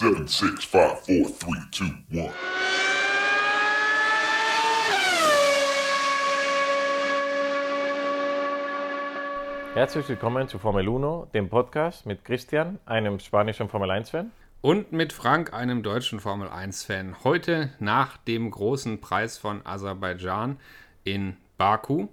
Seven, 0.00 0.26
six, 0.26 0.64
five, 0.64 0.98
four, 1.00 1.28
three, 1.28 1.60
two, 1.70 1.84
one. 2.10 2.32
Herzlich 9.74 10.08
willkommen 10.08 10.48
zu 10.48 10.58
Formel 10.58 10.88
1, 10.88 11.32
dem 11.32 11.50
Podcast 11.50 12.06
mit 12.06 12.24
Christian, 12.24 12.78
einem 12.86 13.18
spanischen 13.18 13.68
Formel 13.68 13.90
1-Fan. 13.90 14.30
Und 14.62 14.90
mit 14.92 15.12
Frank, 15.12 15.52
einem 15.52 15.82
deutschen 15.82 16.18
Formel 16.18 16.48
1-Fan. 16.48 17.22
Heute 17.22 17.74
nach 17.78 18.16
dem 18.16 18.50
großen 18.50 19.02
Preis 19.02 19.36
von 19.36 19.60
Aserbaidschan 19.66 20.56
in 21.04 21.36
Baku. 21.58 22.08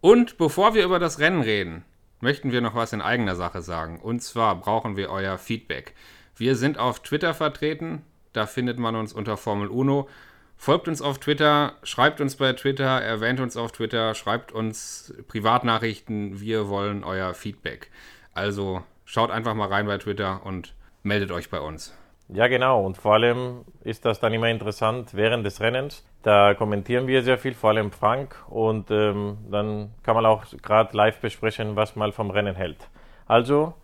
Und 0.00 0.38
bevor 0.38 0.72
wir 0.72 0.82
über 0.82 0.98
das 0.98 1.18
Rennen 1.18 1.42
reden, 1.42 1.84
möchten 2.20 2.52
wir 2.52 2.62
noch 2.62 2.74
was 2.74 2.94
in 2.94 3.02
eigener 3.02 3.36
Sache 3.36 3.60
sagen. 3.60 4.00
Und 4.00 4.22
zwar 4.22 4.56
brauchen 4.56 4.96
wir 4.96 5.10
euer 5.10 5.36
Feedback. 5.36 5.94
Wir 6.38 6.54
sind 6.54 6.78
auf 6.78 7.00
Twitter 7.00 7.34
vertreten. 7.34 8.02
Da 8.32 8.46
findet 8.46 8.78
man 8.78 8.94
uns 8.94 9.12
unter 9.12 9.36
Formel 9.36 9.68
Uno. 9.68 10.08
Folgt 10.56 10.88
uns 10.88 11.02
auf 11.02 11.18
Twitter, 11.18 11.74
schreibt 11.82 12.20
uns 12.20 12.36
bei 12.36 12.52
Twitter, 12.52 13.00
erwähnt 13.00 13.40
uns 13.40 13.56
auf 13.56 13.72
Twitter, 13.72 14.14
schreibt 14.14 14.52
uns 14.52 15.14
Privatnachrichten. 15.28 16.40
Wir 16.40 16.68
wollen 16.68 17.04
euer 17.04 17.34
Feedback. 17.34 17.90
Also 18.34 18.82
schaut 19.04 19.30
einfach 19.30 19.54
mal 19.54 19.68
rein 19.68 19.86
bei 19.86 19.98
Twitter 19.98 20.44
und 20.44 20.74
meldet 21.02 21.32
euch 21.32 21.50
bei 21.50 21.60
uns. 21.60 21.96
Ja, 22.28 22.46
genau. 22.46 22.84
Und 22.84 22.98
vor 22.98 23.14
allem 23.14 23.64
ist 23.82 24.04
das 24.04 24.20
dann 24.20 24.32
immer 24.32 24.48
interessant 24.48 25.14
während 25.14 25.44
des 25.44 25.60
Rennens. 25.60 26.04
Da 26.22 26.54
kommentieren 26.54 27.06
wir 27.06 27.22
sehr 27.22 27.38
viel, 27.38 27.54
vor 27.54 27.70
allem 27.70 27.90
Frank. 27.90 28.36
Und 28.48 28.90
ähm, 28.90 29.38
dann 29.50 29.92
kann 30.02 30.14
man 30.14 30.26
auch 30.26 30.44
gerade 30.62 30.96
live 30.96 31.20
besprechen, 31.20 31.74
was 31.74 31.96
man 31.96 32.12
vom 32.12 32.30
Rennen 32.30 32.54
hält. 32.54 32.88
Also, 33.26 33.74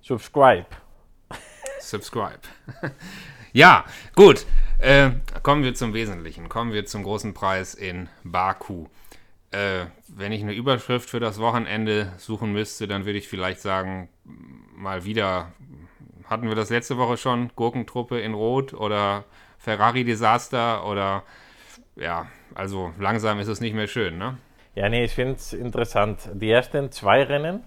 subscribe. 0.00 0.66
Subscribe. 1.90 2.40
ja, 3.52 3.84
gut. 4.14 4.46
Äh, 4.78 5.10
kommen 5.42 5.62
wir 5.62 5.74
zum 5.74 5.94
Wesentlichen. 5.94 6.48
Kommen 6.48 6.72
wir 6.72 6.84
zum 6.86 7.02
großen 7.02 7.34
Preis 7.34 7.74
in 7.74 8.08
Baku. 8.22 8.86
Äh, 9.50 9.86
wenn 10.08 10.32
ich 10.32 10.42
eine 10.42 10.52
Überschrift 10.52 11.08
für 11.08 11.20
das 11.20 11.38
Wochenende 11.38 12.12
suchen 12.18 12.52
müsste, 12.52 12.88
dann 12.88 13.06
würde 13.06 13.18
ich 13.18 13.28
vielleicht 13.28 13.60
sagen, 13.60 14.08
mal 14.24 15.04
wieder, 15.04 15.52
hatten 16.28 16.48
wir 16.48 16.56
das 16.56 16.70
letzte 16.70 16.98
Woche 16.98 17.16
schon, 17.16 17.50
Gurkentruppe 17.54 18.20
in 18.20 18.34
Rot 18.34 18.74
oder 18.74 19.24
Ferrari-Desaster 19.58 20.86
oder 20.86 21.22
ja, 21.96 22.26
also 22.54 22.92
langsam 22.98 23.38
ist 23.38 23.48
es 23.48 23.60
nicht 23.60 23.74
mehr 23.74 23.86
schön, 23.86 24.18
ne? 24.18 24.38
Ja, 24.74 24.88
nee, 24.88 25.04
ich 25.04 25.14
finde 25.14 25.34
es 25.34 25.52
interessant. 25.52 26.28
Die 26.34 26.50
ersten 26.50 26.90
zwei 26.90 27.22
Rennen 27.22 27.62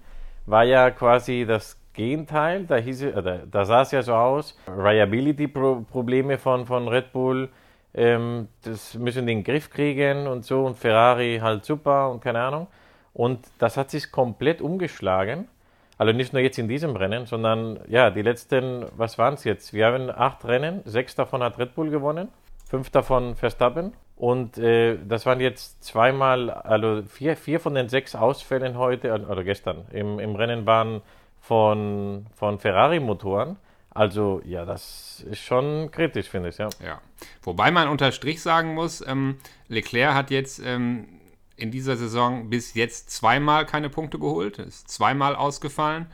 war 0.45 0.65
ja 0.65 0.91
quasi 0.91 1.45
das 1.47 1.79
Gegenteil. 1.97 2.63
Da, 2.63 2.77
hieß, 2.77 3.03
oder, 3.07 3.39
da 3.39 3.65
sah 3.65 3.81
es 3.81 3.91
ja 3.91 4.01
so 4.01 4.13
aus, 4.13 4.57
Reliability-Probleme 4.67 6.37
von, 6.37 6.65
von 6.65 6.87
Red 6.87 7.11
Bull, 7.11 7.49
ähm, 7.93 8.47
das 8.63 8.93
müssen 8.93 9.27
den 9.27 9.43
Griff 9.43 9.69
kriegen 9.69 10.27
und 10.27 10.45
so 10.45 10.63
und 10.65 10.77
Ferrari 10.77 11.39
halt 11.41 11.65
super 11.65 12.09
und 12.11 12.21
keine 12.21 12.39
Ahnung. 12.39 12.67
Und 13.13 13.39
das 13.57 13.75
hat 13.75 13.89
sich 13.89 14.11
komplett 14.11 14.61
umgeschlagen. 14.61 15.47
Also 15.97 16.13
nicht 16.13 16.31
nur 16.31 16.43
jetzt 16.43 16.59
in 16.59 16.67
diesem 16.67 16.95
Rennen, 16.95 17.25
sondern 17.25 17.79
ja, 17.87 18.11
die 18.11 18.21
letzten, 18.21 18.85
was 18.95 19.17
waren 19.17 19.33
es 19.33 19.43
jetzt? 19.43 19.73
Wir 19.73 19.87
haben 19.87 20.11
acht 20.11 20.45
Rennen, 20.45 20.81
sechs 20.85 21.15
davon 21.15 21.41
hat 21.41 21.57
Red 21.57 21.73
Bull 21.73 21.89
gewonnen, 21.89 22.27
fünf 22.69 22.91
davon 22.91 23.35
Verstappen. 23.35 23.93
Und 24.15 24.59
äh, 24.59 24.97
das 25.07 25.25
waren 25.25 25.39
jetzt 25.39 25.83
zweimal, 25.83 26.51
also 26.51 27.01
vier, 27.07 27.35
vier 27.35 27.59
von 27.59 27.73
den 27.73 27.89
sechs 27.89 28.15
Ausfällen 28.15 28.77
heute, 28.77 29.11
oder 29.27 29.43
gestern, 29.43 29.85
im, 29.91 30.19
im 30.19 30.35
Rennen 30.35 30.67
waren 30.67 31.01
von, 31.47 32.27
von 32.35 32.59
Ferrari-Motoren. 32.59 33.55
Also 33.89 34.41
ja, 34.45 34.65
das 34.65 35.23
ist 35.29 35.41
schon 35.41 35.89
kritisch, 35.91 36.29
finde 36.29 36.49
ich, 36.49 36.57
ja. 36.57 36.69
Ja. 36.83 37.01
Wobei 37.41 37.71
man 37.71 37.87
unter 37.87 38.11
Strich 38.11 38.41
sagen 38.41 38.73
muss, 38.73 39.05
ähm, 39.07 39.37
Leclerc 39.69 40.13
hat 40.13 40.29
jetzt 40.29 40.59
ähm, 40.63 41.07
in 41.55 41.71
dieser 41.71 41.95
Saison 41.95 42.49
bis 42.49 42.73
jetzt 42.75 43.09
zweimal 43.11 43.65
keine 43.65 43.89
Punkte 43.89 44.19
geholt, 44.19 44.59
ist 44.59 44.89
zweimal 44.89 45.35
ausgefallen. 45.35 46.07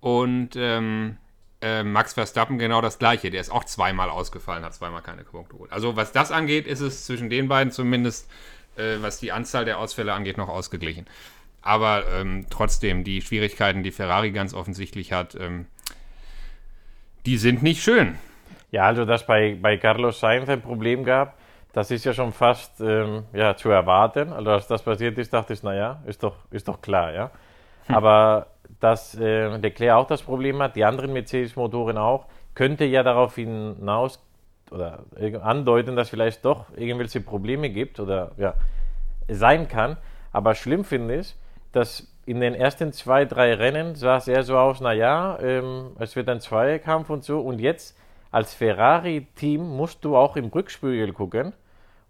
Und 0.00 0.56
ähm, 0.56 1.18
äh, 1.60 1.82
Max 1.82 2.14
Verstappen 2.14 2.58
genau 2.58 2.80
das 2.80 2.98
gleiche. 2.98 3.30
Der 3.30 3.42
ist 3.42 3.50
auch 3.50 3.64
zweimal 3.64 4.08
ausgefallen, 4.08 4.64
hat 4.64 4.74
zweimal 4.74 5.02
keine 5.02 5.24
Punkte 5.24 5.52
geholt. 5.52 5.72
Also 5.72 5.94
was 5.94 6.12
das 6.12 6.32
angeht, 6.32 6.66
ist 6.66 6.80
es 6.80 7.04
zwischen 7.04 7.28
den 7.28 7.48
beiden 7.48 7.70
zumindest, 7.70 8.30
äh, 8.76 8.96
was 9.02 9.20
die 9.20 9.30
Anzahl 9.30 9.66
der 9.66 9.78
Ausfälle 9.78 10.14
angeht, 10.14 10.38
noch 10.38 10.48
ausgeglichen. 10.48 11.06
Aber 11.62 12.04
ähm, 12.12 12.46
trotzdem, 12.50 13.04
die 13.04 13.20
Schwierigkeiten, 13.20 13.82
die 13.82 13.90
Ferrari 13.90 14.30
ganz 14.30 14.54
offensichtlich 14.54 15.12
hat, 15.12 15.34
ähm, 15.34 15.66
die 17.26 17.36
sind 17.36 17.62
nicht 17.62 17.82
schön. 17.82 18.18
Ja, 18.70 18.84
also 18.84 19.04
dass 19.04 19.26
bei, 19.26 19.56
bei 19.60 19.76
Carlos 19.76 20.20
Sainz 20.20 20.48
ein 20.48 20.62
Problem 20.62 21.04
gab, 21.04 21.36
das 21.72 21.90
ist 21.90 22.04
ja 22.04 22.12
schon 22.12 22.32
fast 22.32 22.80
ähm, 22.80 23.24
ja, 23.32 23.56
zu 23.56 23.70
erwarten. 23.70 24.32
Also 24.32 24.50
als 24.50 24.66
das 24.66 24.82
passiert 24.82 25.18
ist, 25.18 25.32
dachte 25.32 25.52
ich, 25.52 25.62
naja, 25.62 26.02
ist 26.06 26.22
doch, 26.22 26.36
ist 26.50 26.66
doch 26.66 26.80
klar, 26.80 27.12
ja. 27.12 27.30
Hm. 27.86 27.94
Aber 27.94 28.46
dass 28.80 29.14
äh, 29.16 29.56
Leclerc 29.56 29.96
auch 29.96 30.06
das 30.06 30.22
Problem 30.22 30.62
hat, 30.62 30.76
die 30.76 30.84
anderen 30.84 31.12
Mercedes-Motoren 31.12 31.98
auch, 31.98 32.26
könnte 32.54 32.84
ja 32.84 33.02
darauf 33.02 33.34
hinaus 33.34 34.24
oder 34.70 35.04
andeuten, 35.42 35.96
dass 35.96 36.10
vielleicht 36.10 36.44
doch 36.44 36.66
irgendwelche 36.76 37.20
Probleme 37.20 37.70
gibt 37.70 37.98
oder 38.00 38.32
ja, 38.36 38.54
sein 39.28 39.68
kann. 39.68 39.96
Aber 40.32 40.54
schlimm 40.54 40.84
finde 40.84 41.20
ich, 41.20 41.34
dass 41.72 42.06
in 42.26 42.40
den 42.40 42.54
ersten 42.54 42.92
zwei, 42.92 43.24
drei 43.24 43.54
Rennen 43.54 43.94
sah 43.94 44.16
es 44.16 44.28
eher 44.28 44.42
so 44.42 44.58
aus, 44.58 44.80
naja, 44.80 45.38
ähm, 45.40 45.92
es 45.98 46.16
wird 46.16 46.28
ein 46.28 46.40
Zweikampf 46.40 47.10
und 47.10 47.24
so. 47.24 47.40
Und 47.40 47.58
jetzt 47.58 47.96
als 48.30 48.54
Ferrari-Team 48.54 49.60
musst 49.76 50.04
du 50.04 50.16
auch 50.16 50.36
im 50.36 50.46
Rückspiegel 50.46 51.12
gucken 51.12 51.52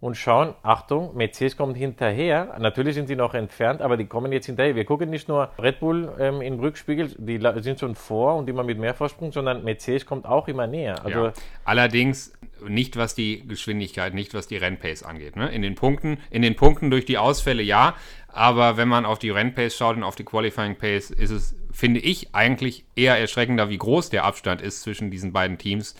und 0.01 0.17
schauen, 0.17 0.55
Achtung, 0.63 1.15
Mercedes 1.15 1.57
kommt 1.57 1.77
hinterher. 1.77 2.57
Natürlich 2.59 2.95
sind 2.95 3.07
sie 3.07 3.17
noch 3.17 3.35
entfernt, 3.35 3.83
aber 3.83 3.99
die 3.99 4.07
kommen 4.07 4.33
jetzt 4.33 4.47
hinterher. 4.47 4.75
Wir 4.75 4.87
gucken 4.87 5.11
nicht 5.11 5.29
nur 5.29 5.51
Red 5.59 5.81
Bull 5.81 6.11
ähm, 6.19 6.41
im 6.41 6.59
Rückspiegel, 6.59 7.15
die 7.19 7.39
sind 7.63 7.81
schon 7.81 7.95
vor 7.95 8.37
und 8.37 8.49
immer 8.49 8.65
mit 8.65 8.79
mehr 8.79 8.95
Vorsprung, 8.95 9.31
sondern 9.31 9.63
Mercedes 9.63 10.07
kommt 10.07 10.25
auch 10.25 10.49
immer 10.49 10.67
näher. 10.67 11.05
Also 11.05 11.27
ja. 11.27 11.33
Allerdings 11.65 12.33
nicht 12.67 12.97
was 12.97 13.15
die 13.15 13.47
Geschwindigkeit, 13.47 14.15
nicht 14.15 14.33
was 14.33 14.47
die 14.47 14.57
Rennpace 14.57 15.03
angeht. 15.03 15.37
Ne? 15.37 15.51
In 15.51 15.61
den 15.61 15.75
Punkten, 15.75 16.19
in 16.31 16.41
den 16.41 16.57
Punkten 16.57 16.91
durch 16.91 17.05
die 17.05 17.19
Ausfälle 17.19 17.63
ja, 17.63 17.95
aber 18.29 18.79
wenn 18.79 18.89
man 18.89 19.05
auf 19.05 19.19
die 19.19 19.31
Rennpace 19.31 19.77
schaut 19.77 19.97
und 19.97 20.03
auf 20.03 20.17
die 20.17 20.25
Qualifying 20.25 20.77
Pace, 20.77 21.11
ist 21.11 21.31
es, 21.31 21.57
finde 21.73 22.01
ich, 22.01 22.35
eigentlich 22.35 22.87
eher 22.97 23.19
erschreckender, 23.19 23.69
wie 23.69 23.79
groß 23.79 24.09
der 24.09 24.25
Abstand 24.25 24.63
ist 24.63 24.81
zwischen 24.81 25.11
diesen 25.11 25.33
beiden 25.33 25.59
Teams, 25.59 25.95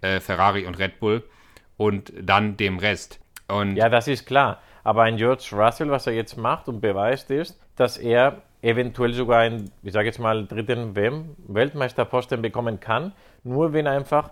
äh, 0.00 0.20
Ferrari 0.20 0.64
und 0.66 0.78
Red 0.78 1.00
Bull, 1.00 1.22
und 1.76 2.12
dann 2.20 2.56
dem 2.56 2.78
Rest. 2.78 3.21
Und 3.52 3.76
ja, 3.76 3.88
das 3.88 4.08
ist 4.08 4.26
klar. 4.26 4.60
Aber 4.84 5.02
ein 5.02 5.16
George 5.16 5.48
Russell, 5.52 5.90
was 5.90 6.06
er 6.06 6.14
jetzt 6.14 6.36
macht 6.36 6.68
und 6.68 6.80
beweist 6.80 7.30
ist, 7.30 7.58
dass 7.76 7.96
er 7.98 8.42
eventuell 8.62 9.12
sogar 9.12 9.40
einen, 9.40 9.70
ich 9.82 9.92
sage 9.92 10.06
jetzt 10.06 10.18
mal, 10.18 10.46
dritten 10.46 10.94
Weltmeisterposten 10.96 12.42
bekommen 12.42 12.80
kann, 12.80 13.12
nur 13.44 13.72
wenn 13.72 13.86
einfach 13.86 14.30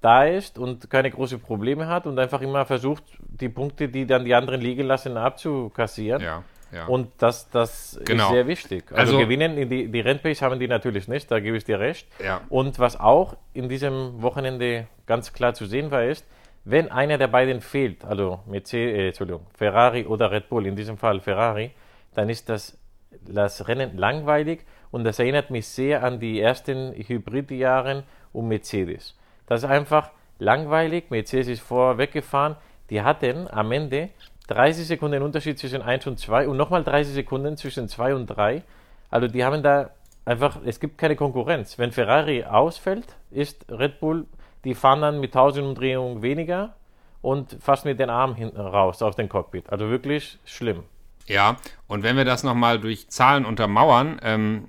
da 0.00 0.24
ist 0.24 0.58
und 0.58 0.88
keine 0.90 1.10
großen 1.10 1.40
Probleme 1.40 1.86
hat 1.86 2.06
und 2.06 2.18
einfach 2.18 2.40
immer 2.40 2.64
versucht, 2.64 3.02
die 3.20 3.48
Punkte, 3.50 3.88
die 3.88 4.06
dann 4.06 4.24
die 4.24 4.34
anderen 4.34 4.60
liegen 4.60 4.86
lassen, 4.86 5.16
abzukassieren. 5.16 6.22
Ja, 6.22 6.42
ja. 6.72 6.86
Und 6.86 7.08
das, 7.18 7.50
das 7.50 8.00
Genau. 8.06 8.24
ist 8.24 8.30
sehr 8.30 8.46
wichtig. 8.46 8.84
Also, 8.92 9.14
Also- 9.14 9.18
gewinnen, 9.18 9.68
die, 9.68 9.88
die 9.90 10.00
Rennpace 10.00 10.40
haben 10.42 10.58
die 10.58 10.68
natürlich 10.68 11.08
nicht, 11.08 11.30
da 11.30 11.40
gebe 11.40 11.56
ich 11.56 11.64
dir 11.64 11.78
recht. 11.80 12.06
Ja. 12.24 12.40
Und 12.48 12.78
was 12.78 12.98
auch 12.98 13.36
in 13.52 13.68
diesem 13.68 14.22
Wochenende 14.22 14.86
ganz 15.06 15.32
klar 15.34 15.52
zu 15.54 15.66
sehen 15.66 15.90
war, 15.90 16.04
ist, 16.04 16.24
wenn 16.64 16.90
einer 16.90 17.18
der 17.18 17.28
beiden 17.28 17.60
fehlt, 17.60 18.04
also 18.04 18.40
Mercedes, 18.46 19.20
äh, 19.20 19.38
Ferrari 19.54 20.06
oder 20.06 20.30
Red 20.30 20.48
Bull, 20.48 20.66
in 20.66 20.76
diesem 20.76 20.98
Fall 20.98 21.20
Ferrari, 21.20 21.72
dann 22.14 22.28
ist 22.28 22.48
das, 22.48 22.78
das 23.26 23.66
Rennen 23.66 23.96
langweilig 23.96 24.64
und 24.90 25.04
das 25.04 25.18
erinnert 25.18 25.50
mich 25.50 25.66
sehr 25.66 26.02
an 26.02 26.20
die 26.20 26.40
ersten 26.40 26.92
Hybridjahre 26.92 28.04
um 28.32 28.48
Mercedes. 28.48 29.16
Das 29.46 29.62
ist 29.62 29.68
einfach 29.68 30.10
langweilig. 30.38 31.10
Mercedes 31.10 31.48
ist 31.48 31.60
vorweggefahren. 31.60 32.56
Die 32.90 33.02
hatten 33.02 33.48
am 33.50 33.70
Ende 33.72 34.10
30 34.48 34.86
Sekunden 34.86 35.22
Unterschied 35.22 35.58
zwischen 35.58 35.82
1 35.82 36.06
und 36.08 36.18
2 36.18 36.48
und 36.48 36.56
nochmal 36.56 36.82
30 36.82 37.14
Sekunden 37.14 37.56
zwischen 37.56 37.88
2 37.88 38.14
und 38.14 38.26
3. 38.26 38.62
Also 39.10 39.28
die 39.28 39.44
haben 39.44 39.62
da 39.62 39.90
einfach, 40.24 40.58
es 40.64 40.80
gibt 40.80 40.98
keine 40.98 41.14
Konkurrenz. 41.14 41.78
Wenn 41.78 41.92
Ferrari 41.92 42.44
ausfällt, 42.44 43.06
ist 43.30 43.66
Red 43.70 44.00
Bull, 44.00 44.26
die 44.64 44.74
fahren 44.74 45.00
dann 45.00 45.20
mit 45.20 45.30
1000 45.30 45.66
Umdrehungen 45.66 46.22
weniger 46.22 46.74
und 47.22 47.56
fast 47.60 47.84
mit 47.84 47.98
den 48.00 48.10
Armen 48.10 48.34
hinten 48.34 48.60
raus 48.60 49.02
aus 49.02 49.16
dem 49.16 49.28
Cockpit. 49.28 49.70
Also 49.70 49.90
wirklich 49.90 50.38
schlimm. 50.44 50.84
Ja, 51.26 51.56
und 51.86 52.02
wenn 52.02 52.16
wir 52.16 52.24
das 52.24 52.42
nochmal 52.42 52.80
durch 52.80 53.08
Zahlen 53.08 53.44
untermauern, 53.44 54.20
ähm, 54.22 54.68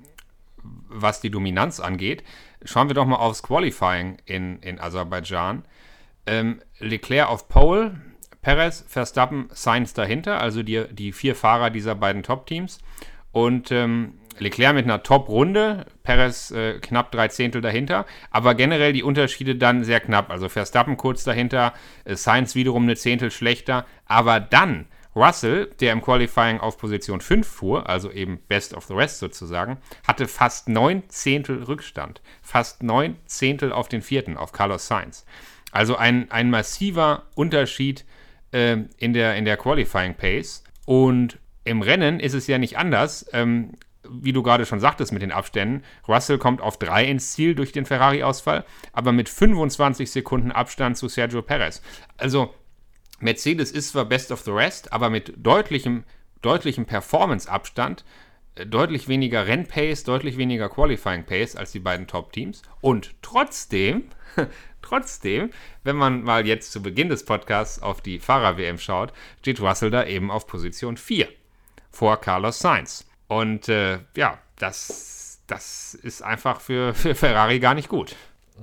was 0.62 1.20
die 1.20 1.30
Dominanz 1.30 1.80
angeht, 1.80 2.22
schauen 2.64 2.88
wir 2.88 2.94
doch 2.94 3.06
mal 3.06 3.16
aufs 3.16 3.42
Qualifying 3.42 4.18
in, 4.26 4.58
in 4.60 4.78
Aserbaidschan. 4.78 5.64
Ähm, 6.26 6.62
Leclerc 6.78 7.28
auf 7.28 7.48
Pole, 7.48 8.00
Perez, 8.42 8.84
Verstappen, 8.86 9.48
Sainz 9.52 9.94
dahinter, 9.94 10.40
also 10.40 10.62
die, 10.62 10.84
die 10.92 11.12
vier 11.12 11.34
Fahrer 11.34 11.70
dieser 11.70 11.94
beiden 11.94 12.22
Top-Teams. 12.22 12.78
Und 13.32 13.72
ähm, 13.72 14.18
Leclerc 14.38 14.74
mit 14.74 14.84
einer 14.84 15.02
Top-Runde, 15.02 15.86
Perez 16.02 16.50
äh, 16.50 16.78
knapp 16.80 17.12
drei 17.12 17.28
Zehntel 17.28 17.60
dahinter, 17.60 18.06
aber 18.30 18.54
generell 18.54 18.92
die 18.92 19.02
Unterschiede 19.02 19.56
dann 19.56 19.84
sehr 19.84 20.00
knapp. 20.00 20.30
Also 20.30 20.48
Verstappen 20.48 20.96
kurz 20.96 21.24
dahinter, 21.24 21.74
äh, 22.04 22.16
Sainz 22.16 22.54
wiederum 22.54 22.84
eine 22.84 22.96
Zehntel 22.96 23.30
schlechter, 23.30 23.86
aber 24.06 24.40
dann 24.40 24.86
Russell, 25.14 25.70
der 25.80 25.92
im 25.92 26.00
Qualifying 26.00 26.60
auf 26.60 26.78
Position 26.78 27.20
5 27.20 27.46
fuhr, 27.46 27.88
also 27.88 28.10
eben 28.10 28.38
Best 28.48 28.74
of 28.74 28.86
the 28.86 28.94
Rest 28.94 29.18
sozusagen, 29.18 29.78
hatte 30.06 30.26
fast 30.26 30.68
neun 30.68 31.02
Zehntel 31.08 31.62
Rückstand. 31.64 32.22
Fast 32.40 32.82
neun 32.82 33.16
Zehntel 33.26 33.72
auf 33.72 33.88
den 33.88 34.00
vierten, 34.00 34.36
auf 34.36 34.52
Carlos 34.52 34.86
Sainz. 34.86 35.26
Also 35.70 35.96
ein, 35.96 36.30
ein 36.30 36.50
massiver 36.50 37.24
Unterschied 37.34 38.04
äh, 38.52 38.78
in, 38.96 39.12
der, 39.12 39.36
in 39.36 39.44
der 39.44 39.58
Qualifying 39.58 40.14
Pace. 40.14 40.64
Und 40.86 41.38
im 41.64 41.82
Rennen 41.82 42.18
ist 42.18 42.34
es 42.34 42.46
ja 42.46 42.58
nicht 42.58 42.78
anders. 42.78 43.26
Ähm, 43.32 43.74
wie 44.20 44.32
du 44.32 44.42
gerade 44.42 44.66
schon 44.66 44.80
sagtest 44.80 45.12
mit 45.12 45.22
den 45.22 45.32
Abständen, 45.32 45.82
Russell 46.06 46.38
kommt 46.38 46.60
auf 46.60 46.78
3 46.78 47.04
ins 47.04 47.32
Ziel 47.32 47.54
durch 47.54 47.72
den 47.72 47.86
Ferrari-Ausfall, 47.86 48.64
aber 48.92 49.12
mit 49.12 49.28
25 49.28 50.10
Sekunden 50.10 50.52
Abstand 50.52 50.96
zu 50.96 51.08
Sergio 51.08 51.42
Perez. 51.42 51.82
Also 52.16 52.54
Mercedes 53.20 53.70
ist 53.70 53.90
zwar 53.90 54.04
Best 54.04 54.32
of 54.32 54.40
the 54.42 54.50
Rest, 54.50 54.92
aber 54.92 55.08
mit 55.08 55.34
deutlichem, 55.36 56.04
deutlichem 56.42 56.86
Performance-Abstand, 56.86 58.04
äh, 58.56 58.66
deutlich 58.66 59.08
weniger 59.08 59.46
Rennpace, 59.46 60.04
deutlich 60.04 60.36
weniger 60.36 60.68
Qualifying 60.68 61.24
Pace 61.24 61.56
als 61.56 61.72
die 61.72 61.78
beiden 61.78 62.06
Top-Teams. 62.06 62.62
Und 62.80 63.14
trotzdem, 63.22 64.04
trotzdem, 64.82 65.50
wenn 65.84 65.96
man 65.96 66.24
mal 66.24 66.46
jetzt 66.46 66.72
zu 66.72 66.82
Beginn 66.82 67.08
des 67.08 67.24
Podcasts 67.24 67.80
auf 67.80 68.00
die 68.00 68.18
Fahrer-WM 68.18 68.78
schaut, 68.78 69.12
steht 69.40 69.60
Russell 69.60 69.90
da 69.90 70.04
eben 70.04 70.30
auf 70.30 70.46
Position 70.46 70.96
4 70.96 71.28
vor 71.90 72.20
Carlos 72.20 72.58
Sainz. 72.58 73.06
Und 73.38 73.68
äh, 73.68 73.98
ja, 74.16 74.38
das, 74.58 75.42
das 75.46 75.94
ist 75.94 76.22
einfach 76.22 76.60
für, 76.60 76.94
für 76.94 77.14
Ferrari 77.14 77.60
gar 77.60 77.74
nicht 77.74 77.88
gut. 77.88 78.14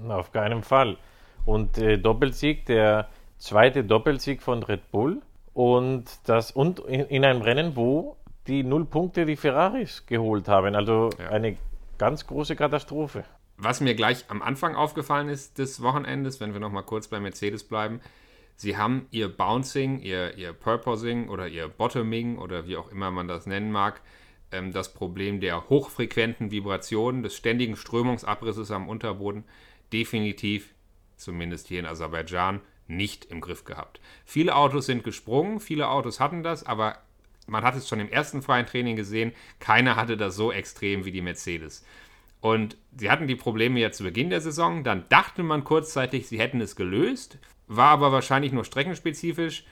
Auf 0.07 0.31
keinen 0.31 0.63
Fall. 0.63 0.97
Und 1.45 1.77
äh, 1.77 1.97
Doppelsieg, 1.97 2.65
der 2.65 3.09
zweite 3.37 3.83
Doppelsieg 3.83 4.41
von 4.41 4.61
Red 4.61 4.91
Bull 4.91 5.21
und 5.53 6.05
das 6.25 6.51
und 6.51 6.79
in, 6.79 7.01
in, 7.01 7.25
einem 7.25 7.41
Rennen, 7.41 7.75
wo 7.75 8.17
die 8.47 8.63
null 8.63 8.85
Punkte 8.85 9.25
die 9.25 9.35
Ferraris 9.35 10.05
geholt 10.05 10.47
haben. 10.47 10.75
Also 10.75 11.09
ja. 11.17 11.29
eine 11.29 11.57
ganz 11.97 12.27
große 12.27 12.55
Katastrophe. 12.55 13.23
Was 13.57 13.81
mir 13.81 13.95
gleich 13.95 14.25
am 14.29 14.41
Anfang 14.41 14.75
aufgefallen 14.75 15.29
ist 15.29 15.57
des 15.57 15.81
Wochenendes, 15.81 16.39
wenn 16.39 16.53
wir 16.53 16.59
noch 16.59 16.71
mal 16.71 16.83
kurz 16.83 17.07
bei 17.07 17.19
Mercedes 17.19 17.63
bleiben, 17.63 17.99
sie 18.55 18.77
haben 18.77 19.07
ihr 19.11 19.35
Bouncing, 19.35 19.99
ihr, 19.99 20.37
ihr 20.37 20.53
Purposing 20.53 21.27
oder 21.27 21.47
ihr 21.47 21.67
Bottoming 21.67 22.37
oder 22.37 22.67
wie 22.67 22.77
auch 22.77 22.91
immer 22.91 23.11
man 23.11 23.27
das 23.27 23.47
nennen 23.47 23.71
mag, 23.71 24.01
ähm, 24.51 24.71
das 24.71 24.93
Problem 24.93 25.39
der 25.39 25.69
hochfrequenten 25.69 26.51
Vibrationen, 26.51 27.23
des 27.23 27.35
ständigen 27.35 27.75
Strömungsabrisses 27.75 28.71
am 28.71 28.89
Unterboden 28.89 29.43
definitiv, 29.93 30.73
zumindest 31.15 31.67
hier 31.67 31.79
in 31.79 31.85
Aserbaidschan, 31.85 32.61
nicht 32.87 33.25
im 33.25 33.41
Griff 33.41 33.65
gehabt. 33.65 33.99
Viele 34.25 34.55
Autos 34.55 34.85
sind 34.85 35.03
gesprungen, 35.03 35.59
viele 35.59 35.89
Autos 35.89 36.19
hatten 36.19 36.43
das, 36.43 36.65
aber 36.65 36.97
man 37.47 37.63
hat 37.63 37.75
es 37.75 37.87
schon 37.87 37.99
im 37.99 38.09
ersten 38.09 38.41
freien 38.41 38.65
Training 38.65 38.95
gesehen, 38.95 39.33
keiner 39.59 39.95
hatte 39.95 40.17
das 40.17 40.35
so 40.35 40.51
extrem 40.51 41.05
wie 41.05 41.11
die 41.11 41.21
Mercedes. 41.21 41.85
Und 42.41 42.77
sie 42.95 43.11
hatten 43.11 43.27
die 43.27 43.35
Probleme 43.35 43.79
ja 43.79 43.91
zu 43.91 44.03
Beginn 44.03 44.29
der 44.29 44.41
Saison, 44.41 44.83
dann 44.83 45.05
dachte 45.09 45.43
man 45.43 45.63
kurzzeitig, 45.63 46.27
sie 46.27 46.39
hätten 46.39 46.61
es 46.61 46.75
gelöst, 46.75 47.37
war 47.67 47.89
aber 47.89 48.11
wahrscheinlich 48.11 48.51
nur 48.51 48.65
streckenspezifisch. 48.65 49.65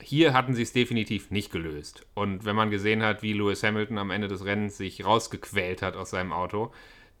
Hier 0.00 0.34
hatten 0.34 0.54
sie 0.54 0.62
es 0.62 0.72
definitiv 0.72 1.30
nicht 1.30 1.52
gelöst. 1.52 2.06
Und 2.14 2.44
wenn 2.44 2.56
man 2.56 2.70
gesehen 2.70 3.02
hat, 3.02 3.22
wie 3.22 3.32
Lewis 3.32 3.62
Hamilton 3.62 3.98
am 3.98 4.10
Ende 4.10 4.28
des 4.28 4.44
Rennens 4.44 4.76
sich 4.76 5.04
rausgequält 5.04 5.82
hat 5.82 5.96
aus 5.96 6.10
seinem 6.10 6.32
Auto, 6.32 6.72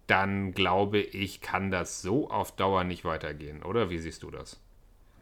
dann 0.06 0.52
glaube 0.52 0.98
ich, 0.98 1.40
kann 1.40 1.70
das 1.70 2.02
so 2.02 2.30
auf 2.30 2.52
Dauer 2.56 2.84
nicht 2.84 3.04
weitergehen, 3.04 3.62
oder? 3.62 3.90
Wie 3.90 3.98
siehst 3.98 4.22
du 4.22 4.30
das? 4.30 4.60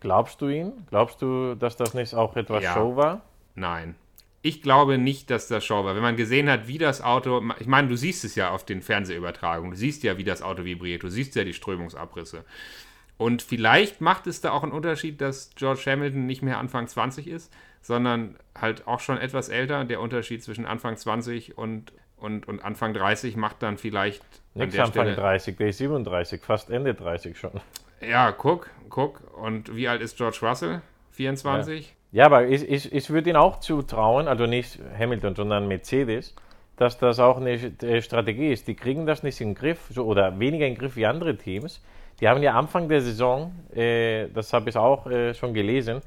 Glaubst 0.00 0.40
du 0.40 0.48
ihn? 0.48 0.72
Glaubst 0.90 1.22
du, 1.22 1.54
dass 1.54 1.76
das 1.76 1.94
nicht 1.94 2.14
auch 2.14 2.34
etwas 2.36 2.64
ja. 2.64 2.74
Show 2.74 2.96
war? 2.96 3.22
Nein. 3.54 3.94
Ich 4.44 4.60
glaube 4.60 4.98
nicht, 4.98 5.30
dass 5.30 5.46
das 5.46 5.64
Show 5.64 5.84
war. 5.84 5.94
Wenn 5.94 6.02
man 6.02 6.16
gesehen 6.16 6.50
hat, 6.50 6.66
wie 6.66 6.78
das 6.78 7.00
Auto, 7.00 7.40
ich 7.60 7.68
meine, 7.68 7.86
du 7.86 7.96
siehst 7.96 8.24
es 8.24 8.34
ja 8.34 8.50
auf 8.50 8.64
den 8.66 8.82
Fernsehübertragungen, 8.82 9.70
du 9.70 9.76
siehst 9.76 10.02
ja, 10.02 10.18
wie 10.18 10.24
das 10.24 10.42
Auto 10.42 10.64
vibriert, 10.64 11.04
du 11.04 11.08
siehst 11.08 11.36
ja 11.36 11.44
die 11.44 11.54
Strömungsabrisse. 11.54 12.44
Und 13.18 13.42
vielleicht 13.42 14.00
macht 14.00 14.26
es 14.26 14.40
da 14.40 14.50
auch 14.50 14.62
einen 14.62 14.72
Unterschied, 14.72 15.20
dass 15.20 15.50
George 15.54 15.82
Hamilton 15.86 16.26
nicht 16.26 16.42
mehr 16.42 16.58
Anfang 16.58 16.88
20 16.88 17.28
ist, 17.28 17.52
sondern 17.80 18.36
halt 18.58 18.86
auch 18.86 19.00
schon 19.00 19.18
etwas 19.18 19.48
älter. 19.48 19.84
Der 19.84 20.00
Unterschied 20.00 20.42
zwischen 20.42 20.66
Anfang 20.66 20.96
20 20.96 21.56
und, 21.58 21.92
und, 22.16 22.48
und 22.48 22.64
Anfang 22.64 22.94
30 22.94 23.36
macht 23.36 23.62
dann 23.62 23.78
vielleicht. 23.78 24.24
Nichts 24.54 24.78
Anfang 24.78 25.04
Stelle, 25.04 25.14
30, 25.14 25.56
der 25.56 25.68
ist 25.68 25.78
37, 25.78 26.42
fast 26.42 26.70
Ende 26.70 26.94
30 26.94 27.38
schon. 27.38 27.60
Ja, 28.00 28.32
guck, 28.32 28.70
guck. 28.88 29.22
Und 29.36 29.74
wie 29.76 29.88
alt 29.88 30.02
ist 30.02 30.16
George 30.16 30.38
Russell? 30.42 30.82
24? 31.12 31.94
Ja, 32.10 32.18
ja 32.18 32.26
aber 32.26 32.46
ich, 32.46 32.68
ich, 32.68 32.92
ich 32.92 33.10
würde 33.10 33.30
ihn 33.30 33.36
auch 33.36 33.60
zutrauen, 33.60 34.28
also 34.28 34.46
nicht 34.46 34.78
Hamilton, 34.98 35.36
sondern 35.36 35.68
Mercedes, 35.68 36.34
dass 36.76 36.98
das 36.98 37.20
auch 37.20 37.36
eine 37.36 38.02
Strategie 38.02 38.52
ist. 38.52 38.66
Die 38.66 38.74
kriegen 38.74 39.06
das 39.06 39.22
nicht 39.22 39.40
in 39.40 39.50
den 39.50 39.54
Griff 39.54 39.86
so, 39.90 40.04
oder 40.04 40.38
weniger 40.38 40.66
in 40.66 40.74
den 40.74 40.80
Griff 40.80 40.96
wie 40.96 41.06
andere 41.06 41.36
Teams. 41.36 41.80
Die 42.22 42.28
haben 42.28 42.42
ja 42.42 42.54
Anfang 42.54 42.88
der 42.88 43.02
Saison, 43.02 43.52
äh, 43.74 44.28
das 44.28 44.54
habe 44.54 44.70
ich 44.70 44.76
auch 44.76 45.06
äh, 45.06 45.34
schon 45.34 45.52
gelesen, 45.52 46.00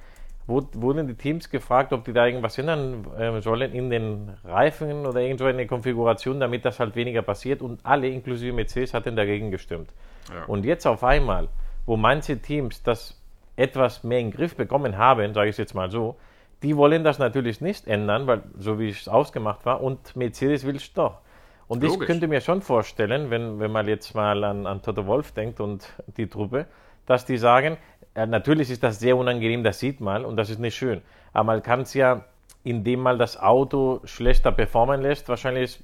wurden 0.48 1.08
die 1.08 1.16
Teams 1.16 1.50
gefragt, 1.50 1.92
ob 1.92 2.06
die 2.06 2.14
da 2.14 2.26
irgendwas 2.26 2.58
ändern 2.58 3.06
äh, 3.20 3.42
sollen 3.42 3.74
in 3.74 3.90
den 3.92 4.32
Reifen 4.44 5.06
oder 5.06 5.20
irgend 5.20 5.40
so 5.40 5.46
eine 5.46 5.68
Konfiguration, 5.68 6.40
damit 6.40 6.66
das 6.66 6.80
halt 6.80 6.96
weniger 6.96 7.22
passiert. 7.22 7.62
Und 7.62 7.80
alle, 7.84 8.08
inklusive 8.08 8.54
Mercedes, 8.54 8.94
hatten 8.94 9.16
dagegen 9.16 9.52
gestimmt. 9.52 9.92
Ja. 10.34 10.46
Und 10.46 10.66
jetzt 10.66 10.88
auf 10.88 11.04
einmal 11.04 11.50
wo 11.86 11.98
manche 11.98 12.40
Teams 12.40 12.84
das 12.84 13.22
etwas 13.56 14.04
mehr 14.04 14.20
in 14.20 14.32
den 14.32 14.38
Griff 14.38 14.56
bekommen 14.56 14.98
haben, 14.98 15.34
sage 15.34 15.50
ich 15.50 15.54
es 15.54 15.58
jetzt 15.58 15.74
mal 15.74 15.90
so, 15.90 16.18
die 16.64 16.76
wollen 16.76 17.04
das 17.04 17.20
natürlich 17.20 17.62
nicht 17.62 17.88
ändern, 17.88 18.28
weil 18.28 18.44
so 18.58 18.80
wie 18.80 18.90
es 18.90 19.08
ausgemacht 19.08 19.66
war, 19.66 19.82
und 19.82 20.16
Mercedes 20.16 20.66
will 20.66 20.78
es 20.78 20.94
doch. 20.94 21.20
Und 21.68 21.84
Logisch. 21.84 22.02
ich 22.02 22.08
könnte 22.08 22.28
mir 22.28 22.42
schon 22.42 22.62
vorstellen, 22.62 23.30
wenn, 23.30 23.60
wenn 23.60 23.72
man 23.72 23.88
jetzt 23.88 24.14
mal 24.14 24.44
an, 24.44 24.68
an 24.68 24.82
Toto 24.82 25.08
Wolf 25.08 25.32
denkt 25.32 25.60
und 25.60 25.88
die 26.18 26.28
Truppe, 26.28 26.68
dass 27.06 27.26
die 27.26 27.38
sagen, 27.38 27.78
äh, 28.14 28.26
natürlich 28.26 28.70
ist 28.70 28.84
das 28.84 29.00
sehr 29.00 29.18
unangenehm, 29.18 29.64
das 29.64 29.80
sieht 29.80 30.00
man 30.00 30.26
und 30.26 30.38
das 30.38 30.50
ist 30.50 30.60
nicht 30.60 30.76
schön. 30.76 31.02
Aber 31.34 31.46
man 31.46 31.64
kann 31.64 31.82
es 31.82 31.94
ja, 31.94 32.26
indem 32.64 33.02
man 33.02 33.18
das 33.18 33.40
Auto 33.40 34.02
schlechter 34.06 34.52
performen 34.52 35.02
lässt, 35.02 35.28
wahrscheinlich 35.28 35.84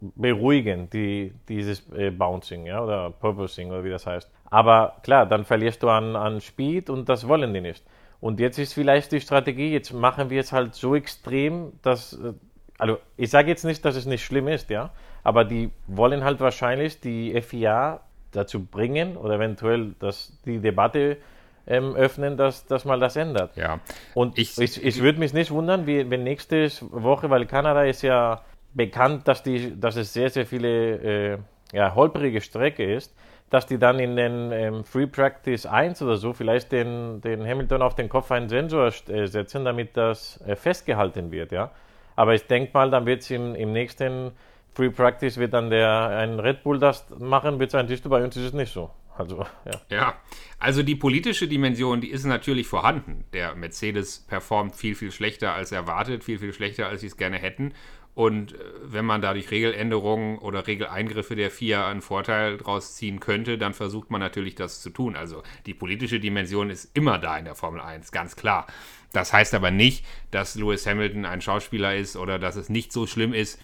beruhigen, 0.00 0.90
die, 0.90 1.32
dieses 1.48 1.90
äh, 1.92 2.10
Bouncing 2.10 2.66
ja, 2.66 2.82
oder 2.82 3.10
Purposing 3.10 3.70
oder 3.70 3.84
wie 3.84 3.90
das 3.90 4.06
heißt. 4.06 4.30
Aber 4.50 4.96
klar, 5.02 5.26
dann 5.26 5.44
verlierst 5.44 5.82
du 5.82 5.88
an, 5.88 6.14
an 6.14 6.40
Speed 6.40 6.90
und 6.90 7.08
das 7.08 7.26
wollen 7.26 7.54
die 7.54 7.62
nicht. 7.62 7.82
Und 8.20 8.38
jetzt 8.38 8.58
ist 8.58 8.74
vielleicht 8.74 9.12
die 9.12 9.20
Strategie, 9.20 9.72
jetzt 9.72 9.92
machen 9.92 10.30
wir 10.30 10.40
es 10.40 10.52
halt 10.52 10.74
so 10.74 10.94
extrem, 10.94 11.72
dass, 11.82 12.12
äh, 12.12 12.34
also 12.82 12.98
ich 13.16 13.30
sage 13.30 13.48
jetzt 13.48 13.64
nicht, 13.64 13.84
dass 13.84 13.94
es 13.94 14.06
nicht 14.06 14.24
schlimm 14.24 14.48
ist, 14.48 14.68
ja, 14.68 14.90
aber 15.22 15.44
die 15.44 15.70
wollen 15.86 16.24
halt 16.24 16.40
wahrscheinlich 16.40 17.00
die 17.00 17.40
FIA 17.40 18.00
dazu 18.32 18.64
bringen 18.64 19.16
oder 19.16 19.34
eventuell 19.34 19.94
dass 20.00 20.36
die 20.44 20.58
Debatte 20.58 21.18
ähm, 21.66 21.94
öffnen, 21.94 22.36
dass, 22.36 22.66
dass 22.66 22.84
mal 22.84 22.98
das 22.98 23.14
ändert. 23.14 23.56
Ja. 23.56 23.78
Und 24.14 24.36
ich, 24.36 24.58
ich, 24.58 24.82
ich 24.82 25.00
würde 25.00 25.20
mich 25.20 25.32
nicht 25.32 25.52
wundern, 25.52 25.86
wie, 25.86 26.10
wenn 26.10 26.24
nächste 26.24 26.68
Woche, 26.90 27.30
weil 27.30 27.46
Kanada 27.46 27.84
ist 27.84 28.02
ja 28.02 28.42
bekannt, 28.74 29.28
dass, 29.28 29.44
die, 29.44 29.78
dass 29.78 29.94
es 29.94 30.12
sehr, 30.12 30.30
sehr 30.30 30.44
viele 30.44 31.34
äh, 31.34 31.38
ja, 31.72 31.94
holprige 31.94 32.40
Strecke 32.40 32.92
ist, 32.92 33.14
dass 33.48 33.66
die 33.66 33.78
dann 33.78 34.00
in 34.00 34.16
den 34.16 34.50
ähm, 34.50 34.84
Free 34.84 35.06
Practice 35.06 35.66
1 35.66 36.02
oder 36.02 36.16
so 36.16 36.32
vielleicht 36.32 36.72
den, 36.72 37.20
den 37.20 37.46
Hamilton 37.46 37.82
auf 37.82 37.94
den 37.94 38.08
Kopf 38.08 38.32
einen 38.32 38.48
Sensor 38.48 38.90
äh, 39.08 39.26
setzen, 39.26 39.64
damit 39.64 39.96
das 39.96 40.40
äh, 40.44 40.56
festgehalten 40.56 41.30
wird. 41.30 41.52
Ja? 41.52 41.70
Aber 42.16 42.34
ich 42.34 42.46
denke 42.46 42.70
mal, 42.74 42.90
dann 42.90 43.06
wird 43.06 43.22
es 43.22 43.30
im, 43.30 43.54
im 43.54 43.72
nächsten 43.72 44.32
Free 44.74 44.90
Practice 44.90 45.36
wird 45.36 45.52
dann 45.52 45.70
der 45.70 46.08
ein 46.08 46.40
Red 46.40 46.62
Bull 46.62 46.78
das 46.78 47.06
machen, 47.18 47.58
wird 47.58 47.70
sein, 47.70 47.88
siehst 47.88 48.04
du, 48.04 48.08
bei 48.08 48.24
uns 48.24 48.36
ist 48.36 48.44
es 48.44 48.52
nicht 48.52 48.72
so. 48.72 48.90
Also, 49.16 49.44
ja. 49.66 49.80
ja, 49.90 50.14
also 50.58 50.82
die 50.82 50.96
politische 50.96 51.46
Dimension, 51.46 52.00
die 52.00 52.10
ist 52.10 52.24
natürlich 52.24 52.66
vorhanden. 52.66 53.24
Der 53.34 53.54
Mercedes 53.54 54.20
performt 54.20 54.74
viel, 54.74 54.94
viel 54.94 55.12
schlechter 55.12 55.52
als 55.52 55.70
erwartet, 55.70 56.24
viel, 56.24 56.38
viel 56.38 56.54
schlechter, 56.54 56.86
als 56.86 57.02
sie 57.02 57.08
es 57.08 57.18
gerne 57.18 57.36
hätten. 57.36 57.74
Und 58.14 58.54
äh, 58.54 58.58
wenn 58.82 59.04
man 59.04 59.20
dadurch 59.20 59.50
Regeländerungen 59.50 60.38
oder 60.38 60.66
Regeleingriffe 60.66 61.36
der 61.36 61.50
FIA 61.50 61.88
einen 61.88 62.02
Vorteil 62.02 62.58
draus 62.58 62.94
ziehen 62.96 63.20
könnte, 63.20 63.58
dann 63.58 63.74
versucht 63.74 64.10
man 64.10 64.20
natürlich 64.20 64.54
das 64.54 64.80
zu 64.80 64.90
tun. 64.90 65.16
Also 65.16 65.42
die 65.66 65.74
politische 65.74 66.20
Dimension 66.20 66.70
ist 66.70 66.96
immer 66.96 67.18
da 67.18 67.36
in 67.38 67.44
der 67.44 67.54
Formel 67.54 67.80
1, 67.80 68.12
ganz 68.12 68.36
klar. 68.36 68.66
Das 69.12 69.32
heißt 69.32 69.54
aber 69.54 69.70
nicht, 69.70 70.04
dass 70.30 70.54
Lewis 70.54 70.86
Hamilton 70.86 71.24
ein 71.24 71.40
Schauspieler 71.40 71.94
ist 71.96 72.16
oder 72.16 72.38
dass 72.38 72.56
es 72.56 72.68
nicht 72.68 72.92
so 72.92 73.06
schlimm 73.06 73.34
ist, 73.34 73.60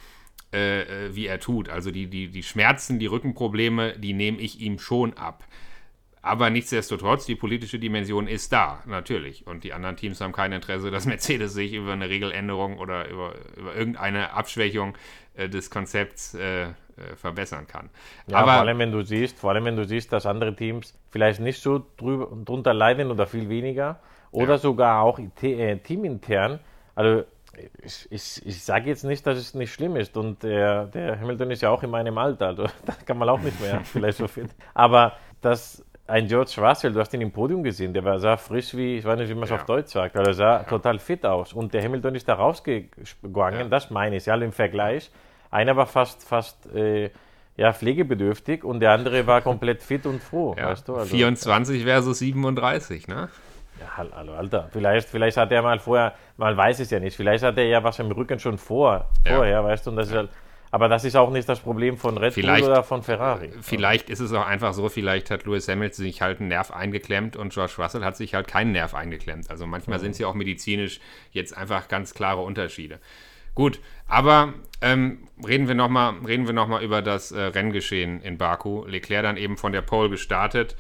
äh, 0.53 0.83
äh 0.83 1.15
wie 1.15 1.27
er 1.27 1.41
tut. 1.41 1.69
Also 1.69 1.91
die, 1.91 2.07
die, 2.09 2.29
die 2.29 2.43
Schmerzen, 2.43 2.99
die 2.99 3.07
Rückenprobleme, 3.07 3.99
die 3.99 4.13
nehme 4.13 4.39
ich 4.39 4.61
ihm 4.61 4.79
schon 4.79 5.15
ab. 5.15 5.45
Aber 6.21 6.51
nichtsdestotrotz, 6.51 7.27
die 7.27 7.37
politische 7.37 7.79
Dimension 7.79 8.27
ist 8.27 8.53
da, 8.53 8.83
natürlich. 8.87 9.47
Und 9.47 9.65
die 9.65 9.73
anderen 9.73 9.97
Teams 9.97 10.21
haben 10.21 10.33
kein 10.33 10.53
Interesse, 10.53 10.91
dass 10.91 11.07
Mercedes 11.07 11.55
sich 11.55 11.73
über 11.73 11.93
eine 11.93 12.09
Regeländerung 12.09 12.79
oder 12.79 13.09
über, 13.09 13.35
über 13.57 13.75
irgendeine 13.75 14.33
Abschwächung 14.33 14.97
äh, 15.35 15.49
des 15.49 15.71
Konzepts 15.71 16.35
äh, 16.35 16.65
äh, 16.65 16.71
verbessern 17.17 17.67
kann. 17.67 17.91
Ja, 18.27 18.39
Aber 18.39 18.53
vor 18.53 18.61
allem 18.63 18.79
wenn 18.79 18.93
du 18.93 19.03
siehst, 19.03 19.39
vor 19.39 19.51
allem 19.51 19.65
wenn 19.65 19.77
du 19.77 19.87
siehst, 19.87 20.13
dass 20.13 20.27
andere 20.27 20.55
Teams 20.55 20.99
vielleicht 21.11 21.41
nicht 21.41 21.63
so 21.63 21.87
drüber, 21.97 22.29
drunter 22.45 22.75
leiden 22.75 23.11
oder 23.11 23.27
viel 23.27 23.49
weniger 23.49 24.01
oder 24.31 24.53
ja. 24.53 24.59
sogar 24.59 25.03
auch 25.03 25.19
äh, 25.19 25.77
teamintern. 25.77 26.61
Also 26.95 27.25
ich, 27.83 28.07
ich, 28.11 28.47
ich 28.47 28.63
sage 28.63 28.89
jetzt 28.89 29.05
nicht, 29.05 29.27
dass 29.27 29.39
es 29.39 29.55
nicht 29.55 29.73
schlimm 29.73 29.97
ist 29.97 30.17
und 30.17 30.43
der, 30.43 30.87
der 30.87 31.21
Hamilton 31.21 31.51
ist 31.51 31.63
ja 31.63 31.71
auch 31.71 31.83
in 31.83 31.91
meinem 31.91 32.17
Alter, 32.19 32.49
also 32.49 32.67
da 32.87 32.95
kann 33.05 33.19
man 33.19 33.29
auch 33.29 33.41
nicht 33.41 33.61
mehr 33.61 33.81
vielleicht 33.85 34.19
so 34.19 34.29
fit. 34.29 34.51
Aber 34.75 35.15
dass 35.41 35.85
ein 36.07 36.27
George 36.27 36.55
Russell, 36.59 36.93
du 36.93 37.01
hast 37.01 37.13
ihn 37.13 37.21
im 37.21 37.33
Podium 37.33 37.63
gesehen, 37.63 37.93
der 37.93 38.03
war, 38.03 38.19
sah 38.19 38.37
frisch 38.37 38.75
wie, 38.75 38.97
ich 38.97 39.05
weiß 39.05 39.19
nicht, 39.19 39.29
wie 39.29 39.35
man 39.35 39.45
es 39.45 39.51
ja. 39.51 39.57
auf 39.57 39.67
Deutsch 39.67 39.93
sagt, 39.93 40.17
aber 40.17 40.29
er 40.29 40.35
sah 40.35 40.57
ja. 40.59 40.63
total 40.65 40.99
fit 40.99 41.25
aus. 41.27 41.53
Und 41.53 41.75
der 41.75 41.83
Hamilton 41.83 42.15
ist 42.15 42.27
da 42.29 42.35
rausgegangen, 42.35 43.61
ja. 43.61 43.69
das 43.69 43.91
meine 43.91 44.17
ich, 44.17 44.27
ja, 44.27 44.35
im 44.35 44.53
Vergleich. 44.53 45.11
Einer 45.51 45.77
war 45.77 45.87
fast, 45.87 46.27
fast 46.27 46.73
äh, 46.75 47.11
ja, 47.57 47.73
pflegebedürftig 47.73 48.65
und 48.65 48.81
der 48.81 48.93
andere 48.93 49.27
war 49.27 49.43
komplett 49.43 49.83
fit 49.83 50.07
und 50.07 50.23
froh. 50.23 50.57
Weißt 50.57 50.89
du? 50.89 50.95
also, 50.95 51.15
24 51.15 51.83
versus 51.85 52.21
37, 52.21 53.09
ne? 53.09 53.29
Ja, 53.81 53.97
hallo, 53.97 54.35
Alter. 54.35 54.69
Vielleicht, 54.73 55.09
vielleicht 55.09 55.37
hat 55.37 55.53
er 55.53 55.63
mal 55.63 55.79
vorher, 55.79 56.15
man 56.37 56.57
weiß 56.57 56.81
es 56.81 56.91
ja 56.91 56.99
nicht, 57.01 57.17
vielleicht 57.17 57.45
hat 57.45 57.57
er 57.59 57.65
ja 57.65 57.83
was 57.83 57.99
im 57.99 58.11
Rücken 58.11 58.39
schon 58.39 58.59
vor, 58.59 59.09
vorher, 59.27 59.65
weißt 59.65 59.87
du, 59.87 59.91
und 59.91 59.97
das 59.97 60.09
ist 60.09 60.15
halt 60.15 60.31
aber 60.71 60.89
das 60.89 61.05
ist 61.05 61.17
auch 61.17 61.31
nicht 61.31 61.49
das 61.49 61.61
Problem 61.61 61.97
von 61.97 62.19
Red 62.19 62.35
vielleicht, 62.35 62.63
Bull 62.63 62.73
oder 62.73 62.83
von 62.83 63.03
Ferrari. 63.03 63.51
Vielleicht 63.61 64.11
ist 64.11 64.21
es 64.21 64.33
auch 64.33 64.47
einfach 64.47 64.75
so, 64.75 64.89
vielleicht 64.89 65.31
hat 65.31 65.45
Lewis 65.45 65.69
Hamilton 65.69 66.05
sich 66.05 66.21
halt 66.21 66.41
einen 66.41 66.49
Nerv 66.49 66.71
eingeklemmt 66.71 67.37
und 67.37 67.53
George 67.53 67.75
Russell 67.79 68.05
hat 68.05 68.17
sich 68.17 68.35
halt 68.35 68.49
keinen 68.49 68.73
Nerv 68.73 68.95
eingeklemmt. 68.95 69.51
Also 69.51 69.67
manchmal 69.67 69.99
mhm. 69.99 70.03
sind 70.03 70.11
es 70.13 70.19
ja 70.19 70.27
auch 70.27 70.35
medizinisch 70.35 71.01
jetzt 71.33 71.57
einfach 71.57 71.89
ganz 71.89 72.15
klare 72.15 72.43
Unterschiede. 72.43 72.99
Gut, 73.55 73.81
aber 74.07 74.55
ähm, 74.81 75.27
reden 75.45 75.67
wir 75.69 75.75
nochmal 75.75 76.13
noch, 76.13 76.81
über 76.81 77.03
das 77.03 77.33
äh, 77.33 77.41
Renngeschehen 77.41 78.21
in 78.21 78.39
Baku. 78.39 78.85
Leclerc 78.87 79.25
dann 79.25 79.37
eben 79.37 79.57
von 79.57 79.73
der 79.73 79.83
Pole 79.83 80.11
gestartet. 80.11 80.77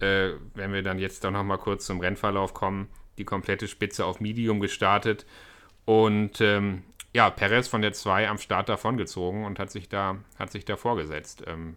Äh, 0.00 0.32
wenn 0.54 0.72
wir 0.72 0.82
dann 0.82 0.98
jetzt 0.98 1.24
doch 1.24 1.30
nochmal 1.30 1.58
kurz 1.58 1.86
zum 1.86 2.00
Rennverlauf 2.00 2.54
kommen, 2.54 2.88
die 3.18 3.24
komplette 3.24 3.68
Spitze 3.68 4.04
auf 4.04 4.20
Medium 4.20 4.60
gestartet. 4.60 5.26
Und 5.84 6.40
ähm, 6.40 6.84
ja, 7.12 7.30
Perez 7.30 7.68
von 7.68 7.82
der 7.82 7.92
2 7.92 8.28
am 8.28 8.38
Start 8.38 8.68
davongezogen 8.68 9.44
und 9.44 9.58
hat 9.58 9.70
sich 9.70 9.88
da, 9.88 10.16
hat 10.38 10.50
sich 10.50 10.64
da 10.64 10.76
vorgesetzt. 10.76 11.42
Ähm, 11.46 11.76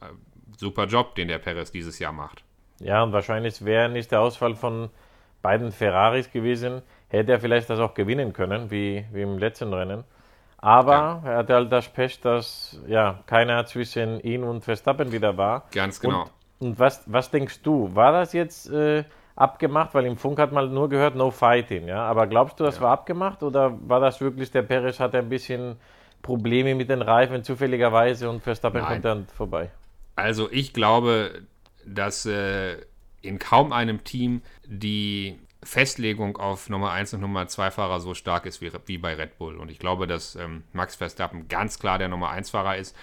äh, 0.00 0.06
super 0.56 0.86
Job, 0.86 1.14
den 1.14 1.28
der 1.28 1.38
Perez 1.38 1.70
dieses 1.70 1.98
Jahr 1.98 2.12
macht. 2.12 2.42
Ja, 2.80 3.02
und 3.02 3.12
wahrscheinlich 3.12 3.64
wäre 3.64 3.88
nicht 3.88 4.10
der 4.10 4.20
Ausfall 4.20 4.54
von 4.54 4.88
beiden 5.42 5.72
Ferraris 5.72 6.30
gewesen, 6.30 6.82
hätte 7.08 7.32
er 7.32 7.40
vielleicht 7.40 7.68
das 7.70 7.78
auch 7.78 7.94
gewinnen 7.94 8.32
können, 8.32 8.70
wie, 8.70 9.04
wie 9.12 9.22
im 9.22 9.38
letzten 9.38 9.72
Rennen. 9.72 10.04
Aber 10.58 10.92
ja. 10.92 11.30
er 11.30 11.36
hatte 11.38 11.54
halt 11.54 11.72
das 11.72 11.88
Pech, 11.88 12.20
dass 12.20 12.80
ja, 12.86 13.22
keiner 13.26 13.64
zwischen 13.66 14.20
ihn 14.20 14.44
und 14.44 14.62
Verstappen 14.62 15.12
wieder 15.12 15.36
war. 15.36 15.66
Ganz 15.72 16.00
genau. 16.00 16.22
Und, 16.22 16.30
und 16.60 16.78
was, 16.78 17.02
was 17.06 17.30
denkst 17.30 17.62
du? 17.62 17.94
War 17.94 18.12
das 18.12 18.32
jetzt 18.32 18.70
äh, 18.70 19.04
abgemacht? 19.34 19.94
Weil 19.94 20.06
im 20.06 20.16
Funk 20.16 20.38
hat 20.38 20.52
man 20.52 20.72
nur 20.72 20.88
gehört, 20.88 21.16
no 21.16 21.30
fighting. 21.30 21.88
Ja? 21.88 22.04
Aber 22.04 22.26
glaubst 22.26 22.60
du, 22.60 22.64
das 22.64 22.76
ja. 22.76 22.82
war 22.82 22.92
abgemacht 22.92 23.42
oder 23.42 23.76
war 23.88 23.98
das 23.98 24.20
wirklich, 24.20 24.50
der 24.50 24.62
Perez 24.62 25.00
hatte 25.00 25.18
ein 25.18 25.30
bisschen 25.30 25.76
Probleme 26.22 26.74
mit 26.74 26.90
den 26.90 27.00
Reifen 27.00 27.42
zufälligerweise 27.42 28.28
und 28.28 28.42
Verstappen 28.42 28.82
Nein. 28.82 28.92
kommt 28.92 29.04
dann 29.06 29.26
vorbei? 29.28 29.70
Also 30.16 30.50
ich 30.52 30.74
glaube, 30.74 31.42
dass 31.86 32.26
äh, 32.26 32.76
in 33.22 33.38
kaum 33.38 33.72
einem 33.72 34.04
Team 34.04 34.42
die 34.66 35.38
Festlegung 35.62 36.36
auf 36.36 36.68
Nummer 36.68 36.90
1 36.90 37.14
und 37.14 37.20
Nummer 37.20 37.48
2 37.48 37.70
Fahrer 37.70 38.00
so 38.00 38.12
stark 38.12 38.44
ist 38.44 38.60
wie, 38.60 38.70
wie 38.84 38.98
bei 38.98 39.14
Red 39.14 39.38
Bull. 39.38 39.56
Und 39.56 39.70
ich 39.70 39.78
glaube, 39.78 40.06
dass 40.06 40.36
ähm, 40.36 40.64
Max 40.74 40.96
Verstappen 40.96 41.48
ganz 41.48 41.78
klar 41.78 41.96
der 41.96 42.08
Nummer 42.08 42.28
1 42.30 42.50
Fahrer 42.50 42.76
ist. 42.76 42.94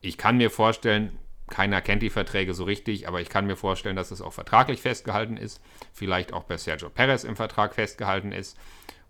Ich 0.00 0.18
kann 0.18 0.36
mir 0.38 0.50
vorstellen, 0.50 1.16
keiner 1.48 1.80
kennt 1.80 2.02
die 2.02 2.10
Verträge 2.10 2.54
so 2.54 2.64
richtig, 2.64 3.06
aber 3.06 3.20
ich 3.20 3.28
kann 3.28 3.46
mir 3.46 3.56
vorstellen, 3.56 3.96
dass 3.96 4.10
es 4.10 4.20
auch 4.20 4.32
vertraglich 4.32 4.80
festgehalten 4.82 5.36
ist. 5.36 5.62
Vielleicht 5.92 6.32
auch 6.32 6.44
bei 6.44 6.56
Sergio 6.56 6.90
Perez 6.90 7.24
im 7.24 7.36
Vertrag 7.36 7.74
festgehalten 7.74 8.32
ist. 8.32 8.58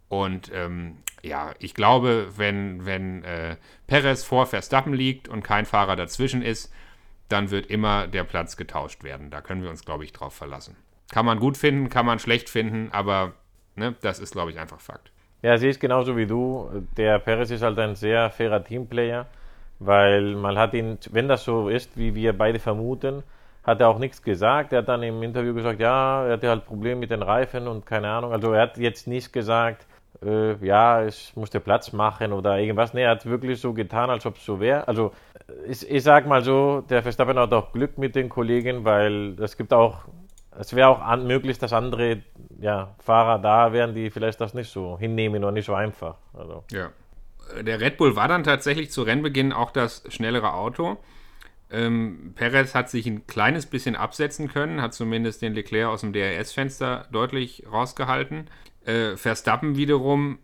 Und 0.08 0.50
ähm, 0.54 0.98
ja, 1.22 1.52
ich 1.58 1.74
glaube, 1.74 2.28
wenn, 2.36 2.84
wenn 2.84 3.24
äh, 3.24 3.56
Perez 3.86 4.22
vor 4.22 4.46
Verstappen 4.46 4.92
liegt 4.92 5.28
und 5.28 5.42
kein 5.42 5.64
Fahrer 5.64 5.96
dazwischen 5.96 6.42
ist, 6.42 6.72
dann 7.28 7.50
wird 7.50 7.66
immer 7.66 8.06
der 8.06 8.24
Platz 8.24 8.56
getauscht 8.56 9.02
werden. 9.02 9.30
Da 9.30 9.40
können 9.40 9.62
wir 9.62 9.70
uns, 9.70 9.84
glaube 9.84 10.04
ich, 10.04 10.12
drauf 10.12 10.34
verlassen. 10.34 10.76
Kann 11.10 11.26
man 11.26 11.40
gut 11.40 11.56
finden, 11.56 11.88
kann 11.88 12.06
man 12.06 12.18
schlecht 12.18 12.50
finden, 12.50 12.90
aber 12.92 13.32
ne, 13.74 13.94
das 14.02 14.18
ist, 14.18 14.32
glaube 14.32 14.50
ich, 14.50 14.58
einfach 14.58 14.80
Fakt. 14.80 15.10
Ja, 15.42 15.58
sie 15.58 15.68
ist 15.68 15.80
genauso 15.80 16.16
wie 16.16 16.26
du. 16.26 16.86
Der 16.96 17.18
Perez 17.18 17.50
ist 17.50 17.62
halt 17.62 17.78
ein 17.78 17.94
sehr 17.94 18.30
fairer 18.30 18.62
Teamplayer 18.64 19.26
weil 19.78 20.34
man 20.34 20.58
hat 20.58 20.74
ihn, 20.74 20.98
wenn 21.10 21.28
das 21.28 21.44
so 21.44 21.68
ist, 21.68 21.96
wie 21.96 22.14
wir 22.14 22.36
beide 22.36 22.58
vermuten, 22.58 23.22
hat 23.62 23.80
er 23.80 23.88
auch 23.88 23.98
nichts 23.98 24.22
gesagt. 24.22 24.72
Er 24.72 24.78
hat 24.78 24.88
dann 24.88 25.02
im 25.02 25.22
Interview 25.22 25.52
gesagt, 25.52 25.80
ja, 25.80 26.24
er 26.24 26.34
hatte 26.34 26.48
halt 26.48 26.64
Probleme 26.66 27.00
mit 27.00 27.10
den 27.10 27.22
Reifen 27.22 27.66
und 27.66 27.84
keine 27.84 28.08
Ahnung. 28.08 28.32
Also 28.32 28.52
er 28.52 28.62
hat 28.62 28.78
jetzt 28.78 29.08
nicht 29.08 29.32
gesagt, 29.32 29.86
äh, 30.24 30.54
ja, 30.64 31.04
ich 31.04 31.32
musste 31.36 31.60
Platz 31.60 31.92
machen 31.92 32.32
oder 32.32 32.58
irgendwas. 32.58 32.94
Nee, 32.94 33.02
er 33.02 33.10
hat 33.10 33.26
wirklich 33.26 33.60
so 33.60 33.72
getan, 33.72 34.08
als 34.08 34.24
ob 34.24 34.36
es 34.36 34.44
so 34.44 34.60
wäre. 34.60 34.86
Also 34.86 35.12
ich, 35.66 35.88
ich 35.90 36.02
sag 36.02 36.26
mal 36.26 36.42
so, 36.42 36.82
der 36.88 37.02
Verstappen 37.02 37.38
hat 37.38 37.52
auch 37.52 37.72
Glück 37.72 37.98
mit 37.98 38.14
den 38.14 38.28
Kollegen, 38.28 38.84
weil 38.84 39.36
es 39.40 39.56
gibt 39.56 39.72
auch, 39.72 40.04
es 40.58 40.74
wäre 40.74 40.88
auch 40.88 41.00
an, 41.02 41.26
möglich, 41.26 41.58
dass 41.58 41.72
andere 41.72 42.22
ja, 42.60 42.94
Fahrer 43.00 43.40
da 43.40 43.72
wären, 43.72 43.94
die 43.94 44.10
vielleicht 44.10 44.40
das 44.40 44.54
nicht 44.54 44.70
so 44.70 44.96
hinnehmen 44.96 45.42
oder 45.42 45.52
nicht 45.52 45.66
so 45.66 45.74
einfach. 45.74 46.16
Also. 46.34 46.64
Ja 46.70 46.90
der 47.62 47.80
Red 47.80 47.96
Bull 47.96 48.16
war 48.16 48.28
dann 48.28 48.44
tatsächlich 48.44 48.90
zu 48.90 49.02
Rennbeginn 49.02 49.52
auch 49.52 49.70
das 49.70 50.02
schnellere 50.08 50.54
Auto. 50.54 50.98
Ähm, 51.70 52.32
Perez 52.36 52.74
hat 52.74 52.90
sich 52.90 53.06
ein 53.06 53.26
kleines 53.26 53.66
bisschen 53.66 53.96
absetzen 53.96 54.48
können, 54.48 54.80
hat 54.80 54.94
zumindest 54.94 55.42
den 55.42 55.54
Leclerc 55.54 55.88
aus 55.88 56.02
dem 56.02 56.12
DRS-Fenster 56.12 57.08
deutlich 57.10 57.64
rausgehalten. 57.70 58.48
Äh, 58.84 59.16
Verstappen 59.16 59.76
wiederum 59.76 60.38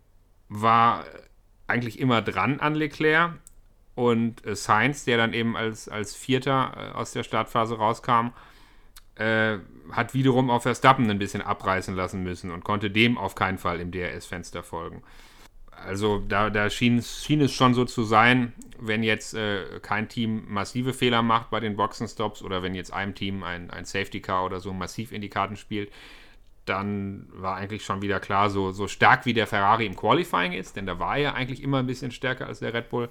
war 0.48 1.04
eigentlich 1.68 2.00
immer 2.00 2.22
dran 2.22 2.58
an 2.58 2.74
Leclerc 2.74 3.34
und 3.94 4.44
äh, 4.44 4.56
Sainz, 4.56 5.04
der 5.04 5.16
dann 5.16 5.32
eben 5.32 5.56
als, 5.56 5.88
als 5.88 6.14
Vierter 6.14 6.72
äh, 6.76 6.96
aus 6.96 7.12
der 7.12 7.22
Startphase 7.22 7.76
rauskam, 7.76 8.30
äh, 9.14 9.58
hat 9.92 10.14
wiederum 10.14 10.50
auf 10.50 10.62
Verstappen 10.64 11.08
ein 11.08 11.18
bisschen 11.18 11.42
abreißen 11.42 11.94
lassen 11.94 12.22
müssen 12.22 12.50
und 12.50 12.64
konnte 12.64 12.90
dem 12.90 13.16
auf 13.16 13.34
keinen 13.34 13.58
Fall 13.58 13.80
im 13.80 13.92
DRS-Fenster 13.92 14.62
folgen. 14.62 15.02
Also 15.72 16.18
da, 16.18 16.50
da 16.50 16.70
schien, 16.70 17.02
schien, 17.02 17.40
es 17.40 17.52
schon 17.52 17.74
so 17.74 17.84
zu 17.84 18.04
sein, 18.04 18.52
wenn 18.78 19.02
jetzt 19.02 19.34
äh, 19.34 19.80
kein 19.80 20.08
Team 20.08 20.44
massive 20.48 20.92
Fehler 20.92 21.22
macht 21.22 21.50
bei 21.50 21.60
den 21.60 21.76
Boxenstops 21.76 22.42
oder 22.42 22.62
wenn 22.62 22.74
jetzt 22.74 22.92
einem 22.92 23.14
Team 23.14 23.42
ein, 23.42 23.70
ein 23.70 23.84
Safety 23.84 24.20
Car 24.20 24.44
oder 24.44 24.60
so 24.60 24.72
massiv 24.72 25.12
in 25.12 25.20
die 25.20 25.28
Karten 25.28 25.56
spielt, 25.56 25.90
dann 26.64 27.26
war 27.32 27.56
eigentlich 27.56 27.84
schon 27.84 28.02
wieder 28.02 28.20
klar, 28.20 28.50
so, 28.50 28.70
so 28.70 28.86
stark 28.86 29.26
wie 29.26 29.34
der 29.34 29.46
Ferrari 29.46 29.86
im 29.86 29.96
Qualifying 29.96 30.52
ist, 30.52 30.76
denn 30.76 30.86
da 30.86 30.98
war 30.98 31.16
er 31.16 31.34
eigentlich 31.34 31.62
immer 31.62 31.78
ein 31.78 31.86
bisschen 31.86 32.12
stärker 32.12 32.46
als 32.46 32.60
der 32.60 32.72
Red 32.72 32.88
Bull, 32.88 33.08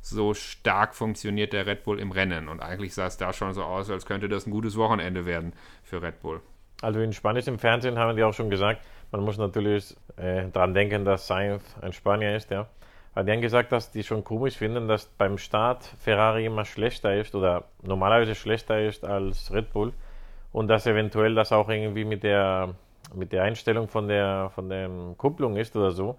so 0.00 0.34
stark 0.34 0.94
funktioniert 0.94 1.52
der 1.52 1.66
Red 1.66 1.82
Bull 1.84 1.98
im 1.98 2.12
Rennen. 2.12 2.48
Und 2.48 2.60
eigentlich 2.60 2.94
sah 2.94 3.06
es 3.06 3.16
da 3.16 3.32
schon 3.32 3.54
so 3.54 3.64
aus, 3.64 3.90
als 3.90 4.06
könnte 4.06 4.28
das 4.28 4.46
ein 4.46 4.50
gutes 4.50 4.76
Wochenende 4.76 5.26
werden 5.26 5.54
für 5.82 6.02
Red 6.02 6.20
Bull. 6.20 6.40
Also 6.82 7.00
in 7.00 7.12
Spanisch 7.12 7.46
im 7.46 7.58
Fernsehen 7.58 7.98
haben 7.98 8.16
die 8.16 8.22
auch 8.22 8.34
schon 8.34 8.50
gesagt, 8.50 8.82
man 9.14 9.24
muss 9.24 9.38
natürlich 9.38 9.94
äh, 10.16 10.48
daran 10.52 10.74
denken, 10.74 11.04
dass 11.04 11.28
Sainz 11.28 11.62
ein 11.80 11.92
Spanier 11.92 12.34
ist, 12.34 12.50
ja. 12.50 12.66
Die 13.16 13.30
haben 13.30 13.40
gesagt, 13.40 13.70
dass 13.70 13.92
die 13.92 14.02
schon 14.02 14.24
komisch 14.24 14.56
finden, 14.56 14.88
dass 14.88 15.06
beim 15.06 15.38
Start 15.38 15.84
Ferrari 16.00 16.46
immer 16.46 16.64
schlechter 16.64 17.14
ist 17.14 17.36
oder 17.36 17.62
normalerweise 17.82 18.34
schlechter 18.34 18.80
ist 18.80 19.04
als 19.04 19.52
Red 19.52 19.72
Bull 19.72 19.92
und 20.52 20.66
dass 20.66 20.88
eventuell 20.88 21.36
das 21.36 21.52
auch 21.52 21.68
irgendwie 21.68 22.04
mit 22.04 22.24
der, 22.24 22.70
mit 23.14 23.32
der 23.32 23.44
Einstellung 23.44 23.86
von 23.86 24.08
der, 24.08 24.50
von 24.52 24.68
der 24.68 24.90
Kupplung 25.16 25.56
ist 25.56 25.76
oder 25.76 25.92
so. 25.92 26.18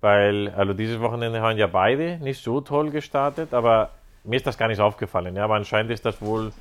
Weil, 0.00 0.48
also 0.56 0.72
dieses 0.72 0.98
Wochenende 0.98 1.42
haben 1.42 1.58
ja 1.58 1.66
beide 1.66 2.16
nicht 2.22 2.42
so 2.42 2.62
toll 2.62 2.90
gestartet, 2.90 3.52
aber 3.52 3.90
mir 4.24 4.36
ist 4.36 4.46
das 4.46 4.56
gar 4.56 4.68
nicht 4.68 4.80
aufgefallen. 4.80 5.36
Ja, 5.36 5.44
aber 5.44 5.56
anscheinend 5.56 5.92
ist 5.92 6.06
das 6.06 6.22
wohl 6.22 6.52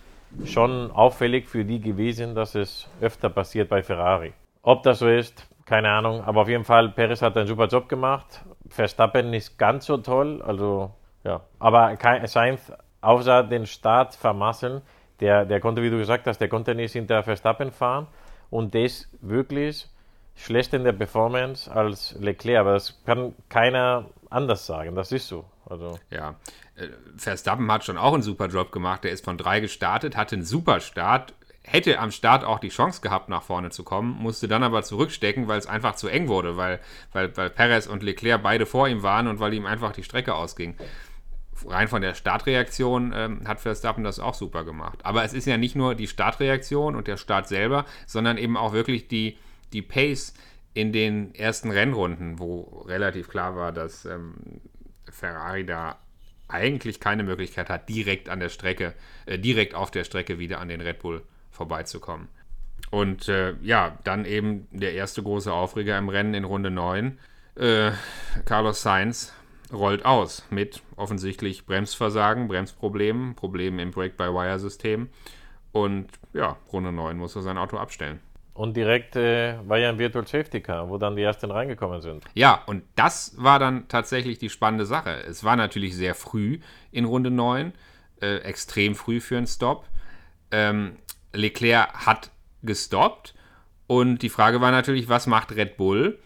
schon 0.43 0.91
auffällig 0.91 1.47
für 1.47 1.63
die 1.63 1.79
gewesen, 1.79 2.35
dass 2.35 2.55
es 2.55 2.89
öfter 2.99 3.29
passiert 3.29 3.69
bei 3.69 3.81
Ferrari. 3.81 4.33
Ob 4.61 4.83
das 4.83 4.99
so 4.99 5.07
ist, 5.07 5.47
keine 5.69 5.89
Ahnung, 5.91 6.23
aber 6.23 6.41
auf 6.41 6.49
jeden 6.49 6.63
Fall, 6.63 6.89
Perez 6.89 7.21
hat 7.21 7.37
einen 7.37 7.45
super 7.45 7.67
Job 7.67 7.87
gemacht. 7.87 8.43
Verstappen 8.69 9.29
nicht 9.29 9.59
ganz 9.59 9.85
so 9.85 9.97
toll, 9.97 10.41
also 10.41 10.91
ja. 11.23 11.41
Aber 11.59 11.95
Sainz, 12.25 12.71
außer 13.01 13.43
den 13.43 13.67
Start 13.67 14.15
vermasseln, 14.15 14.81
der, 15.19 15.45
der 15.45 15.59
konnte, 15.59 15.83
wie 15.83 15.91
du 15.91 15.99
gesagt 15.99 16.25
hast, 16.25 16.39
der 16.39 16.49
konnte 16.49 16.73
nicht 16.73 16.93
hinter 16.93 17.21
Verstappen 17.21 17.71
fahren 17.71 18.07
und 18.49 18.73
ist 18.73 19.09
wirklich 19.21 19.87
schlecht 20.35 20.73
in 20.73 20.83
der 20.83 20.93
Performance 20.93 21.71
als 21.71 22.15
Leclerc, 22.19 22.61
aber 22.61 22.73
das 22.73 23.03
kann 23.05 23.35
keiner 23.47 24.05
anders 24.31 24.65
sagen, 24.65 24.95
das 24.95 25.11
ist 25.11 25.27
so. 25.27 25.45
Also. 25.69 25.99
Ja, 26.09 26.35
äh, 26.77 26.87
Verstappen 27.15 27.71
hat 27.71 27.83
schon 27.83 27.99
auch 27.99 28.13
einen 28.13 28.23
super 28.23 28.47
Job 28.47 28.71
gemacht, 28.71 29.03
der 29.03 29.11
ist 29.11 29.23
von 29.23 29.37
drei 29.37 29.59
gestartet, 29.59 30.17
hatte 30.17 30.35
einen 30.35 30.45
super 30.45 30.79
Start, 30.79 31.35
hätte 31.71 31.99
am 31.99 32.11
Start 32.11 32.43
auch 32.43 32.59
die 32.59 32.69
Chance 32.69 33.01
gehabt, 33.01 33.29
nach 33.29 33.43
vorne 33.43 33.69
zu 33.69 33.83
kommen, 33.83 34.17
musste 34.19 34.47
dann 34.47 34.63
aber 34.63 34.81
zurückstecken, 34.81 35.47
weil 35.47 35.59
es 35.59 35.67
einfach 35.67 35.95
zu 35.95 36.07
eng 36.07 36.27
wurde, 36.27 36.57
weil, 36.57 36.79
weil, 37.13 37.35
weil 37.37 37.49
Perez 37.49 37.85
und 37.85 38.01
Leclerc 38.01 38.41
beide 38.41 38.65
vor 38.65 38.87
ihm 38.87 39.03
waren 39.03 39.27
und 39.27 39.39
weil 39.39 39.53
ihm 39.53 39.65
einfach 39.65 39.91
die 39.91 40.03
Strecke 40.03 40.33
ausging. 40.33 40.75
rein 41.65 41.87
von 41.87 42.01
der 42.01 42.15
Startreaktion 42.15 43.13
ähm, 43.15 43.47
hat 43.47 43.59
Verstappen 43.59 44.03
das 44.03 44.19
auch 44.19 44.33
super 44.33 44.63
gemacht. 44.63 44.99
Aber 45.03 45.23
es 45.23 45.33
ist 45.33 45.45
ja 45.45 45.57
nicht 45.57 45.75
nur 45.75 45.93
die 45.93 46.07
Startreaktion 46.07 46.95
und 46.95 47.07
der 47.07 47.17
Start 47.17 47.47
selber, 47.47 47.85
sondern 48.07 48.37
eben 48.37 48.57
auch 48.57 48.73
wirklich 48.73 49.07
die, 49.07 49.37
die 49.71 49.81
Pace 49.81 50.33
in 50.73 50.91
den 50.91 51.35
ersten 51.35 51.71
Rennrunden, 51.71 52.39
wo 52.39 52.83
relativ 52.87 53.27
klar 53.27 53.55
war, 53.55 53.71
dass 53.71 54.05
ähm, 54.05 54.33
Ferrari 55.11 55.65
da 55.65 55.99
eigentlich 56.47 56.99
keine 56.99 57.23
Möglichkeit 57.23 57.69
hat, 57.69 57.89
direkt 57.89 58.27
an 58.27 58.39
der 58.39 58.49
Strecke, 58.49 58.95
äh, 59.27 59.37
direkt 59.37 59.75
auf 59.75 59.91
der 59.91 60.03
Strecke 60.03 60.39
wieder 60.39 60.59
an 60.59 60.69
den 60.69 60.81
Red 60.81 60.99
Bull 60.99 61.21
vorbeizukommen. 61.59 62.29
Und 62.89 63.27
äh, 63.27 63.53
ja, 63.61 63.97
dann 64.05 64.23
eben 64.23 64.67
der 64.71 64.93
erste 64.93 65.21
große 65.21 65.51
Aufreger 65.51 65.97
im 65.97 66.07
Rennen 66.07 66.33
in 66.33 66.45
Runde 66.45 66.71
9. 66.71 67.19
Äh, 67.55 67.91
Carlos 68.45 68.81
Sainz 68.81 69.33
rollt 69.73 70.05
aus 70.05 70.45
mit 70.49 70.81
offensichtlich 70.95 71.65
Bremsversagen, 71.65 72.47
Bremsproblemen, 72.47 73.35
Problemen 73.35 73.79
im 73.79 73.91
Brake-by-Wire-System. 73.91 75.09
Und 75.73 76.07
ja, 76.33 76.55
Runde 76.71 76.93
9 76.93 77.17
muss 77.17 77.35
er 77.35 77.41
sein 77.41 77.57
Auto 77.57 77.77
abstellen. 77.77 78.21
Und 78.53 78.75
direkt 78.77 79.17
äh, 79.17 79.57
war 79.67 79.77
ja 79.77 79.89
ein 79.89 79.99
Virtual 79.99 80.25
Safety 80.25 80.61
Car, 80.61 80.89
wo 80.89 80.97
dann 80.97 81.17
die 81.17 81.21
ersten 81.21 81.51
reingekommen 81.51 82.01
sind. 82.01 82.23
Ja, 82.35 82.63
und 82.67 82.83
das 82.95 83.33
war 83.37 83.59
dann 83.59 83.89
tatsächlich 83.89 84.39
die 84.39 84.49
spannende 84.49 84.85
Sache. 84.85 85.11
Es 85.27 85.43
war 85.43 85.57
natürlich 85.57 85.95
sehr 85.95 86.15
früh 86.15 86.59
in 86.91 87.03
Runde 87.03 87.31
9, 87.31 87.73
äh, 88.21 88.37
extrem 88.37 88.95
früh 88.95 89.19
für 89.19 89.37
einen 89.37 89.47
Stop. 89.47 89.85
Ähm, 90.51 90.97
Leclerc 91.33 92.05
hat 92.05 92.31
gestoppt 92.63 93.35
und 93.87 94.21
die 94.21 94.29
Frage 94.29 94.61
war 94.61 94.71
natürlich, 94.71 95.09
was 95.09 95.27
macht 95.27 95.55
Red 95.55 95.77
Bull? 95.77 96.19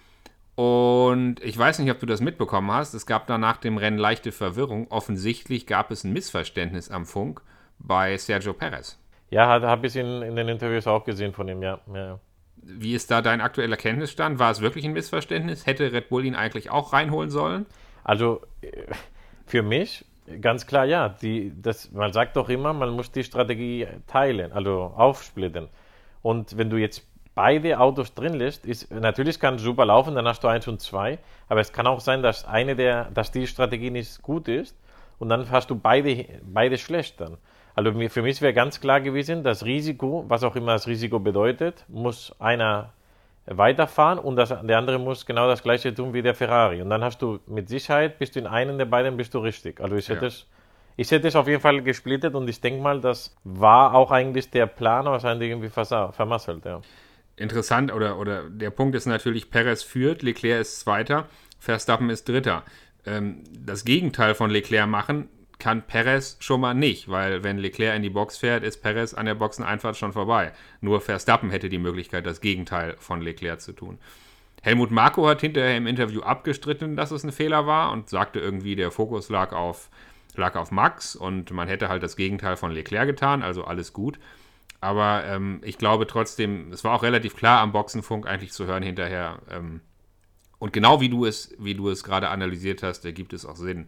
Und 0.56 1.44
ich 1.44 1.58
weiß 1.58 1.80
nicht, 1.80 1.90
ob 1.90 2.00
du 2.00 2.06
das 2.06 2.22
mitbekommen 2.22 2.72
hast. 2.72 2.94
Es 2.94 3.06
gab 3.06 3.26
da 3.26 3.38
nach 3.38 3.58
dem 3.58 3.78
Rennen 3.78 3.98
leichte 3.98 4.32
Verwirrung. 4.32 4.88
Offensichtlich 4.92 5.66
gab 5.66 5.90
es 5.90 6.04
ein 6.04 6.14
Missverständnis 6.14 6.92
am 6.92 7.06
Funk 7.06 7.42
bei 7.80 8.18
Sergio 8.18 8.54
Perez. 8.54 9.00
Ja, 9.32 9.48
habe 9.48 9.88
ich 9.88 9.96
in, 9.96 10.22
in 10.22 10.36
den 10.36 10.48
Interviews 10.48 10.86
auch 10.86 11.06
gesehen 11.06 11.34
von 11.34 11.48
ihm, 11.48 11.64
ja. 11.64 11.80
ja. 11.92 12.20
Wie 12.58 12.94
ist 12.94 13.10
da 13.10 13.22
dein 13.22 13.42
aktueller 13.42 13.78
Kenntnisstand? 13.78 14.38
War 14.38 14.52
es 14.52 14.62
wirklich 14.62 14.86
ein 14.86 14.94
Missverständnis? 14.94 15.66
Hätte 15.66 15.92
Red 15.92 16.10
Bull 16.10 16.24
ihn 16.24 16.36
eigentlich 16.36 16.70
auch 16.70 16.94
reinholen 16.94 17.32
sollen? 17.32 17.66
Also 18.04 18.42
äh, 18.62 18.70
für 19.48 19.64
mich 19.64 20.06
ganz 20.42 20.68
klar 20.68 20.86
ja. 20.86 21.10
Die, 21.10 21.54
das, 21.62 21.92
man 21.92 22.14
sagt 22.14 22.36
doch 22.36 22.50
immer, 22.50 22.74
man 22.74 22.92
muss 22.92 23.12
die 23.12 23.24
Strategie 23.24 23.88
teilen, 24.08 24.52
also 24.52 24.94
aufsplitten. 24.96 25.70
Und 26.22 26.58
wenn 26.58 26.70
du 26.70 26.78
jetzt 26.78 27.06
beide 27.36 27.80
Autos 27.80 28.14
drin 28.14 28.34
lässt, 28.34 28.66
ist 28.66 28.92
natürlich 28.92 29.40
kann 29.40 29.56
es 29.56 29.62
super 29.62 29.86
laufen, 29.86 30.16
dann 30.16 30.28
hast 30.28 30.44
du 30.44 30.48
eins 30.48 30.68
und 30.68 30.82
zwei, 30.82 31.20
aber 31.50 31.60
es 31.62 31.74
kann 31.74 31.88
auch 31.88 32.00
sein, 32.00 32.22
dass 32.22 32.46
eine 32.46 32.76
der, 32.76 33.10
dass 33.14 33.32
die 33.32 33.48
Strategie 33.48 33.90
nicht 33.90 34.22
gut 34.22 34.48
ist 34.48 34.78
und 35.20 35.30
dann 35.30 35.50
hast 35.50 35.70
du 35.70 35.76
beide, 35.76 36.26
beide 36.44 36.78
schlecht 36.78 37.20
dann. 37.20 37.38
Also 37.76 37.92
für 38.10 38.22
mich 38.22 38.42
wäre 38.42 38.54
ganz 38.54 38.80
klar 38.80 39.02
gewesen, 39.02 39.44
das 39.44 39.66
Risiko, 39.66 40.26
was 40.28 40.44
auch 40.44 40.56
immer 40.56 40.74
das 40.74 40.88
Risiko 40.88 41.20
bedeutet, 41.20 41.86
muss 41.88 42.36
einer 42.40 42.94
weiterfahren 43.46 44.20
und 44.20 44.36
das, 44.36 44.50
der 44.50 44.78
andere 44.78 45.00
muss 45.00 45.26
genau 45.26 45.48
das 45.48 45.64
gleiche 45.64 45.94
tun 45.94 46.14
wie 46.14 46.22
der 46.22 46.34
Ferrari. 46.34 46.82
Und 46.82 46.90
dann 46.90 47.04
hast 47.04 47.22
du 47.22 47.40
mit 47.48 47.70
Sicherheit, 47.70 48.20
bist 48.20 48.36
du 48.36 48.40
in 48.40 48.48
einem 48.48 48.78
der 48.78 48.86
beiden 48.86 49.18
bist 49.18 49.34
du 49.34 49.40
richtig. 49.40 49.82
Also 49.82 49.96
ich 49.96 50.08
hätte 50.10 50.22
ja. 50.22 50.28
es 50.28 50.48
ich 50.96 51.10
hätte 51.12 51.28
es 51.28 51.36
auf 51.36 51.48
jeden 51.48 51.62
Fall 51.62 51.82
gesplittet 51.82 52.36
und 52.36 52.48
ich 52.48 52.62
denke 52.62 52.82
mal, 52.82 53.02
das 53.02 53.36
war 53.44 53.96
auch 53.96 54.12
eigentlich 54.12 54.52
der 54.52 54.68
Plan, 54.68 55.06
wahrscheinlich 55.06 55.50
irgendwie 55.50 55.70
vermasselt, 55.70 56.66
ja. 56.66 56.82
Interessant, 57.36 57.92
oder, 57.92 58.20
oder 58.20 58.48
der 58.48 58.70
Punkt 58.70 58.96
ist 58.96 59.08
natürlich, 59.08 59.50
Perez 59.50 59.82
führt, 59.82 60.22
Leclerc 60.22 60.62
ist 60.62 60.82
Zweiter, 60.82 61.26
Verstappen 61.58 62.12
ist 62.12 62.30
Dritter. 62.30 62.64
Ähm, 63.08 63.44
das 63.52 63.86
Gegenteil 63.86 64.36
von 64.36 64.52
Leclerc 64.52 64.88
machen 64.88 65.30
kann 65.60 65.84
Perez 65.84 66.38
schon 66.40 66.62
mal 66.62 66.74
nicht, 66.74 67.10
weil 67.10 67.44
wenn 67.44 67.58
Leclerc 67.58 67.96
in 67.96 68.04
die 68.04 68.10
Box 68.10 68.38
fährt, 68.38 68.64
ist 68.64 68.82
Perez 68.82 69.14
an 69.14 69.26
der 69.26 69.36
Boxeneinfahrt 69.36 69.98
schon 69.98 70.14
vorbei. 70.14 70.52
Nur 70.82 71.02
Verstappen 71.02 71.50
hätte 71.50 71.70
die 71.70 71.78
Möglichkeit, 71.78 72.26
das 72.26 72.42
Gegenteil 72.42 72.96
von 73.00 73.22
Leclerc 73.22 73.62
zu 73.62 73.74
tun. 73.74 74.00
Helmut 74.62 74.92
Marko 74.92 75.28
hat 75.28 75.42
hinterher 75.42 75.76
im 75.76 75.88
Interview 75.88 76.22
abgestritten, 76.22 76.96
dass 76.96 77.12
es 77.12 77.24
ein 77.24 77.32
Fehler 77.32 77.68
war 77.68 77.92
und 77.92 78.10
sagte 78.10 78.40
irgendwie, 78.40 78.76
der 78.76 78.92
Fokus 78.92 79.30
lag 79.30 79.52
auf 79.52 79.90
lag 80.36 80.56
auf 80.56 80.72
Max 80.72 81.16
und 81.16 81.52
man 81.52 81.68
hätte 81.68 81.90
halt 81.90 82.02
das 82.02 82.16
Gegenteil 82.16 82.56
von 82.56 82.72
Leclerc 82.72 83.08
getan, 83.08 83.44
also 83.44 83.66
alles 83.66 83.94
gut. 83.94 84.20
Aber 84.82 85.24
ähm, 85.26 85.62
ich 85.64 85.78
glaube 85.78 86.08
trotzdem, 86.08 86.72
es 86.72 86.84
war 86.84 86.94
auch 86.94 87.04
relativ 87.04 87.36
klar 87.36 87.62
am 87.62 87.72
Boxenfunk 87.72 88.28
eigentlich 88.28 88.52
zu 88.52 88.66
hören 88.66 88.84
hinterher. 88.84 89.40
Ähm, 89.50 89.82
und 90.60 90.74
genau 90.74 91.02
wie 91.02 91.10
du 91.10 91.26
es, 91.26 91.54
wie 91.58 91.76
du 91.76 91.90
es 91.90 92.04
gerade 92.04 92.30
analysiert 92.30 92.84
hast, 92.84 93.06
ergibt 93.06 93.34
es 93.34 93.46
auch 93.46 93.56
Sinn. 93.56 93.88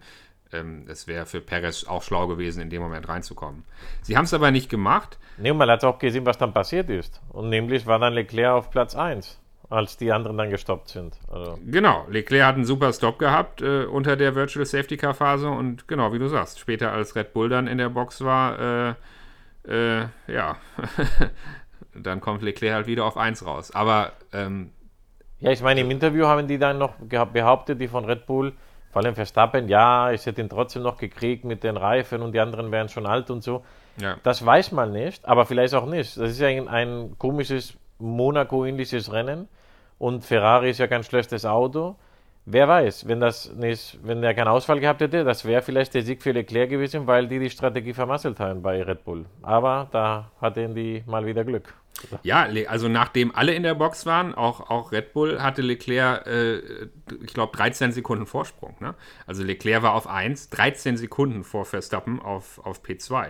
Ähm, 0.52 0.86
es 0.88 1.08
wäre 1.08 1.26
für 1.26 1.42
Perez 1.42 1.86
auch 1.86 2.04
schlau 2.04 2.28
gewesen, 2.28 2.62
in 2.62 2.70
dem 2.70 2.82
Moment 2.82 3.10
reinzukommen. 3.10 3.64
Sie 4.02 4.16
haben 4.16 4.26
es 4.26 4.34
aber 4.34 4.52
nicht 4.52 4.70
gemacht. 4.70 5.18
Nee, 5.38 5.54
man 5.54 5.70
hat 5.70 5.84
auch 5.84 6.00
gesehen, 6.00 6.26
was 6.26 6.38
dann 6.38 6.54
passiert 6.54 6.90
ist. 6.90 7.22
Und 7.30 7.50
nämlich 7.50 7.86
war 7.86 8.00
dann 8.00 8.14
Leclerc 8.14 8.54
auf 8.54 8.70
Platz 8.70 8.96
1 8.96 9.40
als 9.70 9.98
die 9.98 10.12
anderen 10.12 10.38
dann 10.38 10.50
gestoppt 10.50 10.90
sind. 10.90 11.18
Also. 11.32 11.58
Genau, 11.66 12.06
Leclerc 12.10 12.46
hat 12.46 12.56
einen 12.56 12.66
super 12.66 12.94
Stop 12.94 13.20
gehabt 13.20 13.62
äh, 13.62 13.86
unter 13.86 14.16
der 14.16 14.36
Virtual 14.36 14.66
Safety 14.66 14.98
Car 14.98 15.14
Phase 15.14 15.50
und 15.50 15.88
genau, 15.88 16.14
wie 16.14 16.20
du 16.20 16.28
sagst, 16.28 16.60
später 16.60 16.92
als 16.92 17.16
Red 17.16 17.34
Bull 17.34 17.50
dann 17.50 17.68
in 17.68 17.78
der 17.78 17.90
Box 17.90 18.24
war, 18.24 18.60
äh, 18.60 18.94
äh, 19.68 20.08
ja, 20.28 20.58
dann 21.96 22.22
kommt 22.22 22.42
Leclerc 22.42 22.74
halt 22.74 22.88
wieder 22.88 23.06
auf 23.06 23.18
1 23.18 23.46
raus. 23.46 23.72
Aber 23.72 24.14
ähm, 24.34 24.72
ja, 25.40 25.52
ich 25.52 25.62
meine, 25.62 25.82
im 25.82 25.92
Interview 25.92 26.26
haben 26.26 26.48
die 26.48 26.58
dann 26.58 26.78
noch 26.78 26.96
behauptet, 26.98 27.82
die 27.82 27.88
von 27.88 28.06
Red 28.06 28.26
Bull, 28.26 28.54
vor 28.96 29.04
allem 29.04 29.16
Verstappen, 29.16 29.68
ja, 29.68 30.12
ich 30.12 30.26
hätte 30.26 30.40
ihn 30.40 30.48
trotzdem 30.48 30.82
noch 30.82 30.96
gekriegt 30.96 31.44
mit 31.44 31.66
den 31.66 31.76
Reifen 31.76 32.22
und 32.22 32.32
die 32.32 32.40
anderen 32.40 32.72
wären 32.72 32.88
schon 32.88 33.06
alt 33.06 33.30
und 33.30 33.44
so. 33.44 33.66
Ja. 33.98 34.16
Das 34.24 34.46
weiß 34.46 34.72
man 34.72 34.94
nicht, 34.94 35.28
aber 35.28 35.46
vielleicht 35.46 35.74
auch 35.74 35.86
nicht. 35.86 36.16
Das 36.16 36.32
ist 36.32 36.40
ja 36.40 36.48
ein, 36.48 36.70
ein 36.70 37.16
komisches 37.18 37.74
Monaco-ähnliches 38.00 39.12
Rennen 39.12 39.50
und 40.00 40.24
Ferrari 40.24 40.70
ist 40.70 40.78
ja 40.78 40.88
kein 40.88 41.04
schlechtes 41.04 41.46
Auto. 41.46 41.98
Wer 42.48 42.68
weiß, 42.68 43.08
wenn, 43.08 43.20
das 43.20 43.52
nicht, 43.54 43.98
wenn 44.04 44.22
er 44.22 44.36
keinen 44.36 44.50
Ausfall 44.50 44.80
gehabt 44.80 45.02
hätte, 45.02 45.24
das 45.24 45.46
wäre 45.46 45.64
vielleicht 45.64 45.96
der 45.96 46.04
Sieg 46.04 46.22
für 46.22 46.32
Leclerc 46.32 46.70
gewesen, 46.70 47.08
weil 47.08 47.28
die 47.28 47.40
die 47.40 47.50
Strategie 47.50 47.94
vermasselt 47.94 48.40
haben 48.40 48.62
bei 48.62 48.84
Red 48.84 49.04
Bull. 49.04 49.26
Aber 49.42 49.88
da 49.92 50.32
hatten 50.40 50.76
die 50.76 51.04
mal 51.08 51.26
wieder 51.26 51.44
Glück. 51.44 51.74
Ja, 52.24 52.48
also 52.68 52.88
nachdem 52.88 53.34
alle 53.34 53.54
in 53.54 53.64
der 53.64 53.74
Box 53.74 54.06
waren, 54.06 54.36
auch, 54.36 54.70
auch 54.70 54.92
Red 54.92 55.14
Bull 55.14 55.42
hatte 55.42 55.62
Leclerc, 55.62 56.28
äh, 56.28 56.58
ich 57.24 57.34
glaube, 57.34 57.56
13 57.58 57.92
Sekunden 57.94 58.26
Vorsprung. 58.28 58.76
Ne? 58.80 58.94
Also 59.26 59.44
Leclerc 59.44 59.82
war 59.82 59.96
auf 59.96 60.06
1, 60.06 60.50
13 60.50 60.98
Sekunden 60.98 61.44
vor 61.44 61.66
Verstappen 61.66 62.22
auf, 62.22 62.60
auf 62.64 62.84
P2. 62.84 63.30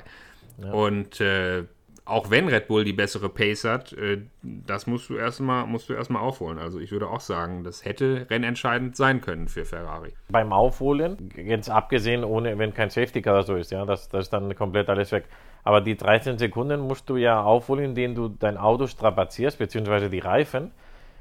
Ja. 0.58 0.72
Und 0.72 1.22
äh, 1.22 1.64
auch 2.06 2.30
wenn 2.30 2.48
Red 2.48 2.68
Bull 2.68 2.84
die 2.84 2.94
bessere 2.94 3.30
Pace 3.30 3.64
hat, 3.64 3.94
äh, 3.94 4.20
das 4.44 4.86
musst 4.86 5.10
du 5.10 5.16
erstmal 5.16 5.66
musst 5.66 5.90
aufholen. 5.90 6.60
Also 6.60 6.80
ich 6.80 6.92
würde 6.92 7.08
auch 7.10 7.20
sagen, 7.20 7.64
das 7.64 7.84
hätte 7.84 8.28
rennentscheidend 8.30 8.96
sein 8.96 9.22
können 9.22 9.48
für 9.48 9.66
Ferrari. 9.66 10.14
Beim 10.30 10.54
Aufholen, 10.54 11.30
jetzt 11.36 11.70
abgesehen, 11.70 12.24
ohne 12.24 12.58
wenn 12.60 12.74
kein 12.74 12.92
Safety 12.92 13.24
Car 13.24 13.42
so 13.44 13.56
ist, 13.56 13.72
ja, 13.72 13.86
das, 13.86 14.08
das 14.10 14.26
ist 14.26 14.34
dann 14.34 14.56
komplett 14.56 14.88
alles 14.90 15.12
weg. 15.12 15.26
Aber 15.64 15.82
die 15.82 15.98
13 15.98 16.38
Sekunden 16.38 16.80
musst 16.82 17.10
du 17.10 17.18
ja 17.18 17.42
aufholen, 17.42 17.86
indem 17.86 18.14
du 18.14 18.28
dein 18.28 18.58
Auto 18.58 18.86
strapazierst, 18.86 19.58
beziehungsweise 19.58 20.10
die 20.12 20.20
Reifen. 20.20 20.72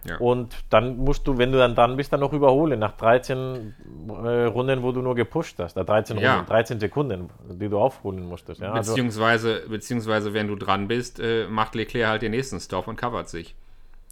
Ja. 0.07 0.19
Und 0.19 0.55
dann 0.71 0.99
musst 0.99 1.27
du, 1.27 1.39
wenn 1.39 1.51
du 1.51 1.59
dann 1.59 1.75
dran 1.75 1.97
bist, 1.97 2.13
dann 2.13 2.21
noch 2.21 2.33
überholen. 2.33 2.79
Nach 2.79 2.93
13 2.93 3.75
äh, 4.09 4.45
Runden, 4.45 4.83
wo 4.83 4.93
du 4.93 5.01
nur 5.01 5.15
gepusht 5.15 5.59
hast. 5.59 5.75
13, 5.75 6.19
ja. 6.19 6.37
Runden, 6.37 6.51
13 6.51 6.81
Sekunden, 6.81 7.31
die 7.49 7.69
du 7.69 7.79
aufholen 7.79 8.27
musstest. 8.27 8.61
Ja? 8.61 8.73
Also 8.73 8.93
beziehungsweise, 8.93 9.55
also, 9.55 9.69
beziehungsweise, 9.71 10.35
wenn 10.35 10.49
du 10.49 10.57
dran 10.57 10.89
bist, 10.89 11.21
äh, 11.21 11.47
macht 11.49 11.75
Leclerc 11.75 12.09
halt 12.09 12.23
den 12.23 12.33
nächsten 12.33 12.61
Stop 12.61 12.87
und 12.87 12.97
covert 12.97 13.29
sich. 13.29 13.55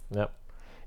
Ja. 0.09 0.29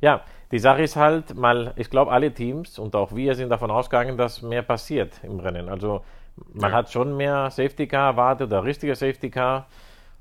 Ja, 0.00 0.22
die 0.52 0.58
Sache 0.58 0.82
ist 0.82 0.96
halt, 0.96 1.34
mal, 1.34 1.72
ich 1.76 1.88
glaube, 1.88 2.12
alle 2.12 2.32
Teams 2.32 2.78
und 2.78 2.94
auch 2.94 3.14
wir 3.14 3.34
sind 3.34 3.48
davon 3.48 3.70
ausgegangen, 3.70 4.16
dass 4.16 4.42
mehr 4.42 4.62
passiert 4.62 5.20
im 5.22 5.40
Rennen. 5.40 5.68
Also 5.68 6.04
man 6.52 6.70
ja. 6.70 6.76
hat 6.76 6.92
schon 6.92 7.16
mehr 7.16 7.50
Safety 7.50 7.86
Car 7.86 8.10
erwartet, 8.10 8.48
oder 8.48 8.64
richtige 8.64 8.94
Safety 8.94 9.30
Car. 9.30 9.66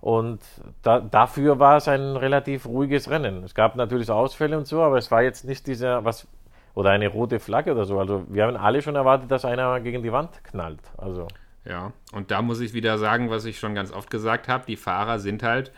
Und 0.05 0.39
da, 0.83 0.99
dafür 0.99 1.57
war 1.57 1.77
es 1.77 1.87
ein 1.87 2.15
relativ 2.15 2.67
ruhiges 2.67 3.09
Rennen. 3.09 3.43
Es 3.43 3.55
gab 3.55 3.75
natürlich 3.75 4.11
Ausfälle 4.11 4.55
und 4.55 4.67
so, 4.67 4.83
aber 4.83 4.99
es 4.99 5.09
war 5.09 5.23
jetzt 5.23 5.45
nicht 5.45 5.65
dieser, 5.65 6.05
was, 6.05 6.27
oder 6.75 6.91
eine 6.91 7.07
rote 7.07 7.39
Flagge 7.39 7.71
oder 7.71 7.85
so. 7.85 7.99
Also 7.99 8.23
wir 8.29 8.43
haben 8.43 8.55
alle 8.55 8.83
schon 8.83 8.95
erwartet, 8.95 9.31
dass 9.31 9.45
einer 9.45 9.79
gegen 9.79 10.03
die 10.03 10.11
Wand 10.11 10.43
knallt. 10.43 10.79
Also. 10.97 11.27
Ja, 11.67 11.91
und 12.11 12.29
da 12.29 12.43
muss 12.43 12.59
ich 12.59 12.75
wieder 12.75 12.99
sagen, 12.99 13.31
was 13.31 13.45
ich 13.45 13.57
schon 13.57 13.73
ganz 13.73 13.91
oft 13.91 14.11
gesagt 14.11 14.47
habe, 14.47 14.67
die 14.67 14.75
Fahrer 14.77 15.17
sind 15.17 15.41
halt 15.41 15.71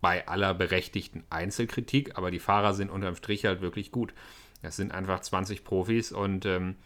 bei 0.00 0.26
aller 0.26 0.54
berechtigten 0.54 1.24
Einzelkritik, 1.28 2.16
aber 2.16 2.30
die 2.30 2.38
Fahrer 2.38 2.72
sind 2.72 2.90
unterm 2.90 3.14
Strich 3.14 3.44
halt 3.44 3.60
wirklich 3.60 3.92
gut. 3.92 4.14
Das 4.62 4.76
sind 4.76 4.90
einfach 4.90 5.20
20 5.20 5.64
Profis 5.64 6.12
und 6.12 6.46
ähm, 6.46 6.76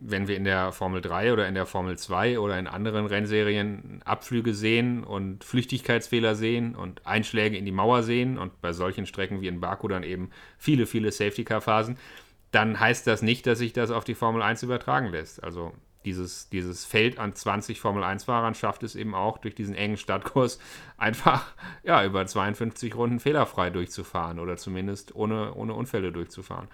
wenn 0.00 0.28
wir 0.28 0.36
in 0.36 0.44
der 0.44 0.72
Formel 0.72 1.00
3 1.00 1.32
oder 1.32 1.48
in 1.48 1.54
der 1.54 1.66
Formel 1.66 1.98
2 1.98 2.38
oder 2.38 2.58
in 2.58 2.66
anderen 2.66 3.06
Rennserien 3.06 4.00
Abflüge 4.04 4.54
sehen 4.54 5.04
und 5.04 5.44
Flüchtigkeitsfehler 5.44 6.34
sehen 6.34 6.74
und 6.74 7.06
Einschläge 7.06 7.56
in 7.56 7.64
die 7.64 7.72
Mauer 7.72 8.02
sehen 8.02 8.38
und 8.38 8.60
bei 8.60 8.72
solchen 8.72 9.06
Strecken 9.06 9.40
wie 9.40 9.48
in 9.48 9.60
Baku 9.60 9.88
dann 9.88 10.02
eben 10.02 10.30
viele, 10.58 10.86
viele 10.86 11.12
Safety-Car-Phasen, 11.12 11.96
dann 12.50 12.78
heißt 12.78 13.06
das 13.06 13.22
nicht, 13.22 13.46
dass 13.46 13.58
sich 13.58 13.72
das 13.72 13.90
auf 13.90 14.04
die 14.04 14.14
Formel 14.14 14.42
1 14.42 14.62
übertragen 14.62 15.08
lässt. 15.08 15.42
Also 15.42 15.72
dieses, 16.06 16.48
dieses 16.48 16.84
Feld 16.84 17.18
an 17.18 17.34
20 17.34 17.80
Formel-1-Fahrern 17.80 18.54
schafft 18.54 18.84
es 18.84 18.94
eben 18.94 19.14
auch, 19.14 19.38
durch 19.38 19.54
diesen 19.54 19.74
engen 19.74 19.96
Startkurs 19.96 20.58
einfach 20.96 21.52
ja, 21.82 22.04
über 22.04 22.24
52 22.24 22.94
Runden 22.94 23.20
fehlerfrei 23.20 23.70
durchzufahren 23.70 24.38
oder 24.38 24.56
zumindest 24.56 25.14
ohne, 25.14 25.52
ohne 25.54 25.74
Unfälle 25.74 26.12
durchzufahren. 26.12 26.68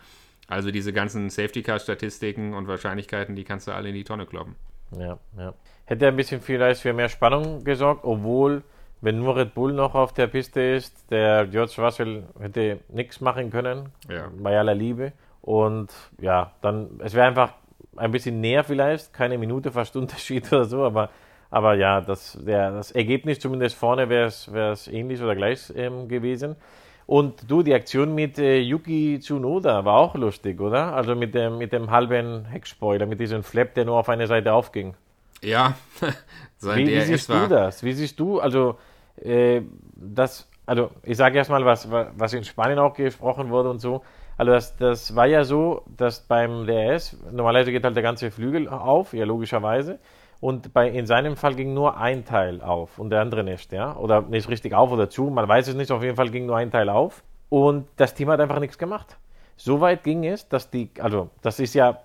Also 0.48 0.70
diese 0.70 0.92
ganzen 0.92 1.30
Safety-Car-Statistiken 1.30 2.54
und 2.54 2.68
Wahrscheinlichkeiten, 2.68 3.36
die 3.36 3.44
kannst 3.44 3.66
du 3.68 3.72
alle 3.72 3.88
in 3.88 3.94
die 3.94 4.04
Tonne 4.04 4.26
kloppen. 4.26 4.56
Ja, 4.98 5.18
ja. 5.38 5.54
Hätte 5.86 6.08
ein 6.08 6.16
bisschen 6.16 6.40
vielleicht 6.40 6.82
für 6.82 6.92
mehr 6.92 7.08
Spannung 7.08 7.64
gesorgt, 7.64 8.04
obwohl, 8.04 8.62
wenn 9.00 9.18
nur 9.18 9.36
Red 9.36 9.54
Bull 9.54 9.72
noch 9.72 9.94
auf 9.94 10.12
der 10.12 10.26
Piste 10.26 10.60
ist, 10.60 11.10
der 11.10 11.46
George 11.46 11.74
Russell 11.78 12.24
hätte 12.38 12.80
nichts 12.88 13.20
machen 13.20 13.50
können, 13.50 13.88
Ja. 14.08 14.30
bei 14.36 14.58
aller 14.58 14.74
Liebe. 14.74 15.12
Und 15.40 15.88
ja, 16.20 16.52
dann, 16.60 17.00
es 17.02 17.14
wäre 17.14 17.26
einfach 17.26 17.54
ein 17.96 18.10
bisschen 18.12 18.40
näher 18.40 18.64
vielleicht, 18.64 19.12
keine 19.12 19.38
Minute 19.38 19.72
fast 19.72 19.96
Unterschied 20.02 20.52
oder 20.52 20.66
so, 20.66 20.84
aber, 20.84 21.10
aber 21.50 21.74
ja, 21.74 22.00
das, 22.00 22.38
der, 22.40 22.70
das 22.70 22.92
Ergebnis 22.92 23.40
zumindest 23.40 23.76
vorne 23.76 24.08
wäre 24.08 24.26
es 24.26 24.88
ähnlich 24.88 25.20
oder 25.22 25.34
gleich 25.34 25.72
ähm, 25.74 26.08
gewesen. 26.08 26.56
Und 27.06 27.50
du, 27.50 27.62
die 27.62 27.74
Aktion 27.74 28.14
mit 28.14 28.38
äh, 28.38 28.60
Yuki 28.60 29.18
Tsunoda 29.20 29.84
war 29.84 29.94
auch 29.94 30.14
lustig, 30.14 30.60
oder? 30.60 30.94
Also 30.94 31.14
mit 31.14 31.34
dem, 31.34 31.58
mit 31.58 31.72
dem 31.72 31.90
halben 31.90 32.44
Heckspoiler, 32.44 33.06
mit 33.06 33.20
diesem 33.20 33.42
Flap, 33.42 33.74
der 33.74 33.84
nur 33.84 33.98
auf 33.98 34.08
eine 34.08 34.26
Seite 34.26 34.52
aufging. 34.52 34.94
Ja, 35.42 35.74
sein 36.58 36.78
Wie, 36.78 36.86
wie 36.86 37.00
siehst 37.00 37.28
war. 37.28 37.48
du 37.48 37.54
das? 37.54 37.82
Wie 37.82 37.92
siehst 37.92 38.18
du, 38.20 38.38
also, 38.40 38.78
äh, 39.20 39.62
das, 39.96 40.48
also 40.66 40.90
ich 41.02 41.16
sage 41.16 41.38
erstmal, 41.38 41.64
was, 41.64 41.90
was 41.90 42.32
in 42.32 42.44
Spanien 42.44 42.78
auch 42.78 42.94
gesprochen 42.94 43.50
wurde 43.50 43.70
und 43.70 43.80
so. 43.80 44.02
Also 44.38 44.52
das, 44.52 44.76
das 44.76 45.16
war 45.16 45.26
ja 45.26 45.44
so, 45.44 45.82
dass 45.96 46.20
beim 46.20 46.66
DRS, 46.66 47.16
normalerweise 47.30 47.72
geht 47.72 47.84
halt 47.84 47.96
der 47.96 48.02
ganze 48.02 48.30
Flügel 48.30 48.68
auf, 48.68 49.12
ja 49.12 49.24
logischerweise. 49.24 49.98
Und 50.42 50.74
bei, 50.74 50.88
in 50.88 51.06
seinem 51.06 51.36
Fall 51.36 51.54
ging 51.54 51.72
nur 51.72 51.96
ein 51.98 52.24
Teil 52.24 52.62
auf 52.62 52.98
und 52.98 53.10
der 53.10 53.20
andere 53.20 53.44
nicht, 53.44 53.70
ja. 53.72 53.96
Oder 53.96 54.22
nicht 54.22 54.48
richtig 54.48 54.74
auf 54.74 54.90
oder 54.90 55.08
zu, 55.08 55.30
man 55.30 55.46
weiß 55.46 55.68
es 55.68 55.76
nicht, 55.76 55.92
auf 55.92 56.02
jeden 56.02 56.16
Fall 56.16 56.30
ging 56.30 56.46
nur 56.46 56.56
ein 56.56 56.72
Teil 56.72 56.88
auf. 56.88 57.22
Und 57.48 57.86
das 57.96 58.12
Team 58.12 58.28
hat 58.28 58.40
einfach 58.40 58.58
nichts 58.58 58.76
gemacht. 58.76 59.16
So 59.56 59.80
weit 59.80 60.02
ging 60.02 60.24
es, 60.24 60.48
dass 60.48 60.68
die, 60.68 60.90
also 60.98 61.30
das 61.42 61.60
ist 61.60 61.74
ja 61.74 61.96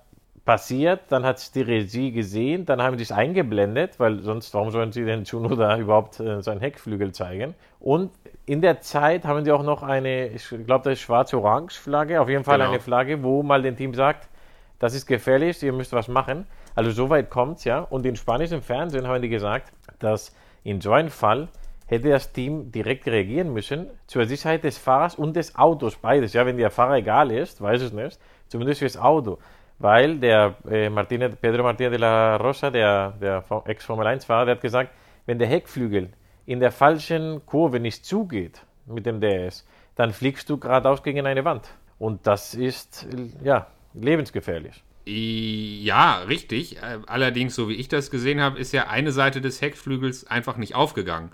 passiert, 0.46 1.00
dann 1.10 1.26
hat 1.26 1.38
es 1.38 1.52
die 1.52 1.62
Regie 1.64 2.12
gesehen, 2.12 2.68
dann 2.68 2.80
haben 2.80 2.96
sie 2.98 3.04
es 3.04 3.12
eingeblendet, 3.12 4.00
weil 4.00 4.20
sonst, 4.22 4.54
warum 4.54 4.70
sollen 4.70 4.92
sie 4.92 5.04
denn 5.04 5.26
Tsunoda 5.26 5.76
überhaupt 5.80 6.20
äh, 6.20 6.44
seinen 6.44 6.62
Heckflügel 6.62 7.14
zeigen? 7.14 7.56
Und 7.80 8.12
in 8.46 8.62
der 8.62 8.82
Zeit 8.82 9.26
haben 9.26 9.44
sie 9.46 9.52
auch 9.52 9.64
noch 9.64 9.82
eine, 9.82 10.28
ich 10.28 10.48
glaube, 10.48 10.84
das 10.84 10.94
ist 10.94 11.00
schwarz-orange 11.02 11.80
Flagge, 11.80 12.22
auf 12.22 12.30
jeden 12.30 12.44
Fall 12.44 12.60
Genau. 12.60 12.70
eine 12.70 12.80
Flagge, 12.80 13.24
wo 13.24 13.42
mal 13.42 13.64
dem 13.64 13.76
Team 13.76 13.96
sagt, 13.96 14.30
das 14.78 14.94
ist 14.94 15.08
gefährlich, 15.08 15.64
ihr 15.64 15.74
müsst 15.74 15.92
was 15.92 16.08
machen. 16.08 16.46
Also 16.78 16.92
so 16.92 17.10
weit 17.10 17.32
kommt 17.32 17.58
es 17.58 17.64
ja. 17.64 17.80
Und 17.80 18.06
in 18.06 18.16
spanischen 18.16 18.62
Fernsehen 18.62 19.08
haben 19.08 19.24
die 19.24 19.30
gesagt, 19.30 19.74
dass 19.98 20.36
in 20.64 20.80
so 20.80 20.92
einem 20.92 21.10
Fall 21.10 21.48
hätte 21.88 22.10
das 22.10 22.32
Team 22.32 22.72
direkt 22.72 23.08
reagieren 23.08 23.52
müssen 23.52 23.90
zur 24.06 24.28
Sicherheit 24.28 24.64
des 24.64 24.78
Fahrers 24.78 25.16
und 25.16 25.36
des 25.36 25.56
Autos, 25.56 25.96
beides. 25.96 26.34
Ja, 26.34 26.46
wenn 26.46 26.56
der 26.56 26.70
Fahrer 26.70 26.98
egal 26.98 27.32
ist, 27.32 27.62
weiß 27.62 27.82
es 27.82 27.94
nicht, 27.94 28.20
zumindest 28.48 28.82
fürs 28.82 28.96
Auto. 28.96 29.40
Weil 29.80 30.20
der 30.20 30.54
äh, 30.70 30.92
Martinez, 30.92 31.36
Pedro 31.38 31.64
Martinez 31.64 31.94
de 31.94 32.00
la 32.00 32.36
Rosa, 32.36 32.70
der, 32.70 33.14
der 33.20 33.44
Ex-Formel-1-Fahrer, 33.66 34.46
der 34.46 34.56
hat 34.56 34.62
gesagt, 34.62 34.92
wenn 35.26 35.40
der 35.40 35.48
Heckflügel 35.48 36.12
in 36.46 36.60
der 36.60 36.72
falschen 36.72 37.44
Kurve 37.48 37.80
nicht 37.80 38.06
zugeht 38.06 38.62
mit 38.86 39.08
dem 39.08 39.20
DRS, 39.20 39.66
dann 39.96 40.12
fliegst 40.14 40.48
du 40.48 40.60
geradeaus 40.60 41.02
gegen 41.02 41.26
eine 41.26 41.44
Wand. 41.44 41.72
Und 41.98 42.28
das 42.28 42.54
ist, 42.54 43.08
ja, 43.44 43.66
lebensgefährlich. 43.96 44.84
Ja, 45.10 46.20
richtig. 46.24 46.78
Äh, 46.78 47.00
Allerdings, 47.08 47.56
so 47.56 47.70
wie 47.70 47.76
ich 47.76 47.88
das 47.88 48.12
gesehen 48.12 48.42
habe, 48.42 48.60
ist 48.60 48.74
ja 48.74 48.88
eine 48.88 49.14
Seite 49.14 49.40
des 49.40 49.62
Heckflügels 49.62 50.28
einfach 50.28 50.58
nicht 50.58 50.76
aufgegangen. 50.76 51.32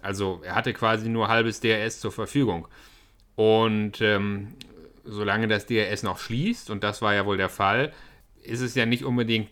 Also 0.00 0.40
er 0.44 0.54
hatte 0.54 0.72
quasi 0.72 1.08
nur 1.08 1.26
halbes 1.26 1.60
DRS 1.60 1.98
zur 1.98 2.12
Verfügung. 2.12 2.68
Und 3.34 4.00
ähm, 4.00 4.54
solange 5.04 5.48
das 5.48 5.66
DRS 5.66 6.04
noch 6.04 6.18
schließt, 6.18 6.70
und 6.70 6.84
das 6.84 7.02
war 7.02 7.14
ja 7.14 7.26
wohl 7.26 7.36
der 7.36 7.48
Fall, 7.48 7.92
ist 8.42 8.60
es 8.60 8.76
ja 8.76 8.86
nicht 8.86 9.04
unbedingt 9.04 9.48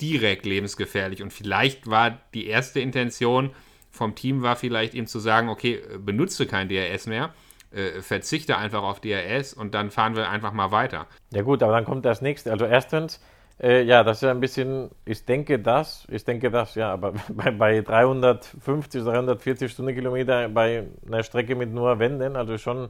direkt 0.00 0.44
lebensgefährlich. 0.44 1.22
Und 1.22 1.32
vielleicht 1.32 1.86
war 1.86 2.18
die 2.34 2.48
erste 2.48 2.80
Intention 2.80 3.50
vom 3.92 4.16
Team 4.16 4.42
war 4.42 4.56
vielleicht 4.56 4.94
ihm 4.94 5.06
zu 5.06 5.20
sagen, 5.20 5.48
okay, 5.48 5.80
benutze 5.98 6.46
kein 6.46 6.68
DRS 6.68 7.06
mehr, 7.06 7.32
äh, 7.74 8.00
verzichte 8.02 8.56
einfach 8.56 8.82
auf 8.82 9.00
DRS 9.00 9.54
und 9.54 9.74
dann 9.74 9.90
fahren 9.90 10.16
wir 10.16 10.28
einfach 10.30 10.52
mal 10.52 10.70
weiter. 10.70 11.06
Ja 11.32 11.42
gut, 11.42 11.62
aber 11.62 11.72
dann 11.72 11.84
kommt 11.84 12.04
das 12.04 12.22
nächste. 12.22 12.50
Also 12.52 12.64
erstens, 12.66 13.20
äh, 13.60 13.82
ja, 13.82 14.02
das 14.04 14.22
ist 14.22 14.28
ein 14.28 14.40
bisschen, 14.40 14.90
ich 15.04 15.24
denke 15.24 15.58
das, 15.58 16.06
ich 16.10 16.24
denke 16.24 16.50
das, 16.50 16.74
ja, 16.74 16.92
aber 16.92 17.12
bei, 17.28 17.50
bei 17.50 17.80
350, 17.80 19.02
340 19.02 19.70
Stundenkilometer 19.70 20.48
bei 20.48 20.86
einer 21.06 21.22
Strecke 21.22 21.54
mit 21.56 21.72
nur 21.72 21.98
Wänden, 21.98 22.36
also 22.36 22.58
schon 22.58 22.88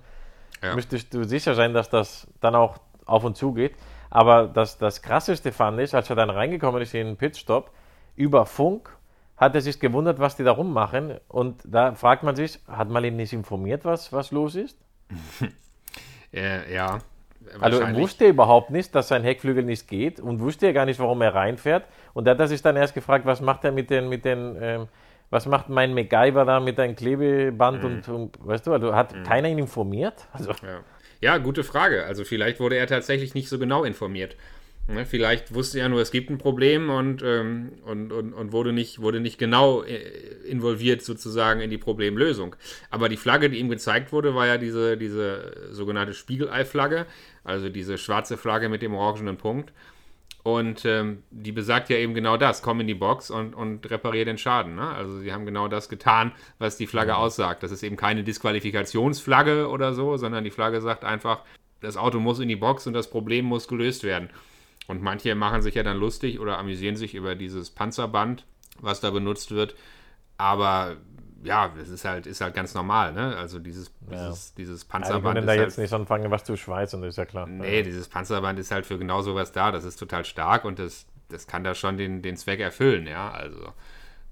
Ja. 0.62 0.74
müsstest 0.74 1.12
du 1.14 1.24
sicher 1.24 1.54
sein, 1.54 1.74
dass 1.74 1.90
das 1.90 2.26
dann 2.40 2.54
auch 2.54 2.78
auf 3.06 3.24
und 3.24 3.36
zu 3.36 3.52
geht. 3.52 3.74
Aber 4.10 4.46
das, 4.46 4.78
das 4.78 5.02
Krasseste 5.02 5.52
fand 5.52 5.80
ich, 5.80 5.94
als 5.94 6.08
er 6.10 6.16
dann 6.16 6.30
reingekommen 6.30 6.80
ist 6.82 6.94
in 6.94 7.06
den 7.06 7.16
Pitstop, 7.16 7.70
über 8.16 8.46
Funk 8.46 8.96
hat 9.36 9.54
er 9.54 9.60
sich 9.60 9.80
gewundert, 9.80 10.18
was 10.18 10.36
die 10.36 10.44
da 10.44 10.52
rummachen. 10.52 11.18
Und 11.28 11.62
da 11.64 11.94
fragt 11.94 12.22
man 12.22 12.36
sich, 12.36 12.58
hat 12.68 12.88
man 12.88 13.04
ihn 13.04 13.16
nicht 13.16 13.32
informiert, 13.32 13.84
was, 13.84 14.12
was 14.12 14.30
los 14.30 14.54
ist? 14.54 14.78
Äh, 16.32 16.74
ja. 16.74 16.98
Also 17.60 17.78
er 17.80 17.94
wusste 17.94 18.26
überhaupt 18.26 18.70
nicht, 18.70 18.94
dass 18.94 19.06
sein 19.08 19.22
Heckflügel 19.22 19.62
nicht 19.64 19.86
geht 19.86 20.18
und 20.18 20.40
wusste 20.40 20.66
ja 20.66 20.72
gar 20.72 20.86
nicht, 20.86 20.98
warum 20.98 21.20
er 21.22 21.34
reinfährt. 21.34 21.84
Und 22.12 22.24
da 22.24 22.32
hat 22.32 22.40
er 22.40 22.48
sich 22.48 22.62
dann 22.62 22.74
erst 22.76 22.94
gefragt, 22.94 23.24
was 23.26 23.40
macht 23.40 23.64
er 23.64 23.70
mit 23.70 23.90
den, 23.90 24.08
mit 24.08 24.24
den, 24.24 24.56
ähm, 24.60 24.88
was 25.30 25.46
macht 25.46 25.68
mein 25.68 25.94
MacGyver 25.94 26.44
da 26.44 26.58
mit 26.58 26.80
einem 26.80 26.96
Klebeband 26.96 27.78
Mhm. 27.82 27.84
und, 27.84 28.08
und, 28.08 28.46
weißt 28.46 28.66
du, 28.66 28.72
also 28.72 28.94
hat 28.96 29.14
keiner 29.24 29.48
ihn 29.48 29.58
informiert? 29.58 30.26
Also, 30.32 30.50
Ja. 30.52 30.80
ja, 31.20 31.38
gute 31.38 31.62
Frage. 31.64 32.04
Also 32.04 32.24
vielleicht 32.24 32.58
wurde 32.60 32.76
er 32.76 32.86
tatsächlich 32.86 33.34
nicht 33.34 33.48
so 33.48 33.58
genau 33.58 33.84
informiert. 33.84 34.36
Ne, 34.86 35.06
vielleicht 35.06 35.54
wusste 35.54 35.80
er 35.80 35.88
nur, 35.88 36.02
es 36.02 36.10
gibt 36.10 36.28
ein 36.28 36.36
Problem 36.36 36.90
und, 36.90 37.22
ähm, 37.22 37.72
und, 37.86 38.12
und, 38.12 38.34
und 38.34 38.52
wurde, 38.52 38.74
nicht, 38.74 39.00
wurde 39.00 39.18
nicht 39.18 39.38
genau 39.38 39.82
äh, 39.82 39.96
involviert 40.46 41.00
sozusagen 41.02 41.60
in 41.60 41.70
die 41.70 41.78
Problemlösung. 41.78 42.54
Aber 42.90 43.08
die 43.08 43.16
Flagge, 43.16 43.48
die 43.48 43.58
ihm 43.58 43.70
gezeigt 43.70 44.12
wurde, 44.12 44.34
war 44.34 44.46
ja 44.46 44.58
diese, 44.58 44.98
diese 44.98 45.68
sogenannte 45.70 46.12
Spiegelei-Flagge, 46.12 47.06
also 47.44 47.70
diese 47.70 47.96
schwarze 47.96 48.36
Flagge 48.36 48.68
mit 48.68 48.82
dem 48.82 48.94
orangenen 48.94 49.38
Punkt. 49.38 49.72
Und 50.42 50.84
ähm, 50.84 51.22
die 51.30 51.52
besagt 51.52 51.88
ja 51.88 51.96
eben 51.96 52.12
genau 52.12 52.36
das, 52.36 52.60
komm 52.60 52.80
in 52.80 52.86
die 52.86 52.92
Box 52.92 53.30
und, 53.30 53.54
und 53.54 53.90
reparier 53.90 54.26
den 54.26 54.36
Schaden. 54.36 54.74
Ne? 54.74 54.86
Also 54.86 55.18
sie 55.18 55.32
haben 55.32 55.46
genau 55.46 55.68
das 55.68 55.88
getan, 55.88 56.32
was 56.58 56.76
die 56.76 56.86
Flagge 56.86 57.16
aussagt. 57.16 57.62
Das 57.62 57.72
ist 57.72 57.82
eben 57.82 57.96
keine 57.96 58.22
Disqualifikationsflagge 58.22 59.70
oder 59.70 59.94
so, 59.94 60.18
sondern 60.18 60.44
die 60.44 60.50
Flagge 60.50 60.82
sagt 60.82 61.04
einfach, 61.04 61.40
das 61.80 61.96
Auto 61.96 62.20
muss 62.20 62.40
in 62.40 62.48
die 62.48 62.56
Box 62.56 62.86
und 62.86 62.92
das 62.92 63.08
Problem 63.08 63.46
muss 63.46 63.68
gelöst 63.68 64.04
werden. 64.04 64.28
Und 64.86 65.02
manche 65.02 65.34
machen 65.34 65.62
sich 65.62 65.74
ja 65.74 65.82
dann 65.82 65.96
lustig 65.96 66.40
oder 66.40 66.58
amüsieren 66.58 66.96
sich 66.96 67.14
über 67.14 67.34
dieses 67.34 67.70
Panzerband, 67.70 68.44
was 68.80 69.00
da 69.00 69.10
benutzt 69.10 69.50
wird. 69.50 69.74
Aber 70.36 70.96
ja, 71.42 71.70
das 71.76 71.88
ist 71.88 72.04
halt, 72.04 72.26
ist 72.26 72.40
halt 72.40 72.54
ganz 72.54 72.74
normal, 72.74 73.12
ne? 73.12 73.36
Also 73.36 73.58
dieses, 73.58 73.92
dieses, 74.00 74.54
dieses 74.54 74.82
ja, 74.82 74.86
die 74.86 74.90
Panzerband 74.90 75.24
können 75.24 75.36
ist 75.38 75.46
da 75.46 75.52
halt 75.52 75.60
jetzt 75.60 75.78
nicht 75.78 75.92
anfangen, 75.92 76.30
was 76.30 76.44
zu 76.44 76.56
schweißen, 76.56 77.00
das 77.02 77.10
ist 77.10 77.16
ja 77.16 77.26
klar. 77.26 77.46
Nee, 77.46 77.82
dieses 77.82 78.08
Panzerband 78.08 78.58
ist 78.58 78.70
halt 78.70 78.86
für 78.86 78.98
genau 78.98 79.22
sowas 79.22 79.52
da. 79.52 79.70
Das 79.70 79.84
ist 79.84 79.96
total 79.96 80.24
stark 80.24 80.64
und 80.64 80.78
das, 80.78 81.06
das 81.28 81.46
kann 81.46 81.62
da 81.62 81.74
schon 81.74 81.96
den, 81.98 82.22
den 82.22 82.36
Zweck 82.36 82.60
erfüllen, 82.60 83.06
ja. 83.06 83.30
Also 83.30 83.72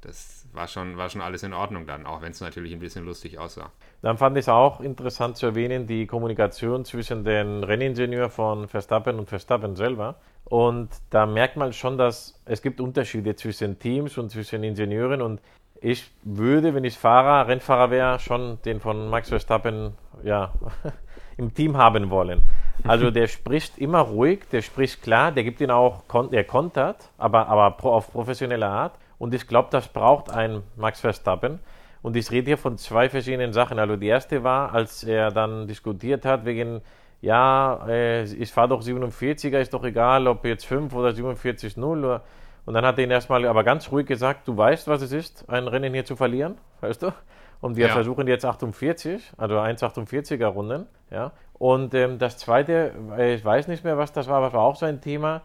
das 0.01 0.47
war 0.53 0.69
schon, 0.69 0.97
war 0.97 1.09
schon 1.09 1.21
alles 1.21 1.43
in 1.43 1.53
Ordnung 1.53 1.87
dann, 1.87 2.07
auch 2.07 2.23
wenn 2.23 2.33
es 2.33 2.41
natürlich 2.41 2.73
ein 2.73 2.79
bisschen 2.81 3.05
lustig 3.05 3.39
aussah. 3.39 3.71
Dann 4.01 4.19
fand 4.19 4.37
ich 4.37 4.45
es 4.45 4.49
auch 4.49 4.81
interessant 4.81 5.37
zu 5.37 5.47
erwähnen, 5.47 5.87
die 5.87 6.07
Kommunikation 6.07 6.85
zwischen 6.85 7.25
den 7.25 7.63
Renningenieur 7.63 8.31
von 8.31 8.69
Verstappen 8.69 9.19
und 9.19 9.29
Verstappen 9.29 9.77
selber. 9.77 10.17
Und 10.45 10.91
da 11.11 11.27
merkt 11.27 11.57
man 11.57 11.73
schon, 11.73 11.97
dass 11.97 12.41
es 12.45 12.63
gibt 12.63 12.81
Unterschiede 12.81 13.35
zwischen 13.37 13.79
Teams 13.79 14.19
und 14.19 14.31
zwischen 14.31 14.63
Ingenieuren. 14.65 15.23
Und 15.23 15.41
ich 15.81 16.11
würde, 16.23 16.75
wenn 16.75 16.85
ich 16.85 16.97
Fahrer, 16.99 17.49
Rennfahrer 17.49 17.91
wäre, 17.91 18.19
schon 18.19 18.59
den 18.65 18.81
von 18.81 19.09
Max 19.09 19.29
Verstappen 19.29 19.95
ja, 20.23 20.53
im 21.37 21.55
Team 21.55 21.77
haben 21.77 22.11
wollen. 22.11 22.43
Also 22.85 23.11
der 23.11 23.27
spricht 23.29 23.79
immer 23.79 24.01
ruhig, 24.01 24.49
der 24.51 24.63
spricht 24.63 25.03
klar, 25.03 25.33
der 25.33 25.45
gibt 25.45 25.61
ihn 25.61 25.71
auch, 25.71 26.03
der 26.31 26.45
kontert, 26.45 27.11
aber, 27.19 27.49
aber 27.49 27.77
auf 27.85 28.13
professionelle 28.13 28.67
Art. 28.67 28.95
Und 29.19 29.35
ich 29.35 29.47
glaube, 29.47 29.69
das 29.71 29.89
braucht 29.89 30.31
ein 30.31 30.63
Max 30.77 31.01
Verstappen. 31.01 31.61
Und 32.03 32.17
ich 32.17 32.31
rede 32.31 32.47
hier 32.47 32.59
von 32.59 32.77
zwei 32.77 33.09
verschiedenen 33.09 33.53
Sachen. 33.53 33.79
Also 33.79 33.97
die 33.97 34.09
erste 34.09 34.43
war, 34.43 34.75
als 34.75 35.05
er 35.05 35.31
dann 35.31 35.69
diskutiert 35.69 36.25
hat 36.25 36.45
wegen, 36.45 36.83
ja, 37.23 37.87
äh, 37.89 38.25
ich 38.25 38.53
fahre 38.53 38.69
doch 38.69 38.83
47er, 38.83 39.59
ist 39.61 39.73
doch 39.73 39.85
egal, 39.85 40.27
ob 40.27 40.45
jetzt 40.45 40.67
5 40.67 40.95
oder 40.95 41.13
47-0. 41.15 42.05
oder- 42.05 42.23
Und 42.67 42.75
dann 42.75 42.85
hat 42.85 42.99
er 42.99 43.05
ihn 43.05 43.11
erstmal 43.11 43.45
aber 43.47 43.65
ganz 43.65 43.91
ruhig 43.91 44.07
gesagt, 44.07 44.47
du 44.47 44.57
weißt, 44.57 44.87
was 44.89 45.03
es 45.03 45.13
ist, 45.13 45.49
ein 45.49 45.67
Rennen 45.67 45.95
hier 45.95 46.05
zu 46.05 46.15
verlieren, 46.15 46.57
weißt 46.81 47.03
du? 47.03 47.13
Und 47.61 47.77
wir 47.77 47.87
Ja. 47.87 47.93
versuchen 47.93 48.27
jetzt 48.29 48.45
48, 48.45 49.33
also 49.39 49.59
1,48er 49.59 50.47
Runden, 50.47 50.87
ja. 51.11 51.33
Und 51.55 51.95
ähm, 51.95 52.19
das 52.19 52.39
zweite, 52.39 52.93
äh, 53.17 53.35
ich 53.35 53.45
weiß 53.45 53.69
nicht 53.69 53.85
mehr, 53.85 53.97
was 53.99 54.13
das 54.13 54.27
war, 54.29 54.37
aber 54.39 54.49
es 54.49 54.53
war 54.53 54.63
auch 54.63 54.77
so 54.77 54.85
ein 54.87 55.01
Thema. 55.01 55.43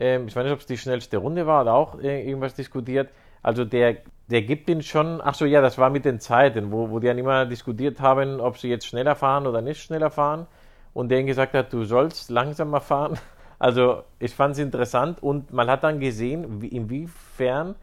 ähm, 0.00 0.28
ich 0.28 0.36
weiß 0.36 0.44
nicht, 0.44 0.52
ob 0.52 0.60
es 0.60 0.66
die 0.66 0.78
schnellste 0.78 1.16
Runde 1.18 1.46
war 1.46 1.62
oder 1.62 1.74
auch 1.74 1.98
äh, 2.00 2.24
irgendwas 2.26 2.54
diskutiert. 2.54 3.08
Also 3.42 3.64
der, 3.64 3.96
der 4.28 4.42
gibt 4.42 4.70
ihn 4.70 4.80
schon, 4.82 5.20
ach 5.22 5.34
so, 5.34 5.44
ja, 5.44 5.60
das 5.60 5.76
war 5.76 5.90
mit 5.90 6.04
den 6.04 6.20
Zeiten, 6.20 6.70
wo, 6.70 6.90
wo 6.90 7.00
die 7.00 7.08
dann 7.08 7.18
immer 7.18 7.46
diskutiert 7.46 8.00
haben, 8.00 8.40
ob 8.40 8.58
sie 8.58 8.68
jetzt 8.68 8.86
schneller 8.86 9.16
fahren 9.16 9.46
oder 9.46 9.60
nicht 9.60 9.82
schneller 9.82 10.10
fahren. 10.10 10.46
Und 10.94 11.10
der 11.10 11.22
gesagt 11.24 11.54
hat, 11.54 11.72
du 11.72 11.84
sollst 11.84 12.30
langsamer 12.30 12.80
fahren. 12.80 13.18
Also 13.60 14.04
ich 14.20 14.32
fand 14.32 14.52
es 14.52 14.60
interessant 14.60 15.20
und 15.20 15.52
man 15.52 15.68
hat 15.68 15.82
dann 15.82 15.98
gesehen, 15.98 16.62
wie, 16.62 16.68
inwiefern 16.68 17.74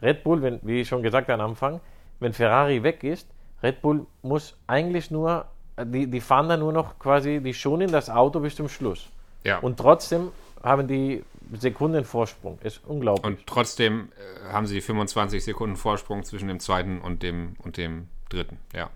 Red 0.00 0.24
Bull, 0.24 0.40
wenn, 0.40 0.58
wie 0.62 0.80
ich 0.80 0.88
schon 0.88 1.02
gesagt 1.02 1.28
habe 1.28 1.42
am 1.42 1.50
Anfang, 1.50 1.80
wenn 2.18 2.32
Ferrari 2.32 2.82
weg 2.82 3.04
ist, 3.04 3.28
Red 3.62 3.82
Bull 3.82 4.06
muss 4.22 4.56
eigentlich 4.66 5.10
nur, 5.10 5.44
die, 5.78 6.06
die 6.06 6.20
fahren 6.22 6.48
dann 6.48 6.60
nur 6.60 6.72
noch 6.72 6.98
quasi, 6.98 7.40
die 7.44 7.52
schonen 7.52 7.92
das 7.92 8.08
Auto 8.08 8.40
bis 8.40 8.56
zum 8.56 8.70
Schluss. 8.70 9.10
Ja. 9.44 9.58
Und 9.58 9.78
trotzdem 9.78 10.30
haben 10.62 10.88
die 10.88 11.22
Sekunden 11.58 12.04
Vorsprung. 12.04 12.58
Ist 12.62 12.80
unglaublich. 12.86 13.24
Und 13.24 13.46
trotzdem 13.46 14.08
äh, 14.16 14.52
haben 14.52 14.66
sie 14.66 14.80
25 14.80 15.44
Sekunden 15.44 15.76
Vorsprung 15.76 16.24
zwischen 16.24 16.48
dem 16.48 16.60
zweiten 16.60 17.00
und 17.00 17.22
dem, 17.22 17.56
und 17.62 17.76
dem 17.76 18.08
dritten. 18.28 18.58
Ja. 18.74 18.90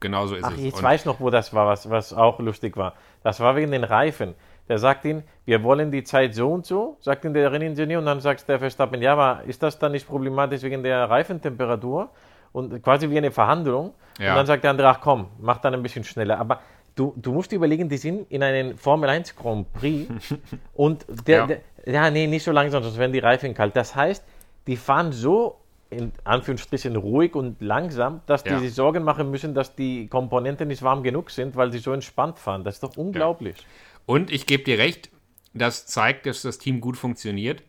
Genauso 0.00 0.34
ist 0.36 0.44
Ach, 0.44 0.52
es. 0.52 0.58
ich 0.60 0.74
Und- 0.74 0.82
weiß 0.82 1.04
noch, 1.06 1.20
wo 1.20 1.30
das 1.30 1.52
war, 1.54 1.66
was, 1.66 1.90
was 1.90 2.12
auch 2.12 2.38
lustig 2.38 2.76
war. 2.76 2.94
Das 3.22 3.40
war 3.40 3.56
wegen 3.56 3.72
den 3.72 3.84
Reifen. 3.84 4.34
Der 4.68 4.78
sagt 4.78 5.04
ihnen, 5.06 5.22
wir 5.46 5.62
wollen 5.62 5.90
die 5.90 6.04
Zeit 6.04 6.34
so 6.34 6.52
und 6.52 6.66
so, 6.66 6.98
sagt 7.00 7.24
ihnen 7.24 7.32
der 7.34 7.50
Renningenieur, 7.50 7.98
und 8.00 8.06
dann 8.06 8.20
sagt 8.20 8.46
der 8.48 8.58
Verstappen, 8.58 9.00
ja, 9.00 9.14
aber 9.14 9.42
ist 9.46 9.62
das 9.62 9.78
dann 9.78 9.92
nicht 9.92 10.06
problematisch 10.06 10.62
wegen 10.62 10.82
der 10.82 11.08
Reifentemperatur? 11.08 12.10
Und 12.52 12.82
quasi 12.82 13.08
wie 13.10 13.18
eine 13.18 13.30
Verhandlung. 13.30 13.94
Ja. 14.18 14.30
Und 14.30 14.36
dann 14.36 14.46
sagt 14.46 14.64
der 14.64 14.70
andere, 14.70 14.88
ach 14.88 15.00
komm, 15.00 15.28
mach 15.40 15.58
dann 15.58 15.74
ein 15.74 15.82
bisschen 15.82 16.04
schneller. 16.04 16.38
Aber 16.38 16.60
du, 16.96 17.12
du 17.16 17.32
musst 17.32 17.52
überlegen, 17.52 17.88
die 17.88 17.96
sind 17.96 18.30
in 18.30 18.42
einem 18.42 18.76
Formel 18.78 19.08
1 19.08 19.36
Grand 19.36 19.72
Prix 19.72 20.08
und 20.74 21.06
der, 21.26 21.38
Ja. 21.38 21.46
der, 21.46 21.60
ja, 21.86 22.10
nee, 22.10 22.26
nicht 22.26 22.42
so 22.44 22.52
langsam, 22.52 22.82
sonst 22.82 22.98
werden 22.98 23.12
die 23.12 23.18
Reifen 23.20 23.54
kalt. 23.54 23.74
Das 23.76 23.94
heißt, 23.94 24.24
die 24.66 24.76
fahren 24.76 25.12
so 25.12 25.56
in 25.90 26.12
Anführungsstrichen 26.24 26.96
ruhig 26.96 27.34
und 27.34 27.60
langsam, 27.62 28.20
dass 28.26 28.44
die 28.44 28.50
Ja. 28.50 28.58
sich 28.58 28.74
Sorgen 28.74 29.04
machen 29.04 29.30
müssen, 29.30 29.54
dass 29.54 29.74
die 29.74 30.06
Komponenten 30.08 30.68
nicht 30.68 30.82
warm 30.82 31.02
genug 31.02 31.30
sind, 31.30 31.56
weil 31.56 31.72
sie 31.72 31.78
so 31.78 31.92
entspannt 31.92 32.38
fahren. 32.38 32.64
Das 32.64 32.74
ist 32.76 32.82
doch 32.82 32.96
unglaublich. 32.96 33.56
Und 34.04 34.30
ich 34.30 34.46
gebe 34.46 34.64
dir 34.64 34.78
recht, 34.78 35.10
das 35.54 35.86
zeigt, 35.86 36.26
dass 36.26 36.42
das 36.42 36.58
Team 36.58 36.80
gut 36.80 36.96
funktioniert. 36.96 37.62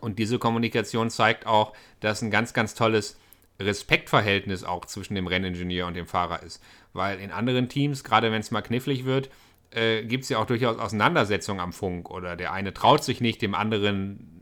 Und 0.00 0.20
diese 0.20 0.38
Kommunikation 0.38 1.10
zeigt 1.10 1.46
auch, 1.46 1.72
dass 1.98 2.22
ein 2.22 2.30
ganz, 2.30 2.52
ganz 2.52 2.74
tolles 2.74 3.18
Respektverhältnis 3.58 4.64
auch 4.64 4.84
zwischen 4.84 5.14
dem 5.14 5.26
Renningenieur 5.26 5.86
und 5.86 5.94
dem 5.94 6.06
Fahrer 6.06 6.42
ist. 6.42 6.62
Weil 6.92 7.18
in 7.20 7.30
anderen 7.30 7.68
Teams, 7.68 8.04
gerade 8.04 8.30
wenn 8.32 8.40
es 8.40 8.50
mal 8.50 8.62
knifflig 8.62 9.04
wird, 9.04 9.30
äh, 9.72 10.04
gibt 10.04 10.24
es 10.24 10.28
ja 10.30 10.38
auch 10.38 10.46
durchaus 10.46 10.78
Auseinandersetzungen 10.78 11.60
am 11.60 11.72
Funk 11.72 12.10
oder 12.10 12.36
der 12.36 12.52
eine 12.52 12.72
traut 12.74 13.04
sich 13.04 13.20
nicht, 13.20 13.42
dem 13.42 13.54
anderen 13.54 14.39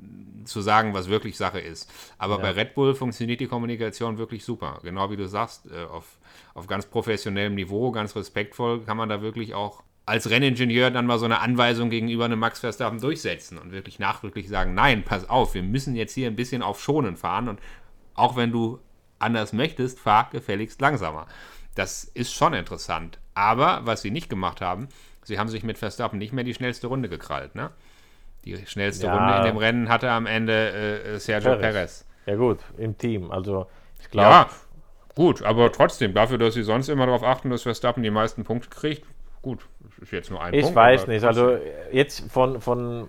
zu 0.49 0.61
sagen, 0.61 0.95
was 0.95 1.09
wirklich 1.09 1.37
Sache 1.37 1.61
ist. 1.61 1.91
Aber 2.19 2.39
bei 2.39 2.51
Red 2.51 2.75
Bull 2.75 2.95
funktioniert 2.95 3.41
die 3.41 3.47
Kommunikation 3.47 4.19
wirklich 4.19 4.45
super. 4.45 4.81
Genau 4.83 5.11
wie 5.11 5.17
du 5.17 5.29
sagst, 5.29 5.67
äh, 5.71 5.85
auf, 5.85 6.19
auf 6.55 6.67
ganz 6.67 6.87
professionellem 6.87 7.55
Niveau, 7.55 7.91
ganz 7.93 8.17
respektvoll 8.17 8.83
kann 8.83 8.97
man 8.97 9.09
da 9.09 9.23
wirklich 9.23 9.55
auch 9.55 9.83
als 10.09 10.31
Renningenieur 10.31 10.91
dann 10.91 11.05
mal 11.05 11.19
so 11.19 11.27
eine 11.27 11.41
Anweisung 11.41 11.91
gegenüber 11.91 12.25
einem 12.25 12.39
Max 12.39 12.61
Verstappen 12.61 12.99
durchsetzen 12.99 13.59
und 13.59 13.73
wirklich 13.73 13.99
nachdrücklich 13.99 14.49
sagen, 14.49 14.73
nein, 14.73 15.05
pass 15.05 15.29
auf, 15.29 15.53
wir 15.53 15.63
müssen 15.63 15.95
jetzt 15.95 16.15
hier 16.15 16.29
ein 16.29 16.37
bisschen 16.37 16.63
auf 16.63 16.81
Schonen 16.81 17.17
fahren 17.17 17.49
und 17.49 17.61
auch 18.15 18.35
wenn 18.35 18.51
du 18.51 18.81
anders 19.19 19.53
möchtest, 19.53 20.01
fahr 20.01 20.31
gefälligst 20.31 20.81
langsamer. 20.81 21.27
Das 21.75 22.05
ist 22.05 22.33
schon 22.33 22.55
interessant. 22.55 23.19
Aber 23.35 23.83
was 23.85 24.03
sie 24.03 24.11
nicht 24.11 24.31
gemacht 24.31 24.61
haben, 24.61 24.89
sie 25.23 25.39
haben 25.39 25.49
sich 25.49 25.63
mit 25.63 25.79
Verstappen 25.79 26.19
nicht 26.19 26.33
mehr 26.33 26.45
die 26.45 26.55
schnellste 26.55 26.87
Runde 26.87 27.09
gekrallt. 27.09 27.55
Ne? 27.55 27.71
Die 28.57 28.67
schnellste 28.67 29.07
Ja. 29.07 29.17
Runde 29.17 29.39
in 29.49 29.55
dem 29.55 29.57
Rennen 29.59 29.89
hatte 29.89 30.11
am 30.11 30.27
Ende 30.27 30.53
äh, 30.53 31.15
äh, 31.15 31.19
Sergio 31.19 31.51
Perez. 31.57 31.61
Perez. 31.75 32.07
Ja 32.27 32.37
gut, 32.37 32.59
im 32.77 32.97
Team. 32.99 33.31
Also 33.31 33.67
ich 34.01 34.11
glaube, 34.11 34.29
Ja, 34.29 34.49
gut, 35.15 35.43
aber 35.43 35.71
trotzdem, 35.73 36.15
dafür, 36.15 36.39
dass 36.39 36.55
sie 36.55 36.63
sonst 36.63 36.89
immer 36.89 37.07
darauf 37.07 37.23
achten, 37.23 37.51
dass 37.51 37.63
Verstappen 37.63 38.03
die 38.03 38.11
meisten 38.11 38.45
Punkte 38.45 38.69
kriegt, 38.69 39.05
gut, 39.43 39.67
ist 40.01 40.13
jetzt 40.13 40.31
nur 40.31 40.43
ein 40.43 40.53
ich 40.55 40.63
Punkt. 40.63 40.77
weiß 40.77 41.03
aber 41.05 41.13
nicht. 41.13 41.25
Also 41.25 41.59
jetzt 41.93 42.31
von, 42.31 42.61
von, 42.61 43.09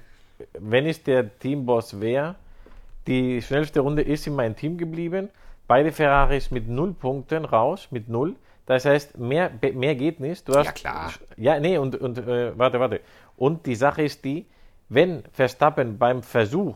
wenn 0.58 0.86
ich 0.86 1.04
der 1.04 1.38
Teamboss 1.40 2.00
wäre, 2.00 2.36
die 3.08 3.42
schnellste 3.42 3.80
Runde 3.82 4.02
ist 4.04 4.28
in 4.28 4.36
meinem 4.36 4.56
Team 4.56 4.78
geblieben. 4.78 5.30
Beide 5.68 5.92
Ferraris 5.92 6.50
mit 6.52 6.68
null 6.68 6.94
Punkten 6.94 7.46
raus, 7.46 7.88
mit 7.92 8.10
null. 8.10 8.36
Das 8.66 8.86
heißt, 8.86 9.18
mehr, 9.18 9.52
mehr 9.74 9.96
geht 9.96 10.20
nicht. 10.20 10.48
Du 10.48 10.54
hast, 10.56 10.66
Ja, 10.66 10.72
klar. 10.72 11.14
Ja, 11.38 11.60
nee, 11.60 11.78
und, 11.78 11.96
und 11.96 12.18
äh, 12.20 12.58
warte, 12.58 12.80
warte. 12.80 13.02
Und 13.36 13.66
die 13.66 13.76
Sache 13.76 14.04
ist 14.04 14.24
die, 14.26 14.46
wenn 14.90 15.24
Verstappen 15.32 15.98
beim 15.98 16.24
Versuch 16.24 16.76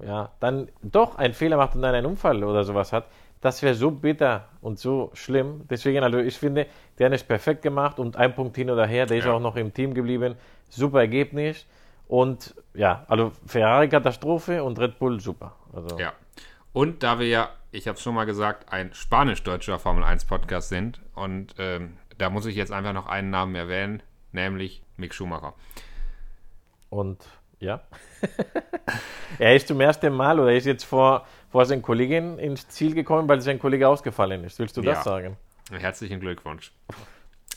ja, 0.00 0.30
dann 0.40 0.68
doch 0.82 1.16
einen 1.18 1.34
Fehler 1.34 1.56
macht 1.56 1.74
und 1.74 1.82
dann 1.82 1.94
einen 1.94 2.06
Unfall 2.06 2.44
oder 2.44 2.62
sowas 2.64 2.92
hat, 2.92 3.06
das 3.40 3.62
wäre 3.62 3.74
so 3.74 3.90
bitter 3.90 4.44
und 4.60 4.78
so 4.78 5.10
schlimm. 5.14 5.62
Deswegen, 5.68 6.02
also 6.02 6.18
ich 6.18 6.36
finde, 6.38 6.66
der 6.98 7.06
hat 7.06 7.12
es 7.14 7.24
perfekt 7.24 7.62
gemacht 7.62 7.98
und 7.98 8.16
ein 8.16 8.34
Punkt 8.34 8.56
hin 8.56 8.70
oder 8.70 8.86
her, 8.86 9.06
der 9.06 9.18
ist 9.18 9.24
Ja. 9.26 9.32
auch 9.32 9.40
noch 9.40 9.56
im 9.56 9.74
Team 9.74 9.94
geblieben. 9.94 10.34
Super 10.68 11.00
Ergebnis. 11.00 11.66
Und 12.06 12.54
ja, 12.74 13.04
also 13.08 13.32
Ferrari 13.46 13.88
Katastrophe 13.88 14.62
und 14.64 14.78
Red 14.78 14.98
Bull 14.98 15.20
super. 15.20 15.54
Also, 15.72 15.98
Ja. 15.98 16.12
Und 16.72 17.02
da 17.02 17.18
wir 17.18 17.26
ja, 17.26 17.50
ich 17.72 17.86
habe 17.88 17.96
es 17.96 18.02
schon 18.02 18.14
mal 18.14 18.24
gesagt, 18.24 18.72
ein 18.72 18.92
spanisch-deutscher 18.94 19.78
Formel 19.78 20.04
1 20.04 20.24
Podcast 20.26 20.68
sind 20.68 21.00
und 21.14 21.54
ähm, 21.58 21.96
da 22.18 22.30
muss 22.30 22.46
ich 22.46 22.54
jetzt 22.56 22.72
einfach 22.72 22.92
noch 22.92 23.06
einen 23.08 23.30
Namen 23.30 23.54
erwähnen, 23.54 24.02
nämlich 24.32 24.82
Mick 24.96 25.12
Schumacher. 25.14 25.54
Und 26.90 27.18
ja. 27.60 27.80
er 29.38 29.54
ist 29.56 29.68
zum 29.68 29.80
ersten 29.80 30.12
Mal 30.12 30.38
oder 30.40 30.52
ist 30.54 30.66
jetzt 30.66 30.84
vor, 30.84 31.26
vor 31.50 31.64
seinen 31.66 31.82
Kollegen 31.82 32.38
ins 32.38 32.68
Ziel 32.68 32.94
gekommen, 32.94 33.28
weil 33.28 33.40
sein 33.40 33.58
Kollege 33.58 33.88
ausgefallen 33.88 34.44
ist. 34.44 34.58
Willst 34.58 34.76
du 34.76 34.82
das 34.82 34.98
Ja. 34.98 35.02
sagen? 35.04 35.36
Herzlichen 35.70 36.20
Glückwunsch. 36.20 36.72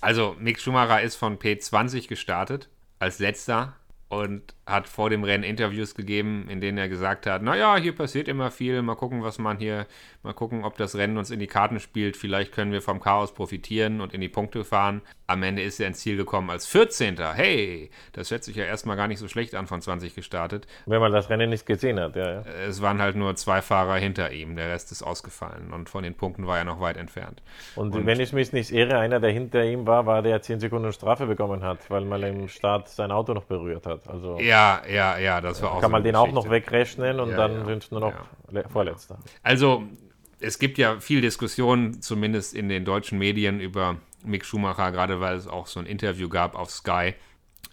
Also, 0.01 0.35
Mick 0.39 0.59
Schumacher 0.59 1.01
ist 1.01 1.15
von 1.15 1.37
P20 1.37 2.07
gestartet, 2.07 2.69
als 2.99 3.19
letzter 3.19 3.73
und 4.11 4.41
hat 4.65 4.87
vor 4.87 5.09
dem 5.09 5.23
Rennen 5.23 5.45
Interviews 5.45 5.95
gegeben, 5.95 6.47
in 6.49 6.59
denen 6.59 6.77
er 6.77 6.89
gesagt 6.89 7.25
hat, 7.25 7.41
naja, 7.41 7.77
hier 7.77 7.95
passiert 7.95 8.27
immer 8.27 8.51
viel, 8.51 8.81
mal 8.81 8.95
gucken, 8.95 9.23
was 9.23 9.39
man 9.39 9.57
hier, 9.57 9.87
mal 10.21 10.33
gucken, 10.33 10.65
ob 10.65 10.77
das 10.77 10.95
Rennen 10.97 11.17
uns 11.17 11.31
in 11.31 11.39
die 11.39 11.47
Karten 11.47 11.79
spielt, 11.79 12.17
vielleicht 12.17 12.51
können 12.51 12.73
wir 12.73 12.81
vom 12.81 12.99
Chaos 12.99 13.33
profitieren 13.33 14.01
und 14.01 14.13
in 14.13 14.19
die 14.19 14.27
Punkte 14.27 14.65
fahren. 14.65 15.01
Am 15.27 15.43
Ende 15.43 15.61
ist 15.61 15.79
er 15.79 15.87
ins 15.87 15.99
Ziel 15.99 16.17
gekommen 16.17 16.49
als 16.49 16.67
14. 16.67 17.17
Hey, 17.33 17.89
das 18.11 18.31
hört 18.31 18.43
sich 18.43 18.57
ja 18.57 18.65
erstmal 18.65 18.97
gar 18.97 19.07
nicht 19.07 19.19
so 19.19 19.29
schlecht 19.29 19.55
an, 19.55 19.65
von 19.65 19.81
20 19.81 20.13
gestartet. 20.13 20.67
Wenn 20.85 20.99
man 20.99 21.13
das 21.13 21.29
Rennen 21.29 21.49
nicht 21.49 21.65
gesehen 21.65 21.97
hat, 21.97 22.17
ja. 22.17 22.33
ja. 22.33 22.43
Es 22.67 22.81
waren 22.81 23.01
halt 23.01 23.15
nur 23.15 23.33
zwei 23.37 23.61
Fahrer 23.61 23.95
hinter 23.95 24.31
ihm, 24.33 24.57
der 24.57 24.69
Rest 24.69 24.91
ist 24.91 25.03
ausgefallen 25.03 25.71
und 25.71 25.87
von 25.89 26.03
den 26.03 26.15
Punkten 26.15 26.47
war 26.47 26.57
er 26.57 26.65
noch 26.65 26.81
weit 26.81 26.97
entfernt. 26.97 27.41
Und, 27.75 27.95
Und- 27.95 28.05
wenn 28.05 28.19
ich 28.19 28.33
mich 28.33 28.51
nicht 28.51 28.71
irre, 28.71 28.99
einer, 28.99 29.21
der 29.21 29.31
hinter 29.31 29.63
ihm 29.63 29.87
war, 29.87 30.05
war, 30.05 30.21
der 30.21 30.41
10 30.41 30.59
Sekunden 30.59 30.91
Strafe 30.91 31.27
bekommen 31.27 31.63
hat, 31.63 31.89
weil 31.89 32.03
man 32.03 32.21
im 32.23 32.49
Start 32.49 32.89
sein 32.89 33.11
Auto 33.11 33.33
noch 33.33 33.45
berührt 33.45 33.85
hat. 33.85 34.00
Also 34.07 34.39
Ja, 34.39 34.81
ja, 34.89 35.17
ja, 35.17 35.41
das 35.41 35.61
war 35.61 35.71
auch 35.73 35.81
kann 35.81 35.89
so 35.89 35.91
man 35.91 36.03
den 36.03 36.15
auch 36.15 36.25
Geschichte. 36.25 36.45
noch 36.45 36.51
wegrechnen 36.51 37.19
und 37.19 37.29
Ja, 37.31 37.37
dann 37.37 37.53
ja, 37.59 37.65
sind 37.65 37.83
es 37.83 37.91
nur 37.91 37.99
noch 38.01 38.13
ja. 38.13 38.25
le- 38.49 38.67
Vorletzter. 38.69 39.19
Also, 39.43 39.83
es 40.39 40.57
gibt 40.57 40.77
ja 40.79 40.99
viel 40.99 41.21
Diskussion, 41.21 42.01
zumindest 42.01 42.53
in 42.55 42.67
den 42.67 42.83
deutschen 42.83 43.19
Medien, 43.19 43.59
über 43.59 43.97
Mick 44.23 44.43
Schumacher, 44.45 44.91
gerade 44.91 45.19
weil 45.19 45.35
es 45.35 45.47
auch 45.47 45.67
so 45.67 45.79
ein 45.79 45.85
Interview 45.85 46.29
gab 46.29 46.55
auf 46.55 46.71
Sky 46.71 47.13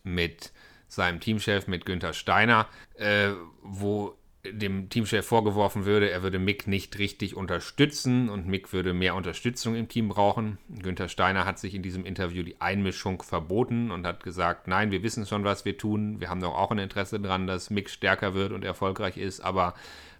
mit 0.04 0.52
seinem 0.86 1.20
Teamchef, 1.20 1.66
mit 1.66 1.84
Günther 1.86 2.12
Steiner, 2.12 2.66
äh, 2.94 3.30
wo 3.62 4.17
dem 4.52 4.88
Teamchef 4.88 5.26
vorgeworfen 5.26 5.84
würde, 5.84 6.10
er 6.10 6.22
würde 6.22 6.38
Mick 6.38 6.66
nicht 6.66 6.98
richtig 6.98 7.36
unterstützen 7.36 8.28
und 8.28 8.46
Mick 8.46 8.72
würde 8.72 8.94
mehr 8.94 9.14
Unterstützung 9.14 9.74
im 9.74 9.88
Team 9.88 10.08
brauchen. 10.08 10.58
Günther 10.68 11.08
Steiner 11.08 11.44
hat 11.44 11.58
sich 11.58 11.74
in 11.74 11.82
diesem 11.82 12.04
Interview 12.04 12.42
die 12.42 12.60
Einmischung 12.60 13.22
verboten 13.22 13.90
und 13.90 14.06
hat 14.06 14.22
gesagt, 14.22 14.68
nein, 14.68 14.90
wir 14.90 15.02
wissen 15.02 15.26
schon, 15.26 15.44
was 15.44 15.64
wir 15.64 15.76
tun. 15.76 16.20
Wir 16.20 16.30
haben 16.30 16.40
doch 16.40 16.54
auch 16.54 16.70
ein 16.70 16.78
Interesse 16.78 17.20
daran, 17.20 17.46
dass 17.46 17.70
Mick 17.70 17.90
stärker 17.90 18.34
wird 18.34 18.52
und 18.52 18.64
erfolgreich 18.64 19.16
ist, 19.16 19.40
aber 19.40 19.74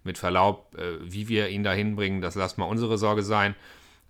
mit 0.05 0.19
Verlaub, 0.19 0.75
äh, 0.77 0.99
wie 1.03 1.29
wir 1.29 1.49
ihn 1.49 1.62
dahin 1.62 1.97
bringen, 1.97 2.21
das 2.21 2.35
lasst 2.35 2.59
mal 2.59 2.64
unsere 2.64 2.99
Sorge 2.99 3.23
sein. 3.23 3.55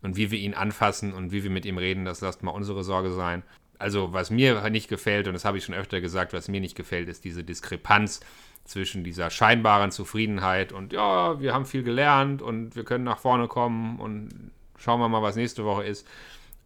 Und 0.01 0.17
wie 0.17 0.31
wir 0.31 0.39
ihn 0.39 0.55
anfassen 0.55 1.13
und 1.13 1.33
wie 1.33 1.43
wir 1.43 1.51
mit 1.51 1.67
ihm 1.67 1.77
reden, 1.77 2.05
das 2.05 2.21
lasst 2.21 2.45
mal 2.45 2.53
unsere 2.53 2.85
Sorge 2.85 3.11
sein. 3.11 3.43
Also, 3.79 4.13
was 4.13 4.31
mir 4.31 4.69
nicht 4.71 4.89
gefällt, 4.89 5.27
und 5.27 5.35
das 5.35 5.45
habe 5.45 5.59
ich 5.59 5.65
schon 5.65 5.75
öfter 5.75 6.01
gesagt, 6.01 6.33
was 6.33 6.49
mir 6.49 6.61
nicht 6.61 6.77
gefällt, 6.77 7.09
ist 7.09 7.25
diese 7.25 7.45
Diskrepanz 7.45 8.21
zwischen 8.69 9.03
dieser 9.03 9.31
scheinbaren 9.31 9.91
Zufriedenheit 9.91 10.73
und 10.73 10.93
ja, 10.93 11.41
wir 11.41 11.55
haben 11.55 11.65
viel 11.65 11.83
gelernt 11.83 12.43
und 12.43 12.77
wir 12.77 12.85
können 12.85 13.05
nach 13.05 13.19
vorne 13.19 13.49
kommen 13.49 13.99
und 13.99 14.53
schauen 14.77 15.01
wir 15.01 15.09
mal, 15.09 15.23
was 15.23 15.37
nächste 15.37 15.65
Woche 15.65 15.85
ist 15.85 16.07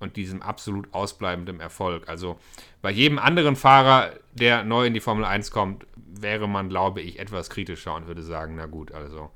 und 0.01 0.17
diesem 0.17 0.43
absolut 0.43 0.93
ausbleibenden 0.93 1.61
Erfolg. 1.61 2.09
Also 2.09 2.39
bei 2.83 2.91
jedem 2.91 3.21
anderen 3.21 3.55
Fahrer, 3.55 4.11
der 4.33 4.65
neu 4.65 4.87
in 4.87 4.95
die 4.95 5.01
Formel 5.01 5.25
1 5.25 5.53
kommt, 5.53 5.87
wäre 5.97 6.49
man, 6.49 6.69
glaube 6.69 7.01
ich, 7.01 7.21
etwas 7.21 7.49
kritischer 7.51 7.95
und 7.95 8.09
würde 8.09 8.23
sagen, 8.23 8.57
na 8.57 8.67
gut, 8.67 8.93
also 8.93 9.31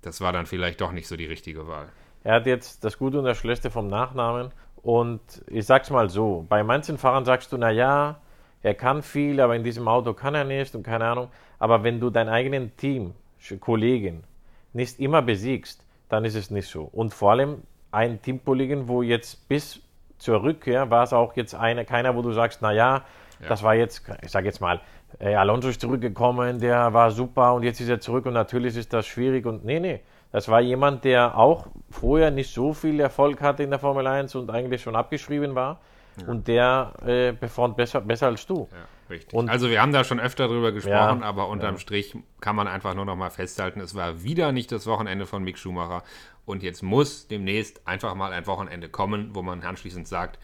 das 0.00 0.20
war 0.20 0.32
dann 0.32 0.46
vielleicht 0.46 0.80
doch 0.80 0.92
nicht 0.92 1.08
so 1.08 1.16
die 1.16 1.26
richtige 1.26 1.66
Wahl. 1.66 1.88
Er 2.22 2.34
hat 2.36 2.46
jetzt 2.46 2.84
das 2.84 2.96
Gute 2.96 3.18
und 3.18 3.24
das 3.24 3.38
Schlechte 3.38 3.70
vom 3.70 3.88
Nachnamen. 3.88 4.52
Und 4.76 5.20
ich 5.48 5.66
sag's 5.66 5.90
mal 5.90 6.08
so: 6.10 6.46
Bei 6.48 6.62
manchen 6.62 6.96
Fahrern 6.96 7.24
sagst 7.24 7.52
du, 7.52 7.58
na 7.58 7.70
ja, 7.70 8.20
er 8.62 8.74
kann 8.74 9.02
viel, 9.02 9.40
aber 9.40 9.56
in 9.56 9.64
diesem 9.64 9.88
Auto 9.88 10.14
kann 10.14 10.34
er 10.34 10.44
nicht 10.44 10.74
und 10.74 10.84
keine 10.84 11.06
Ahnung. 11.06 11.28
Aber 11.58 11.82
wenn 11.84 12.00
du 12.00 12.10
dein 12.10 12.28
eigenen 12.28 12.76
Team, 12.76 13.14
Kollegen, 13.60 14.24
nicht 14.72 14.98
immer 15.00 15.22
besiegst, 15.22 15.84
dann 16.08 16.24
ist 16.24 16.34
es 16.34 16.50
nicht 16.50 16.68
so. 16.68 16.88
Und 16.92 17.14
vor 17.14 17.32
allem 17.32 17.62
ein 17.92 18.20
Teamkollegen, 18.20 18.88
wo 18.88 19.02
jetzt 19.02 19.48
bis 19.48 19.80
zur 20.18 20.42
Rückkehr 20.42 20.90
war 20.90 21.04
es 21.04 21.12
auch 21.12 21.36
jetzt 21.36 21.54
eine, 21.54 21.84
keiner, 21.84 22.16
wo 22.16 22.22
du 22.22 22.32
sagst, 22.32 22.62
naja, 22.62 23.02
ja. 23.40 23.48
das 23.48 23.62
war 23.62 23.74
jetzt, 23.74 24.02
ich 24.22 24.30
sage 24.30 24.46
jetzt 24.46 24.60
mal, 24.60 24.80
äh, 25.20 25.34
Alonso 25.34 25.68
ist 25.68 25.80
zurückgekommen, 25.80 26.58
der 26.58 26.92
war 26.92 27.10
super 27.10 27.54
und 27.54 27.62
jetzt 27.62 27.80
ist 27.80 27.88
er 27.88 28.00
zurück 28.00 28.26
und 28.26 28.32
natürlich 28.32 28.76
ist 28.76 28.92
das 28.92 29.06
schwierig 29.06 29.46
und 29.46 29.64
nee, 29.64 29.80
nee. 29.80 30.00
Das 30.32 30.48
war 30.48 30.60
jemand, 30.60 31.04
der 31.04 31.38
auch 31.38 31.68
vorher 31.90 32.32
nicht 32.32 32.52
so 32.52 32.72
viel 32.72 32.98
Erfolg 32.98 33.40
hatte 33.40 33.62
in 33.62 33.70
der 33.70 33.78
Formel 33.78 34.04
1 34.04 34.34
und 34.34 34.50
eigentlich 34.50 34.82
schon 34.82 34.96
abgeschrieben 34.96 35.54
war. 35.54 35.78
Ja. 36.20 36.26
Und 36.26 36.48
der 36.48 36.92
äh, 37.06 37.32
performt 37.32 37.76
besser, 37.76 38.00
besser 38.00 38.26
als 38.26 38.44
du. 38.44 38.68
Ja, 38.72 38.78
richtig. 39.10 39.32
Und, 39.34 39.48
also 39.48 39.70
wir 39.70 39.80
haben 39.80 39.92
da 39.92 40.04
schon 40.04 40.20
öfter 40.20 40.48
drüber 40.48 40.72
gesprochen, 40.72 41.20
ja, 41.20 41.26
aber 41.26 41.48
unterm 41.48 41.78
Strich 41.78 42.16
kann 42.40 42.56
man 42.56 42.68
einfach 42.68 42.94
nur 42.94 43.04
noch 43.04 43.16
mal 43.16 43.30
festhalten, 43.30 43.80
es 43.80 43.94
war 43.94 44.22
wieder 44.22 44.52
nicht 44.52 44.72
das 44.72 44.86
Wochenende 44.86 45.26
von 45.26 45.42
Mick 45.42 45.58
Schumacher. 45.58 46.02
Und 46.46 46.62
jetzt 46.62 46.82
muss 46.82 47.26
demnächst 47.26 47.86
einfach 47.86 48.14
mal 48.14 48.32
ein 48.32 48.46
Wochenende 48.46 48.88
kommen, 48.88 49.34
wo 49.34 49.42
man 49.42 49.62
anschließend 49.62 50.06
sagt, 50.06 50.38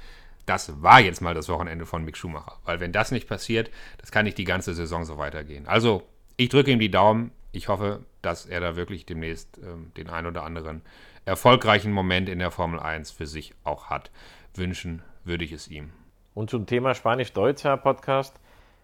das 0.46 0.83
war 0.83 1.01
jetzt 1.01 1.20
mal 1.20 1.35
das 1.35 1.49
Wochenende 1.49 1.85
von 1.85 2.05
Mick 2.05 2.16
Schumacher. 2.16 2.59
Weil 2.64 2.81
wenn 2.81 2.92
das 2.92 3.11
nicht 3.12 3.29
passiert, 3.29 3.70
das 3.99 4.11
kann 4.11 4.25
nicht 4.25 4.38
die 4.38 4.44
ganze 4.44 4.75
Saison 4.75 5.05
so 5.05 5.18
weitergehen. 5.18 5.66
Also 5.66 6.03
ich 6.37 6.49
drücke 6.49 6.70
ihm 6.70 6.79
die 6.79 6.90
Daumen 6.90 7.33
ich 7.53 7.68
hoffe, 7.68 8.05
dass 8.23 8.46
er 8.46 8.61
da 8.61 8.77
wirklich 8.77 9.07
demnächst 9.07 9.59
ähm, 9.59 9.92
den 9.96 10.09
ein 10.09 10.27
oder 10.27 10.44
anderen 10.44 10.83
erfolgreichen 11.25 11.92
Moment 11.92 12.29
in 12.29 12.38
der 12.38 12.51
Formel 12.51 12.81
1 12.81 13.11
für 13.11 13.27
sich 13.27 13.55
auch 13.64 13.90
hat. 13.90 14.11
Wünschen 14.55 15.03
würde 15.25 15.44
ich 15.44 15.53
es 15.53 15.68
ihm. 15.68 15.90
Und 16.35 16.51
zum 16.51 16.66
Thema 16.66 16.94
Spanisch-Deutscher 16.94 17.77
Podcast. 17.77 18.38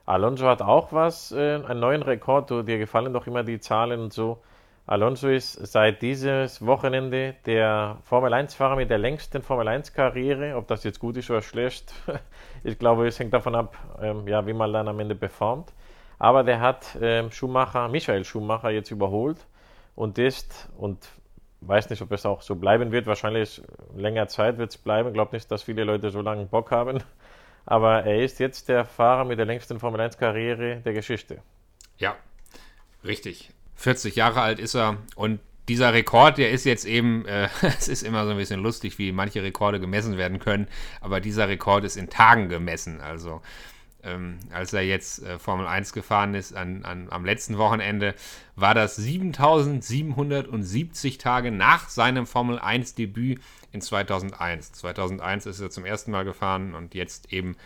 Alonso 0.07 0.47
hat 0.47 0.63
auch 0.63 0.93
was, 0.93 1.33
äh, 1.33 1.61
einen 1.67 1.81
neuen 1.81 2.03
Rekord. 2.03 2.51
Dir 2.51 2.79
gefallen 2.79 3.13
doch 3.13 3.27
immer 3.27 3.43
die 3.43 3.59
Zahlen 3.59 4.01
und 4.01 4.13
so. 4.13 4.39
Alonso 4.87 5.29
ist 5.29 5.55
seit 5.55 6.01
dieses 6.01 6.65
Wochenende 6.65 7.35
der 7.45 7.99
Formel 8.05 8.33
1-Fahrer 8.33 8.77
mit 8.77 8.89
der 8.89 8.99
längsten 8.99 9.43
Formel 9.43 9.67
1-Karriere. 9.67 10.55
Ob 10.55 10.69
das 10.69 10.85
jetzt 10.85 11.01
gut 11.01 11.17
ist 11.17 11.29
oder 11.29 11.43
schlecht, 11.43 11.93
ich 12.63 12.79
glaube, 12.79 13.09
es 13.09 13.19
hängt 13.19 13.35
davon 13.35 13.57
ab, 13.57 13.77
ähm, 14.01 14.29
ja, 14.29 14.47
wie 14.47 14.53
man 14.53 14.73
dann 14.73 14.87
am 14.87 15.01
Ende 15.01 15.17
performt. 15.17 15.73
Aber 16.21 16.45
der 16.45 16.61
hat 16.61 16.95
äh, 16.95 17.29
Schumacher, 17.33 17.89
Michael 17.89 18.25
Schumacher 18.25 18.71
jetzt 18.71 18.93
überholt 18.93 19.39
und 19.97 20.19
ist, 20.19 20.71
und 20.79 21.09
weiß 21.63 21.91
nicht, 21.91 22.01
ob 22.01 22.13
es 22.13 22.25
auch 22.25 22.43
so 22.43 22.55
bleiben 22.55 22.93
wird, 22.93 23.07
wahrscheinlich 23.07 23.61
länger 23.97 24.29
Zeit 24.29 24.57
wird 24.57 24.71
es 24.71 24.79
bleiben. 24.79 25.09
Ich 25.09 25.15
glaube 25.15 25.35
nicht, 25.35 25.51
dass 25.51 25.65
viele 25.65 25.83
Leute 25.83 26.11
so 26.11 26.21
lange 26.21 26.47
Bock 26.47 26.71
haben. 26.71 27.03
Aber 27.67 28.05
er 28.05 28.23
ist 28.23 28.39
jetzt 28.39 28.69
der 28.69 28.85
Fahrer 28.85 29.25
mit 29.25 29.39
der 29.39 29.47
längsten 29.47 29.81
Formel 29.81 30.01
1-Karriere 30.01 30.77
der 30.85 30.93
Geschichte. 30.93 31.43
Ja, 31.99 32.17
richtig. 33.05 33.51
40 33.75 34.17
Jahre 34.17 34.41
alt 34.41 34.59
ist 34.59 34.75
er 34.75 34.99
und 35.17 35.41
dieser 35.69 35.93
Rekord, 35.93 36.39
der 36.39 36.53
ist 36.53 36.65
jetzt 36.65 36.85
eben, 36.85 37.27
äh, 37.27 37.49
es 37.63 37.89
ist 37.89 38.03
immer 38.03 38.25
so 38.25 38.31
ein 38.31 38.37
bisschen 38.37 38.63
lustig, 38.63 38.99
wie 38.99 39.13
manche 39.13 39.43
Rekorde 39.43 39.81
gemessen 39.81 40.17
werden 40.17 40.39
können, 40.39 40.69
aber 41.01 41.21
dieser 41.21 41.49
Rekord 41.49 41.85
ist 41.85 41.97
in 41.97 42.09
Tagen 42.09 42.49
gemessen. 42.49 43.01
Also 43.01 43.43
ähm, 44.07 44.39
als 44.53 44.73
er 44.73 44.83
jetzt 44.83 45.23
äh, 45.23 45.39
Formel 45.39 45.67
1 45.67 45.93
gefahren 45.93 46.35
ist 46.35 46.55
an, 46.55 46.85
an, 46.85 47.09
am 47.11 47.25
letzten 47.25 47.57
Wochenende, 47.59 48.15
war 48.55 48.75
das 48.75 48.97
7770 48.97 51.19
Tage 51.19 51.51
nach 51.51 51.89
seinem 51.89 52.27
Formel 52.27 52.59
1 52.59 52.95
Debüt 52.95 53.41
in 53.73 53.83
2001. 53.83 54.73
2001 54.73 55.47
ist 55.47 55.61
er 55.61 55.71
zum 55.71 55.85
ersten 55.85 56.11
Mal 56.13 56.25
gefahren 56.25 56.75
und 56.75 56.95
jetzt 56.95 57.33
eben 57.33 57.57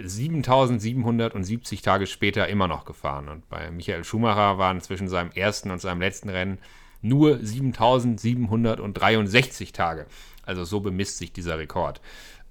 7770 0.00 1.82
Tage 1.82 2.06
später 2.06 2.48
immer 2.48 2.68
noch 2.68 2.84
gefahren. 2.84 3.28
Und 3.28 3.48
bei 3.48 3.70
Michael 3.70 4.04
Schumacher 4.04 4.58
waren 4.58 4.80
zwischen 4.80 5.08
seinem 5.08 5.30
ersten 5.32 5.70
und 5.70 5.80
seinem 5.80 6.00
letzten 6.00 6.28
Rennen 6.30 6.58
nur 7.02 7.38
7763 7.44 9.72
Tage. 9.72 10.06
Also 10.44 10.64
so 10.64 10.80
bemisst 10.80 11.18
sich 11.18 11.32
dieser 11.32 11.58
Rekord. 11.58 12.00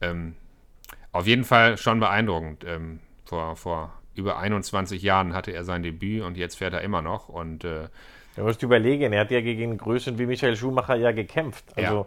Ähm, 0.02 0.36
auf 1.18 1.28
jeden 1.28 1.44
Fall 1.44 1.78
schon 1.78 2.00
beeindruckend. 2.00 2.64
Ähm, 2.66 3.00
vor, 3.26 3.56
vor 3.56 3.94
über 4.16 4.38
21 4.38 5.02
Jahren 5.02 5.34
hatte 5.34 5.52
er 5.52 5.64
sein 5.64 5.84
Debüt 5.84 6.24
und 6.24 6.38
jetzt 6.38 6.58
fährt 6.58 6.74
er 6.74 6.82
immer 6.82 7.02
noch. 7.02 7.30
Und, 7.30 7.64
äh, 7.64 7.88
du 8.36 8.44
musst 8.44 8.64
überlegen, 8.64 9.14
er 9.14 9.22
hat 9.22 9.32
ja 9.32 9.42
gegen 9.42 9.78
Größen 9.78 10.18
wie 10.18 10.26
Michael 10.26 10.56
Schumacher 10.56 10.96
ja 10.96 11.12
gekämpft. 11.12 11.66
Also 11.76 11.96
ja. 11.96 12.06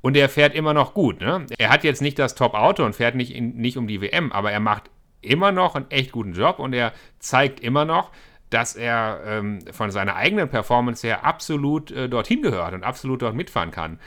Und 0.00 0.16
er 0.16 0.28
fährt 0.28 0.54
immer 0.54 0.74
noch 0.74 0.94
gut. 0.94 1.20
Ne? 1.20 1.46
Er 1.56 1.70
hat 1.70 1.84
jetzt 1.84 2.02
nicht 2.02 2.18
das 2.18 2.34
Top-Auto 2.34 2.84
und 2.84 2.94
fährt 2.94 3.14
nicht, 3.14 3.34
in, 3.34 3.56
nicht 3.56 3.76
um 3.76 3.86
die 3.86 4.00
WM, 4.00 4.32
aber 4.32 4.50
er 4.50 4.60
macht 4.60 4.90
immer 5.20 5.52
noch 5.52 5.74
einen 5.74 5.90
echt 5.90 6.12
guten 6.12 6.32
Job 6.32 6.58
und 6.58 6.72
er 6.72 6.92
zeigt 7.18 7.60
immer 7.60 7.84
noch, 7.84 8.10
dass 8.50 8.76
er 8.76 9.20
ähm, 9.26 9.60
von 9.72 9.90
seiner 9.90 10.16
eigenen 10.16 10.48
Performance 10.48 11.06
her 11.06 11.24
absolut 11.24 11.90
äh, 11.90 12.08
dorthin 12.08 12.42
gehört 12.42 12.72
und 12.72 12.82
absolut 12.82 13.22
dort 13.22 13.34
mitfahren 13.34 13.70
kann. 13.70 13.98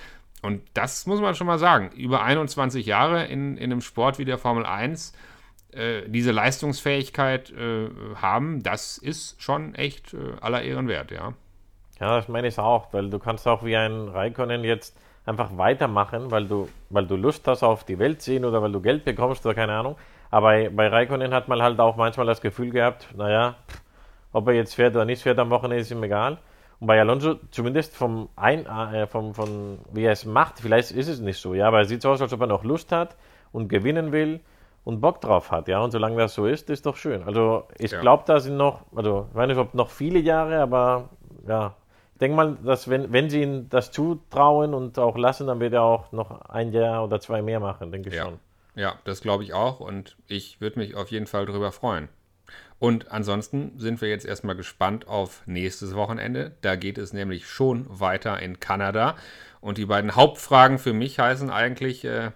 Und 0.41 0.61
das 0.73 1.05
muss 1.05 1.21
man 1.21 1.35
schon 1.35 1.47
mal 1.47 1.59
sagen. 1.59 1.91
Über 1.95 2.23
21 2.23 2.85
Jahre 2.85 3.25
in, 3.25 3.57
in 3.57 3.71
einem 3.71 3.81
Sport 3.81 4.17
wie 4.17 4.25
der 4.25 4.37
Formel 4.37 4.65
1 4.65 5.13
äh, 5.71 6.01
diese 6.07 6.31
Leistungsfähigkeit 6.31 7.51
äh, 7.51 7.89
haben, 8.15 8.61
das 8.63 8.97
ist 8.97 9.41
schon 9.41 9.75
echt 9.75 10.13
äh, 10.13 10.17
aller 10.41 10.63
Ehren 10.63 10.87
wert, 10.87 11.11
ja. 11.11 11.33
Ja, 11.99 12.15
das 12.15 12.27
meine 12.27 12.47
ich 12.47 12.57
auch, 12.57 12.91
weil 12.91 13.09
du 13.09 13.19
kannst 13.19 13.47
auch 13.47 13.63
wie 13.63 13.77
ein 13.77 14.09
Raikkonen 14.09 14.63
jetzt 14.63 14.97
einfach 15.25 15.55
weitermachen, 15.57 16.31
weil 16.31 16.47
du, 16.47 16.67
weil 16.89 17.05
du 17.05 17.15
Lust 17.15 17.47
hast 17.47 17.63
auf 17.63 17.83
die 17.83 17.99
Welt 17.99 18.21
sehen 18.21 18.43
oder 18.43 18.61
weil 18.61 18.71
du 18.71 18.81
Geld 18.81 19.05
bekommst 19.05 19.45
oder 19.45 19.55
keine 19.55 19.73
Ahnung. 19.73 19.95
Aber 20.31 20.69
bei, 20.69 20.87
Raikkonen 20.87 21.33
hat 21.33 21.47
man 21.47 21.61
halt 21.61 21.79
auch 21.79 21.95
manchmal 21.95 22.25
das 22.25 22.41
Gefühl 22.41 22.71
gehabt, 22.71 23.07
naja, 23.15 23.55
ob 24.33 24.47
er 24.47 24.53
jetzt 24.53 24.75
fährt 24.75 24.95
oder 24.95 25.05
nicht 25.05 25.21
fährt 25.21 25.39
am 25.39 25.49
Wochenende 25.51 25.81
ist 25.81 25.91
ihm 25.91 26.03
egal. 26.03 26.37
Und 26.81 26.87
bei 26.87 26.99
Alonso, 26.99 27.35
zumindest 27.51 27.95
vom 27.95 28.27
Ein, 28.35 28.65
äh, 28.65 29.05
vom, 29.05 29.35
von 29.35 29.77
wie 29.93 30.03
er 30.03 30.13
es 30.13 30.25
macht, 30.25 30.59
vielleicht 30.59 30.89
ist 30.91 31.07
es 31.07 31.19
nicht 31.19 31.39
so, 31.39 31.53
ja, 31.53 31.67
aber 31.67 31.77
er 31.77 31.85
sieht 31.85 32.01
so 32.01 32.09
aus, 32.09 32.21
als 32.21 32.33
ob 32.33 32.41
er 32.41 32.47
noch 32.47 32.63
Lust 32.63 32.91
hat 32.91 33.15
und 33.51 33.67
gewinnen 33.67 34.11
will 34.11 34.39
und 34.83 34.99
Bock 34.99 35.21
drauf 35.21 35.51
hat, 35.51 35.67
ja, 35.67 35.79
und 35.79 35.91
solange 35.91 36.17
das 36.17 36.33
so 36.33 36.47
ist, 36.47 36.71
ist 36.71 36.87
doch 36.87 36.97
schön. 36.97 37.21
Also 37.21 37.67
ich 37.77 37.91
ja. 37.91 38.01
glaube, 38.01 38.23
da 38.25 38.39
sind 38.39 38.57
noch, 38.57 38.81
also 38.95 39.27
ich 39.29 39.35
weiß 39.35 39.47
nicht, 39.49 39.57
ob 39.57 39.75
noch 39.75 39.91
viele 39.91 40.17
Jahre, 40.17 40.59
aber 40.59 41.09
ja, 41.47 41.75
ich 42.13 42.19
denke 42.19 42.35
mal, 42.35 42.57
dass 42.63 42.89
wenn, 42.89 43.13
wenn 43.13 43.29
sie 43.29 43.43
ihm 43.43 43.69
das 43.69 43.91
zutrauen 43.91 44.73
und 44.73 44.97
auch 44.97 45.17
lassen, 45.17 45.45
dann 45.45 45.59
wird 45.59 45.73
er 45.73 45.83
auch 45.83 46.11
noch 46.11 46.41
ein 46.49 46.71
Jahr 46.73 47.03
oder 47.03 47.19
zwei 47.19 47.43
mehr 47.43 47.59
machen, 47.59 47.91
denke 47.91 48.09
ich 48.09 48.15
ja. 48.15 48.23
schon. 48.23 48.39
Ja, 48.73 48.95
das 49.03 49.21
glaube 49.21 49.43
ich 49.43 49.53
auch 49.53 49.81
und 49.81 50.17
ich 50.25 50.59
würde 50.59 50.79
mich 50.79 50.95
auf 50.95 51.11
jeden 51.11 51.27
Fall 51.27 51.45
darüber 51.45 51.71
freuen. 51.71 52.09
Und 52.81 53.11
ansonsten 53.11 53.77
sind 53.77 54.01
wir 54.01 54.09
jetzt 54.09 54.25
erstmal 54.25 54.55
gespannt 54.55 55.07
auf 55.07 55.43
nächstes 55.45 55.93
Wochenende. 55.93 56.57
Da 56.61 56.75
geht 56.75 56.97
es 56.97 57.13
nämlich 57.13 57.45
schon 57.45 57.85
weiter 57.87 58.39
in 58.41 58.59
Kanada. 58.59 59.17
Und 59.59 59.77
die 59.77 59.85
beiden 59.85 60.15
Hauptfragen 60.15 60.79
für 60.79 60.91
mich 60.91 61.19
heißen 61.19 61.51
eigentlich, 61.51 62.03
äh, 62.05 62.31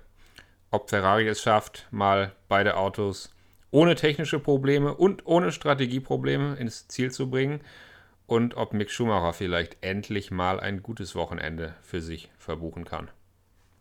ob 0.70 0.92
Ferrari 0.92 1.28
es 1.28 1.42
schafft, 1.42 1.88
mal 1.90 2.32
beide 2.48 2.78
Autos 2.78 3.34
ohne 3.72 3.96
technische 3.96 4.38
Probleme 4.38 4.94
und 4.94 5.26
ohne 5.26 5.52
Strategieprobleme 5.52 6.58
ins 6.58 6.88
Ziel 6.90 7.10
zu 7.10 7.32
bringen. 7.32 7.62
Und 8.28 8.56
ob 8.56 8.72
Mick 8.72 8.92
Schumacher 8.92 9.34
vielleicht 9.34 9.78
endlich 9.82 10.30
mal 10.30 10.60
ein 10.60 10.84
gutes 10.84 11.16
Wochenende 11.16 11.74
für 11.82 12.02
sich 12.02 12.30
verbuchen 12.38 12.86
kann. 12.86 13.10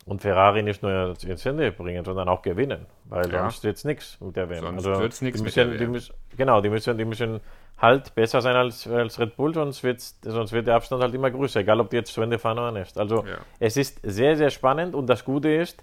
Und 0.06 0.20
Ferrari 0.20 0.62
nicht 0.62 0.82
nur 0.82 1.14
ins 1.22 1.46
Ende 1.46 1.72
bringen, 1.72 2.04
sondern 2.04 2.28
auch 2.28 2.42
gewinnen, 2.42 2.86
weil 3.04 3.30
ja. 3.32 3.40
sonst 3.40 3.64
wird 3.64 3.76
es 3.76 3.84
nichts 3.84 4.20
mit 4.20 4.36
der 4.36 4.50
WM. 4.50 4.60
Sonst 4.60 4.86
also, 4.86 5.00
wird 5.00 5.12
es 5.14 5.22
nichts 5.22 5.42
mit 5.42 5.56
der 5.56 5.70
WM. 5.70 5.78
Die 5.78 5.86
müssen, 5.86 6.14
genau, 6.36 6.60
die 6.60 6.68
müssen, 6.68 6.98
die 6.98 7.06
müssen 7.06 7.40
halt 7.78 8.14
besser 8.14 8.42
sein 8.42 8.54
als, 8.54 8.86
als 8.86 9.18
Red 9.18 9.36
Bull, 9.36 9.54
sonst, 9.54 9.82
sonst 10.22 10.52
wird 10.52 10.66
der 10.66 10.74
Abstand 10.74 11.02
halt 11.02 11.14
immer 11.14 11.30
größer, 11.30 11.60
egal 11.60 11.80
ob 11.80 11.90
die 11.90 11.96
jetzt 11.96 12.12
zu 12.12 12.20
Ende 12.20 12.38
fahren 12.38 12.58
oder 12.58 12.72
nicht. 12.72 12.98
Also 12.98 13.24
ja. 13.24 13.38
es 13.58 13.76
ist 13.76 14.00
sehr, 14.02 14.36
sehr 14.36 14.50
spannend 14.50 14.94
und 14.94 15.06
das 15.06 15.24
Gute 15.24 15.50
ist, 15.50 15.82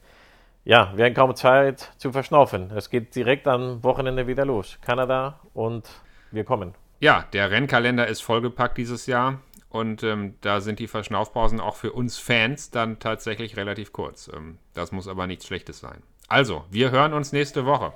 ja, 0.64 0.94
wir 0.96 1.06
haben 1.06 1.14
kaum 1.16 1.36
Zeit 1.36 1.92
zu 1.98 2.12
verschnaufen. 2.12 2.72
Es 2.76 2.90
geht 2.90 3.16
direkt 3.16 3.48
am 3.48 3.84
Wochenende 3.84 4.28
wieder 4.28 4.46
los. 4.46 4.78
Kanada 4.82 5.40
und 5.54 5.90
wir 6.30 6.44
kommen. 6.44 6.76
Ja, 7.00 7.26
der 7.34 7.50
Rennkalender 7.50 8.08
ist 8.08 8.22
vollgepackt 8.22 8.78
dieses 8.78 9.08
Jahr. 9.08 9.40
Und 9.72 10.04
ähm, 10.04 10.36
da 10.42 10.60
sind 10.60 10.80
die 10.80 10.88
Verschnaufpausen 10.88 11.62
auch 11.62 11.76
für 11.76 11.94
uns 11.94 12.18
Fans 12.18 12.72
dann 12.72 13.00
tatsächlich 13.00 13.56
relativ 13.56 13.94
kurz. 13.94 14.30
Ähm, 14.34 14.58
das 14.74 14.92
muss 14.92 15.08
aber 15.08 15.28
nichts 15.28 15.48
Schlechtes 15.48 15.80
sein. 15.80 16.04
Also, 16.28 16.66
wir 16.70 16.92
hören 16.92 17.14
uns 17.14 17.32
nächste 17.32 17.66
Woche. 17.66 17.94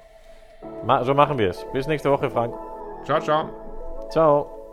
so 1.03 1.13
machen 1.13 1.37
wir 1.37 1.49
es. 1.49 1.65
Bis 1.73 1.87
nächste 1.87 2.11
Woche, 2.11 2.29
Frank. 2.29 2.55
Ciao, 3.03 3.19
ciao. 3.19 3.49
Ciao. 4.09 4.64